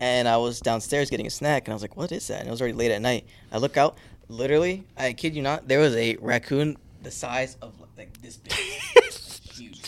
[0.00, 2.48] and I was downstairs getting a snack, and I was like, "What is that?" And
[2.48, 3.26] it was already late at night.
[3.52, 3.96] I look out,
[4.28, 8.52] literally, I kid you not, there was a raccoon the size of like this big,
[9.52, 9.80] huge.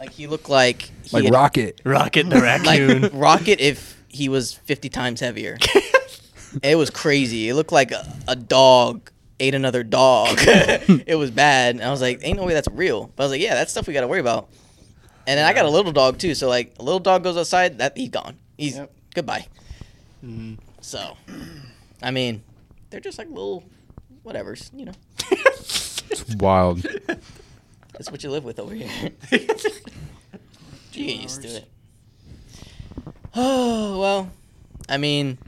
[0.00, 1.80] Like he looked like he Like had- Rocket?
[1.84, 3.02] Rocket the raccoon.
[3.02, 5.58] like Rocket if he was fifty times heavier.
[6.62, 7.48] it was crazy.
[7.48, 9.10] It looked like a, a dog
[9.40, 10.36] ate another dog.
[10.40, 11.74] it was bad.
[11.74, 13.10] And I was like, ain't no way that's real.
[13.16, 14.48] But I was like, yeah, that's stuff we got to worry about.
[15.26, 16.34] And then I got a little dog too.
[16.36, 18.36] So like, a little dog goes outside, that he's gone.
[18.56, 18.92] He's Yep.
[19.14, 19.46] Goodbye.
[20.24, 20.58] Mhm.
[20.80, 21.16] So,
[22.02, 22.42] I mean,
[22.90, 23.64] they're just like little
[24.22, 24.70] whatever's.
[24.74, 24.92] You know,
[25.30, 26.86] It's wild.
[27.92, 29.10] that's what you live with over here.
[29.32, 29.38] you
[31.06, 31.68] get used to it.
[33.34, 34.30] Oh well,
[34.88, 35.38] I mean,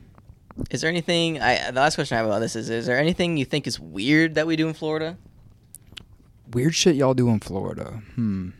[0.71, 1.41] is there anything?
[1.41, 3.79] I the last question I have about this is: Is there anything you think is
[3.79, 5.17] weird that we do in Florida?
[6.53, 8.03] Weird shit y'all do in Florida.
[8.15, 8.51] Hmm.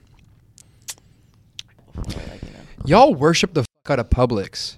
[1.97, 2.59] Or, like, you know.
[2.87, 4.77] Y'all worship the fuck out of Publix.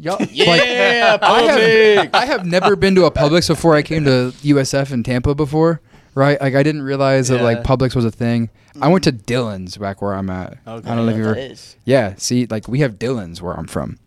[0.00, 1.96] Y'all, Yeah, I Publix.
[1.96, 5.34] have, I have never been to a Publix before I came to USF in Tampa
[5.34, 5.80] before,
[6.14, 6.40] right?
[6.40, 8.48] Like I didn't realize that like Publix was a thing.
[8.80, 10.52] I went to Dillons back where I'm at.
[10.66, 10.88] Okay.
[10.88, 11.76] I don't know if you what that is.
[11.84, 13.98] Yeah, see, like we have Dillons where I'm from,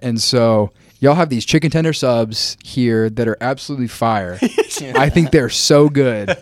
[0.00, 0.70] and so
[1.00, 4.38] y'all have these chicken tender subs here that are absolutely fire.
[4.94, 6.36] I think they're so good,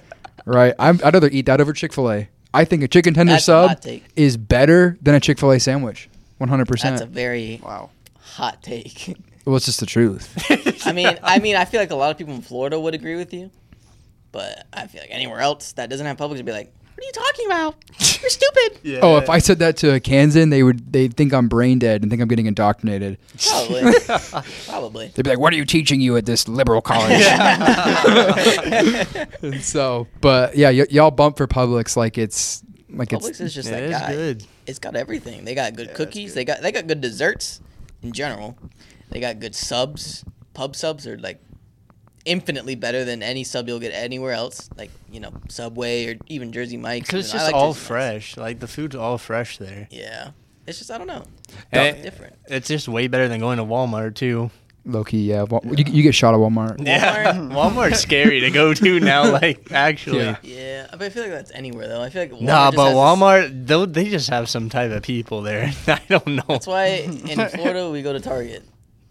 [0.44, 0.74] right?
[0.78, 2.28] I'm, I'd rather eat that over Chick Fil A.
[2.52, 3.78] I think a chicken tender That's sub
[4.16, 6.10] is better than a Chick Fil A sandwich.
[6.38, 7.10] One hundred That's a percent.
[7.10, 7.14] Mm.
[7.14, 7.90] very Wow.
[8.36, 9.16] Hot take.
[9.44, 10.28] Well, it's just the truth.
[10.86, 13.16] I mean, I mean, I feel like a lot of people in Florida would agree
[13.16, 13.50] with you,
[14.30, 17.06] but I feel like anywhere else that doesn't have Publix would be like, "What are
[17.06, 17.76] you talking about?
[18.20, 18.98] You're stupid." Yeah.
[19.02, 22.02] Oh, if I said that to a Kansan, they would they'd think I'm brain dead
[22.02, 23.16] and think I'm getting indoctrinated.
[23.48, 23.92] Probably,
[24.68, 25.06] probably.
[25.14, 27.22] They'd be like, "What are you teaching you at this liberal college?"
[29.42, 33.54] and so, but yeah, y- y'all bump for Publix like it's like Publix it's is
[33.54, 34.12] just it that is guy.
[34.12, 34.44] good.
[34.66, 35.44] It's got everything.
[35.44, 36.30] They got good Yeah, that's cookies.
[36.32, 36.36] good.
[36.40, 37.60] They got they got good desserts
[38.02, 38.56] in general.
[39.10, 40.24] They got good subs.
[40.54, 41.40] pub subs are like
[42.24, 46.52] infinitely better than any sub you'll get anywhere else, like you know Subway or even
[46.52, 47.06] Jersey Mike's.
[47.06, 47.86] Because it's just like all Jersey Mike's.
[47.86, 48.36] fresh.
[48.36, 49.88] Like the food's all fresh there.
[49.90, 50.30] Yeah,
[50.66, 51.24] it's just I don't know.
[51.72, 52.36] It's different.
[52.46, 54.50] It's just way better than going to Walmart too.
[54.88, 55.42] Low key, yeah.
[55.42, 56.78] Wa- You, you get shot at Walmart.
[56.86, 59.30] Yeah, Walmart's scary to go to now.
[59.38, 60.36] Like actually, Yeah.
[60.42, 62.00] Yeah, but I feel like that's anywhere though.
[62.02, 64.70] I feel like Walmart nah, just but has this- Walmart though they just have some
[64.70, 65.70] type of people there.
[65.86, 66.42] I don't know.
[66.48, 68.64] That's why in Florida we go to Target.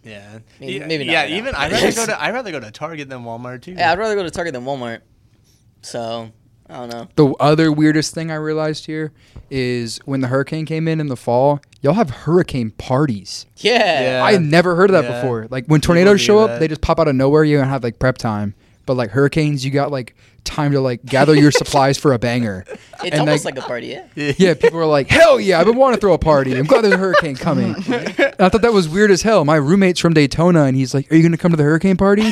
[0.03, 1.21] Yeah, Maybe- yeah, maybe not yeah.
[1.21, 1.37] right now.
[1.37, 3.73] even I'd rather go to I'd rather go to Target than Walmart too.
[3.73, 5.01] Yeah, I'd rather go to Target than Walmart.
[5.81, 6.31] So
[6.69, 7.07] I don't know.
[7.15, 9.11] The other weirdest thing I realized here
[9.51, 13.45] is when the hurricane came in in the fall, y'all have hurricane parties.
[13.57, 14.01] Yeah.
[14.19, 14.23] Yeah.
[14.23, 15.21] I had never heard of that Yeah.
[15.21, 15.47] before.
[15.49, 16.59] Like when tornadoes show up, that.
[16.59, 17.43] they just pop out of nowhere.
[17.43, 18.55] You don't have like prep time.
[18.85, 22.63] But like hurricanes, you got like time to like gather your supplies for a banger.
[22.69, 22.81] It's
[23.11, 24.05] And, almost like- like, a party, yeah.
[24.37, 26.55] Yeah, people are like, hell yeah, I've been wanting to throw a party.
[26.57, 27.75] I'm glad there's a hurricane coming.
[28.37, 29.43] And I thought that was weird as hell.
[29.45, 31.97] My roommate's from Daytona, and he's like, "Are you going to come to the hurricane
[31.97, 32.31] party?"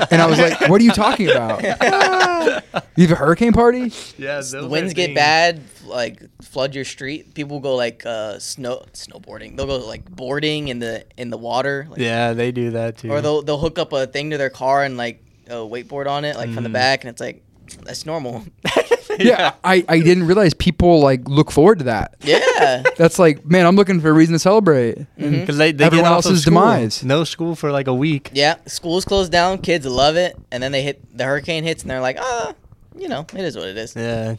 [0.10, 1.62] And I was like, "What are you talking about?
[2.96, 4.40] You have a hurricane party?" yeah.
[4.40, 5.14] The winds get things.
[5.16, 7.34] bad, like flood your street.
[7.34, 9.56] People go like uh, snow snowboarding.
[9.56, 11.86] They'll go like boarding in the in the water.
[11.90, 13.10] Like, Yeah, they do that too.
[13.10, 16.24] Or they'll they'll hook up a thing to their car and like a wakeboard on
[16.24, 16.74] it, like from the Mm.
[16.74, 17.42] back, and it's like
[17.84, 18.44] that's normal.
[19.24, 22.14] Yeah, I, I didn't realize people like look forward to that.
[22.22, 22.82] yeah.
[22.96, 24.96] That's like, man, I'm looking for a reason to celebrate.
[24.98, 25.40] And Mhm.
[25.40, 26.52] because they, they Everyone get off else's school.
[26.54, 27.04] demise.
[27.04, 28.30] No school for like a week.
[28.32, 29.58] Yeah, schools closed down.
[29.58, 32.54] Kids love it, and then they hit the hurricane hits, and they're like, ah,
[32.96, 33.94] you know, it is what it is.
[33.96, 34.36] Yeah,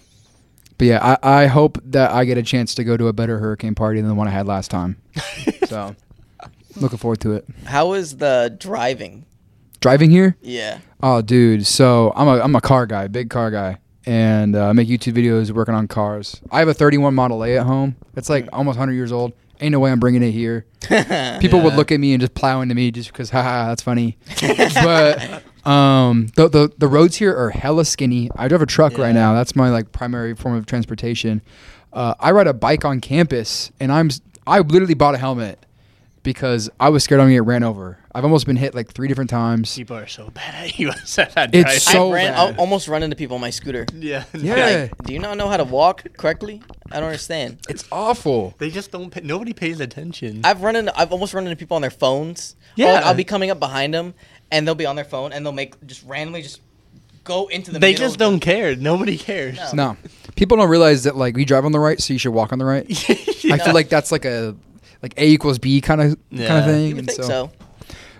[0.77, 3.39] But yeah, I, I hope that I get a chance to go to a better
[3.39, 4.97] hurricane party than the one I had last time.
[5.67, 5.95] So,
[6.75, 7.45] looking forward to it.
[7.65, 9.25] How is the driving?
[9.79, 10.35] Driving here?
[10.41, 10.79] Yeah.
[11.01, 11.65] Oh, dude.
[11.65, 15.13] So I'm a I'm a car guy, big car guy, and uh, I make YouTube
[15.13, 16.41] videos working on cars.
[16.51, 17.95] I have a 31 Model A at home.
[18.15, 19.33] It's like almost 100 years old.
[19.59, 20.65] Ain't no way I'm bringing it here.
[21.39, 24.17] People would look at me and just plow into me just because, haha, that's funny.
[24.41, 28.31] but um, the, the the roads here are hella skinny.
[28.35, 29.33] I drive a truck right now.
[29.33, 31.43] That's my like primary form of transportation.
[31.93, 34.09] Uh, I ride a bike on campus, and I'm
[34.47, 35.63] I literally bought a helmet
[36.23, 37.97] because I was scared I'm gonna get ran over.
[38.13, 39.73] I've almost been hit like three different times.
[39.75, 40.89] people are so bad at you.
[40.89, 41.81] at that It's drive.
[41.81, 42.55] so I ran, bad.
[42.55, 43.85] I almost run into people on my scooter.
[43.95, 44.55] yeah, Yeah.
[44.91, 46.61] Like, do you not know how to walk correctly?
[46.91, 47.59] I don't understand.
[47.69, 48.53] It's awful.
[48.57, 49.09] They just don't.
[49.09, 50.41] Pay, nobody pays attention.
[50.43, 52.55] I've run into, I've almost run into people on their phones.
[52.61, 52.93] Or, Yeah.
[52.93, 54.13] like, I'll be coming up behind them,
[54.51, 56.59] and they'll be on their phone, and they'll make just randomly just
[57.23, 57.79] go into the.
[57.79, 58.75] they middle just don't care.
[58.75, 59.57] Nobody cares.
[59.73, 59.93] No.
[59.93, 59.97] No,
[60.35, 62.59] people don't realize that like we drive on the right, so you should walk on
[62.59, 62.85] the right.
[62.89, 64.55] I feel like that's like a
[65.01, 66.89] like A equals B kind of kind of thing.
[66.89, 67.51] You would and think so.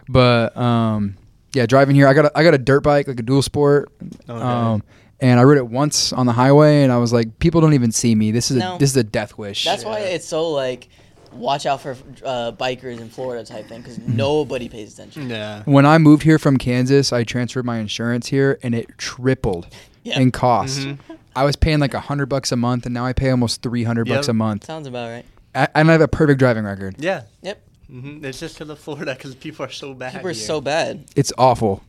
[0.09, 1.15] But um,
[1.53, 3.91] yeah, driving here, I got a, I got a dirt bike, like a dual sport.
[4.29, 4.41] Okay.
[4.41, 4.83] Um,
[5.19, 7.91] and I rode it once on the highway, and I was like, people don't even
[7.91, 8.31] see me.
[8.31, 8.75] This is No.
[8.75, 9.63] a, this is a death wish.
[9.65, 10.89] That's why it's so like,
[11.31, 11.91] watch out for
[12.25, 15.29] uh, bikers in Florida type thing, because nobody pays attention.
[15.29, 15.61] yeah.
[15.65, 19.67] when I moved here from Kansas, I transferred my insurance here, and it tripled
[20.03, 20.19] Yeah.
[20.19, 20.79] in cost.
[20.79, 20.97] Mhm.
[21.35, 23.83] I was paying like a hundred bucks a month, and now I pay almost three
[23.83, 24.65] hundred bucks a month.
[24.65, 25.25] Sounds about right.
[25.55, 26.95] I, and I have a perfect driving record.
[26.99, 27.23] Yeah.
[27.41, 27.61] Yep.
[27.87, 30.13] hmm It's just to the Florida because people are so bad.
[30.13, 30.45] People are here.
[30.45, 31.05] so bad.
[31.15, 31.83] It's awful.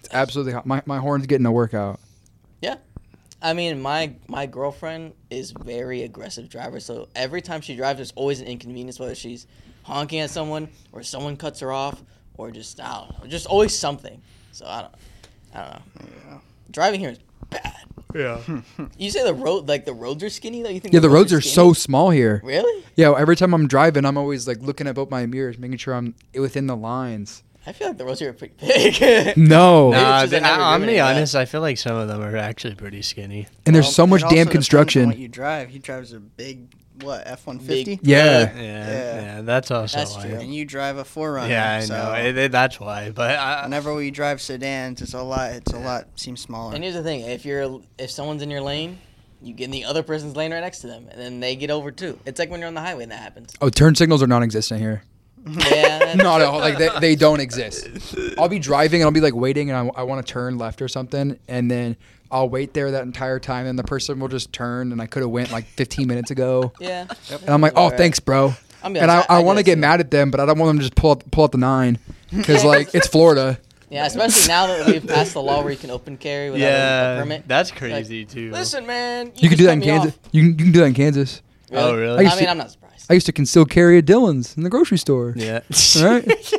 [0.00, 0.66] It's absolutely hot.
[0.66, 2.00] My my horn's getting a workout.
[2.60, 2.76] Yeah.
[3.40, 8.12] I mean, my my girlfriend is very aggressive driver, so every time she drives, there's
[8.16, 9.46] always an inconvenience, whether she's
[9.84, 12.02] honking at someone or someone cuts her off
[12.36, 14.20] or just I don't know, just always something.
[14.52, 14.94] So I don't,
[15.54, 16.40] I don't know.
[16.70, 17.18] Driving here is
[17.48, 17.74] bad.
[18.14, 18.40] Yeah.
[18.98, 20.68] You say the road, like the roads are skinny, though.
[20.70, 21.74] You think Yeah, the roads are so skinny?
[21.74, 22.40] small here.
[22.44, 22.84] Really?
[22.96, 25.94] Yeah, every time I'm driving, I'm always like looking at both my mirrors, making sure
[25.94, 27.42] I'm within the lines.
[27.66, 29.36] I feel like the roads here are pretty big.
[29.36, 31.16] No, Nah, just I've never I, am driven be in that.
[31.16, 31.34] honest.
[31.36, 33.46] I feel like some of them are actually pretty skinny.
[33.66, 35.06] and there's Well, so much it damn depends on construction.
[35.08, 35.68] What you drive?
[35.68, 36.72] He drives a big
[37.02, 38.52] what F one fifty, Yeah.
[38.54, 38.60] Yeah.
[38.62, 39.20] Yeah.
[39.36, 39.40] Yeah.
[39.42, 40.26] That's also That's why.
[40.28, 40.34] true.
[40.38, 41.48] and you drive a 4Runner.
[41.48, 42.12] Yeah, I so know.
[42.14, 43.10] It, it- that's why.
[43.10, 45.52] But I, Whenever we drive sedans, it's a lot.
[45.52, 46.08] It's a lot.
[46.16, 46.74] Seems smaller.
[46.74, 48.98] And here's the thing: if you're if someone's in your lane,
[49.42, 51.70] you get in the other person's lane right next to them, and then they get
[51.70, 52.18] over too.
[52.26, 53.52] It's like when you're on the highway and that happens.
[53.60, 55.02] Oh, turn signals are non-existent here.
[55.46, 55.54] Yeah.
[56.00, 56.58] that's- Not at all.
[56.58, 57.88] Like they, they don't exist.
[58.38, 60.82] I'll be driving and I'll be like waiting and I, I want to turn left
[60.82, 61.96] or something, and then
[62.30, 65.22] I'll wait there that entire time, and the person will just turn, and I could
[65.22, 67.06] have went like 15 minutes ago, Yeah.
[67.30, 68.54] and I'm like, oh, thanks, bro.
[68.82, 69.80] I'm And I, honest, I want to get too.
[69.80, 71.58] mad at them, but I don't want them to just pull out, pull out the
[71.58, 71.98] nine,
[72.30, 73.58] because like it's Florida.
[73.90, 76.68] Yeah, especially now that we've passed the law where you can open carry without a-
[76.68, 77.48] a, yeah, permit.
[77.48, 78.50] that's crazy too.
[78.52, 79.32] Listen, man.
[79.36, 80.12] You, can do that in Kansas.
[80.12, 80.18] off.
[80.30, 81.40] You can, you can do that in Kansas.
[81.72, 82.26] Oh, really?
[82.26, 83.06] I I, mean, to- I'm not surprised.
[83.10, 85.32] I used to conceal carry at Dillon's in the grocery store.
[85.34, 85.60] Yeah.
[85.96, 86.28] All right.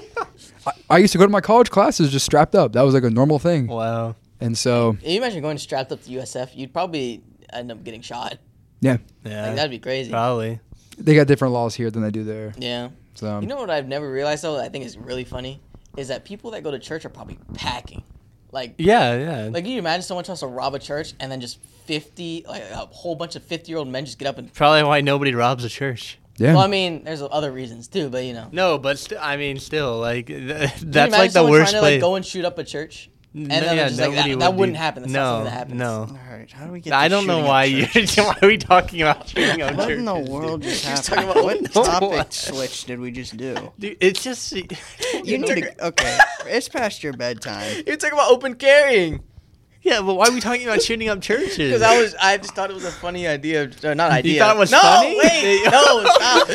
[0.65, 2.73] I, I used to go to my college classes just strapped up.
[2.73, 3.67] That was like a normal thing.
[3.67, 4.15] wow.
[4.41, 7.21] And so, If you imagine going strapped up to USF, you'd probably
[7.51, 8.37] end up getting shot.
[8.79, 9.47] yeah, Yeah.
[9.47, 10.11] Like that'd be crazy.
[10.11, 10.59] Probably.
[10.97, 12.53] they got different laws here than they do there.
[12.57, 12.89] Yeah.
[13.15, 14.55] So, You know what I've never realized though?
[14.55, 15.59] that I think is really funny
[15.97, 18.03] is that people that go to church are probably packing.
[18.51, 19.49] Like, Yeah, yeah.
[19.51, 22.63] like can you imagine someone tries to rob a church and then just fifty, like
[22.71, 24.51] a whole bunch of fifty-year-old men just get up and.
[24.53, 26.17] Probably why nobody robs a church.
[26.37, 26.53] Yeah.
[26.53, 28.47] Well, I mean, there's other reasons too, but you know.
[28.51, 31.51] No, but st- I mean, still, like th- Can you that's imagine like the someone
[31.51, 32.01] worst trying to, like, place.
[32.01, 33.09] go and shoot up a church.
[33.35, 35.03] N- then yeah, just like, ah, that- nobody that would wouldn't do- happen.
[35.03, 35.79] That's no, not something that happens.
[35.79, 36.93] No, All right, how do we get?
[36.93, 37.85] I don't know why up you.
[37.85, 38.17] churches?
[38.17, 40.71] why are we talking about shooting up What in the world dude?
[40.71, 41.27] just Just happened?
[41.31, 42.33] talking about- what No, topic what?
[42.33, 43.71] switch did we just do?
[43.77, 44.63] Dude, it's just You
[45.37, 45.85] need to.
[45.87, 47.83] Okay, it's past your bedtime.
[47.85, 49.21] You're talking about open carrying.
[49.89, 51.57] Yeah, but why are we talking about shooting up churches?
[51.57, 53.69] Because I was, I just thought it was a funny idea.
[53.83, 54.33] Or not idea.
[54.33, 55.17] You thought it was no, funny?
[55.17, 56.47] wait, no, stop.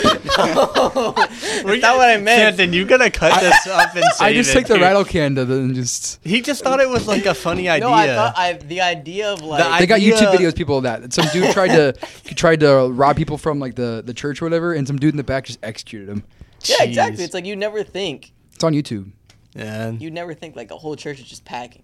[0.55, 1.13] No,
[1.65, 2.57] that's not what I meant.
[2.57, 5.35] Canton, you gotta cut this up and save I just it, took the rattle can
[5.35, 6.25] to and just.
[6.25, 7.89] He just thought it was like a funny idea.
[7.89, 11.13] No, I thought I the idea of like They got YouTube videos, people of that.
[11.13, 11.93] Some dude tried to
[12.35, 15.17] tried to rob people from like the, the church or whatever, and some dude in
[15.17, 16.23] the back just executed him.
[16.65, 17.25] yeah, exactly.
[17.25, 19.11] It's like you never think It's on YouTube.
[19.55, 21.83] yeah, you never think like a whole church is just packing.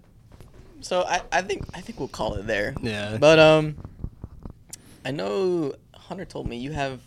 [0.82, 2.74] So I, I think I think we'll call it there.
[2.82, 3.16] yeah.
[3.18, 3.76] But um,
[5.04, 7.00] I know Hunter told me you have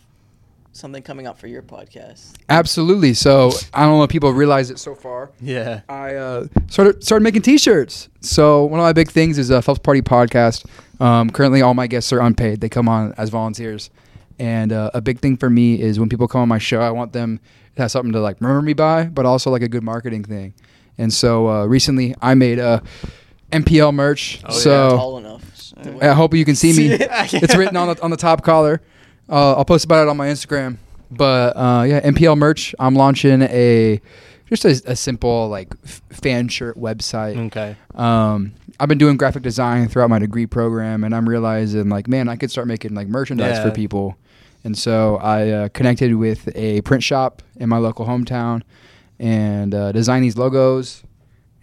[0.72, 2.34] something coming up for your podcast.
[2.50, 3.14] Absolutely.
[3.14, 5.32] So I don't know if people realize it so far.
[5.40, 5.82] yeah.
[5.88, 8.10] I uh, started started making T-shirts.
[8.22, 10.66] So one of my big things is a Phelps Party podcast.
[11.00, 13.90] Um, currently, all my guests are unpaid; they come on as volunteers.
[14.40, 16.90] And uh, a big thing for me is when people come on my show, I
[16.90, 17.40] want them
[17.76, 20.54] to have something to like remember me by, but also like a good marketing thing.
[20.98, 22.82] And so uh, recently, I made a
[23.54, 24.40] MPL merch.
[24.44, 24.60] Oh, yeah.
[24.60, 25.74] so Tall enough.
[25.84, 26.98] to- I hope you can see me.
[27.28, 28.82] See it's written on the on the top collar.
[29.30, 30.78] Uh, I'll post about it on my Instagram.
[31.12, 32.74] But uh, yeah, MPL merch.
[32.80, 34.02] I'm launching a
[34.50, 37.38] just a, a simple like f- fan shirt website.
[37.48, 37.76] Okay.
[37.96, 42.28] Um, I've been doing graphic design throughout my degree program, and I'm realizing like, man,
[42.28, 43.74] I could start making like merchandise for Yeah.
[43.74, 44.18] people.
[44.66, 48.64] And so I uh, connected with a print shop in my local hometown
[49.20, 51.04] and uh, designed these logos.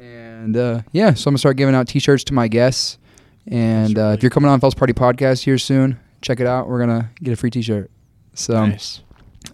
[0.01, 2.97] And uh, yeah, so I'm gonna start giving out T-shirts to my guests.
[3.47, 6.69] And uh, if you're coming on Phelps Party Podcast here soon, check it out.
[6.69, 7.91] We're gonna get a free T-shirt.
[8.35, 9.03] So nice.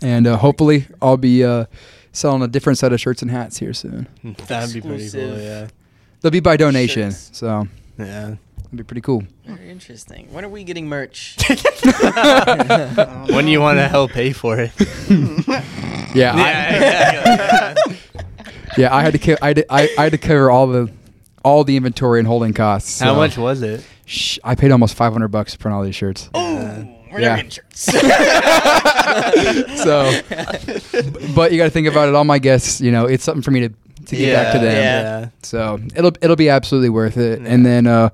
[0.03, 1.65] and uh, hopefully I'll be uh,
[2.13, 4.07] selling a different set of shirts and hats here soon.
[4.47, 5.39] That'd be pretty cool.
[5.39, 5.69] Yeah.
[6.21, 7.31] They'll be by donation, Shirts.
[7.33, 7.67] so
[7.99, 8.37] Yeah.
[8.67, 9.25] it'd be pretty cool.
[9.47, 10.33] Very interesting.
[10.33, 11.37] When are we getting merch?
[11.49, 14.71] when do you want to help pay for it?
[16.15, 17.75] Yeah, I, yeah.
[18.79, 20.91] I had to ca- I, had to, I, I had to cover all the
[21.45, 23.01] all the inventory and holding costs.
[23.01, 23.85] How so- much was it?
[24.05, 26.29] Shh, I paid almost 500 bucks to print all these shirts.
[26.35, 27.37] oh, we're Yeah.
[27.37, 27.87] never getting shirts.
[29.83, 30.21] so,
[31.35, 32.15] but you got to think about it.
[32.15, 33.69] All my guests, you know, it's something for me to
[34.07, 34.77] to give back to them.
[34.77, 35.29] Yeah.
[35.43, 37.41] So it'll it'll be absolutely worth it.
[37.41, 37.49] Yeah.
[37.49, 38.11] And then uh,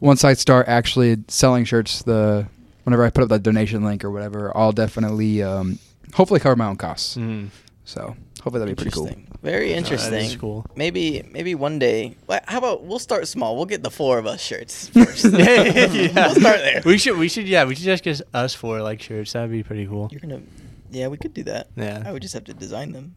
[0.00, 2.46] once I start actually selling shirts, the
[2.84, 5.78] whenever I put up that donation link or whatever, I'll definitely um,
[6.14, 7.16] hopefully cover my own costs.
[7.16, 7.48] Mm.
[7.84, 9.06] So hopefully that'll be pretty cool.
[9.06, 9.38] Interesting.
[9.42, 10.12] Very interesting.
[10.12, 10.66] that is cool.
[10.76, 12.16] Maybe maybe one day.
[12.28, 13.56] wha- How about we'll start small.
[13.56, 15.24] We'll get the four of us shirts first.
[15.32, 16.12] yeah.
[16.14, 16.82] We'll start there.
[16.84, 17.18] We should.
[17.18, 17.48] We should.
[17.48, 17.64] Yeah.
[17.64, 19.32] We should just get us four like shirts.
[19.32, 20.08] That'd be pretty cool.
[20.12, 20.42] You're gonna.
[20.90, 21.68] Yeah, we could do that.
[21.76, 22.02] Yeah.
[22.04, 23.14] I would just have to design them.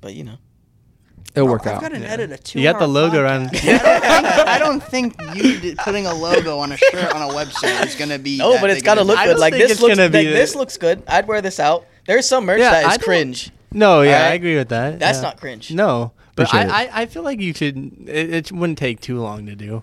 [0.00, 0.36] But you know.
[1.34, 1.80] It'll work I've out.
[1.82, 2.08] got an Yeah.
[2.08, 2.58] edit of two.
[2.60, 6.76] You got the logo around- I don't think you did, putting a logo on a
[6.78, 8.38] shirt on a website is gonna be.
[8.38, 9.32] No, that but it's big gotta a look I good.
[9.32, 9.96] don't Like think this it's looks.
[9.96, 11.02] gonna be like, the- this looks good.
[11.06, 11.84] I'd wear this out.
[12.06, 13.50] There's some merch Yeah, that I is don't- cringe.
[13.72, 14.02] No.
[14.02, 14.24] Yeah.
[14.30, 14.98] I agree with that.
[14.98, 15.22] That's yeah.
[15.22, 15.70] not cringe.
[15.72, 16.12] No.
[16.34, 16.94] But I, Appreciate it.
[16.94, 17.76] I, I feel like you should.
[18.08, 19.82] It, it wouldn't take too long to do.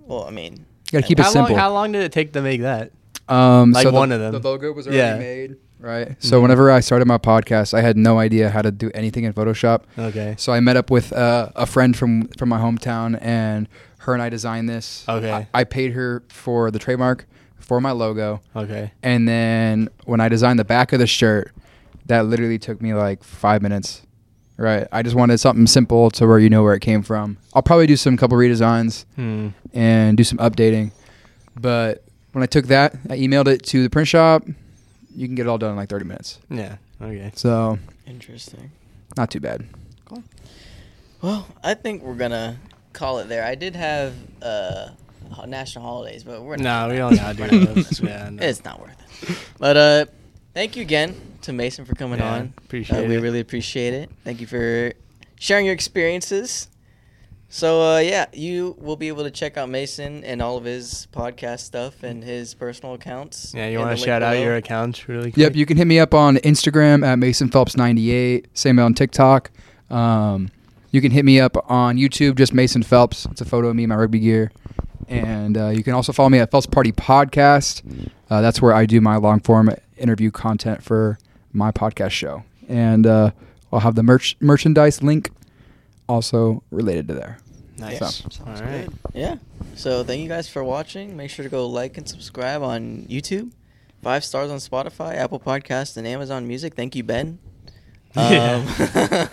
[0.00, 0.54] Well, I mean,
[0.90, 1.52] You gotta keep it how simple.
[1.52, 1.58] long?
[1.60, 2.90] How long did it take to make that?
[3.28, 4.32] Um, Like so the- one of them.
[4.32, 5.16] The logo was already Yeah.
[5.16, 6.16] made, right?
[6.18, 6.42] So Mhm.
[6.42, 9.82] whenever I started my podcast, I had no idea how to do anything in Photoshop.
[9.96, 10.34] Okay.
[10.38, 13.68] So I met up with uh, a friend from from my hometown, and
[13.98, 15.04] her and I designed this.
[15.08, 15.32] Okay.
[15.32, 17.26] I, I paid her for the trademark
[17.60, 18.90] for my logo, Okay.
[19.04, 21.52] and then when I designed the back of the shirt,
[22.06, 24.02] that literally took me like five minutes.
[24.58, 24.86] Right.
[24.92, 27.38] I just wanted something simple to where you know where it came from.
[27.54, 29.48] I'll probably do some couple redesigns Hmm.
[29.72, 30.92] and do some updating.
[31.58, 34.44] But when I took that, I emailed it to the print shop.
[35.16, 36.38] You can get it all done in like 30 minutes.
[36.50, 36.76] Yeah.
[37.00, 37.32] Okay.
[37.34, 38.70] So interesting.
[39.16, 39.64] not too bad.
[40.04, 40.22] Cool.
[41.22, 42.56] Well, I think we're gonna
[42.92, 43.44] call it there.
[43.44, 44.88] I did have uh,
[45.46, 46.88] national holidays, but we're No, not.
[46.88, 48.00] we we're don't not gotta do those.
[48.00, 48.42] Yeah, no.
[48.42, 49.36] It's not worth it.
[49.58, 50.04] But uh,
[50.54, 52.54] thank you again to Mason for coming Yeah, on.
[52.58, 53.20] appreciate Uh, we it.
[53.20, 54.10] really appreciate it.
[54.24, 54.92] Thank you for
[55.38, 56.68] sharing your experiences.
[57.48, 61.06] So uh, yeah, you will be able to check out Mason and all of his
[61.12, 63.52] podcast stuff and his personal accounts.
[63.54, 65.36] Yeah, you want to link shout out your accounts really quick?
[65.36, 68.48] Yep, you can hit me up on Instagram at Mason Phelps 98.
[68.56, 69.50] Same on TikTok.
[69.90, 70.48] Um,
[70.92, 73.26] you can hit me up on YouTube, just Mason Phelps.
[73.30, 74.50] It's a photo of me in my rugby gear.
[75.08, 77.82] And uh, you can also follow me at Phelps Party Podcast.
[78.30, 79.68] Uh, that's where I do my long form
[80.02, 81.18] interview content for
[81.52, 82.44] my podcast show.
[82.68, 83.30] And uh,
[83.72, 85.30] I'll have the merch merchandise link
[86.08, 87.38] also related to there.
[87.78, 87.98] Nice.
[87.98, 88.06] So.
[88.06, 88.86] Sounds All right.
[88.86, 88.92] good.
[89.14, 89.36] Yeah.
[89.74, 91.16] So thank you guys for watching.
[91.16, 93.52] Make sure to go like and subscribe on YouTube.
[94.02, 96.74] Five stars on Spotify, Apple Podcast, and Amazon Music.
[96.74, 97.38] Thank you, Ben.
[98.16, 98.64] Yeah.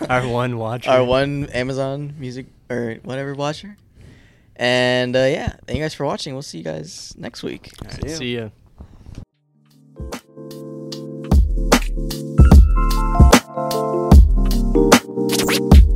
[0.00, 0.90] Um, Our one watcher.
[0.90, 3.76] Our one Amazon Music or whatever watcher.
[4.56, 6.34] And uh, yeah, thank you guys for watching.
[6.34, 7.72] We'll see you guys next week.
[7.82, 8.50] All right, See ya.
[13.52, 13.72] Thank
[15.74, 15.89] you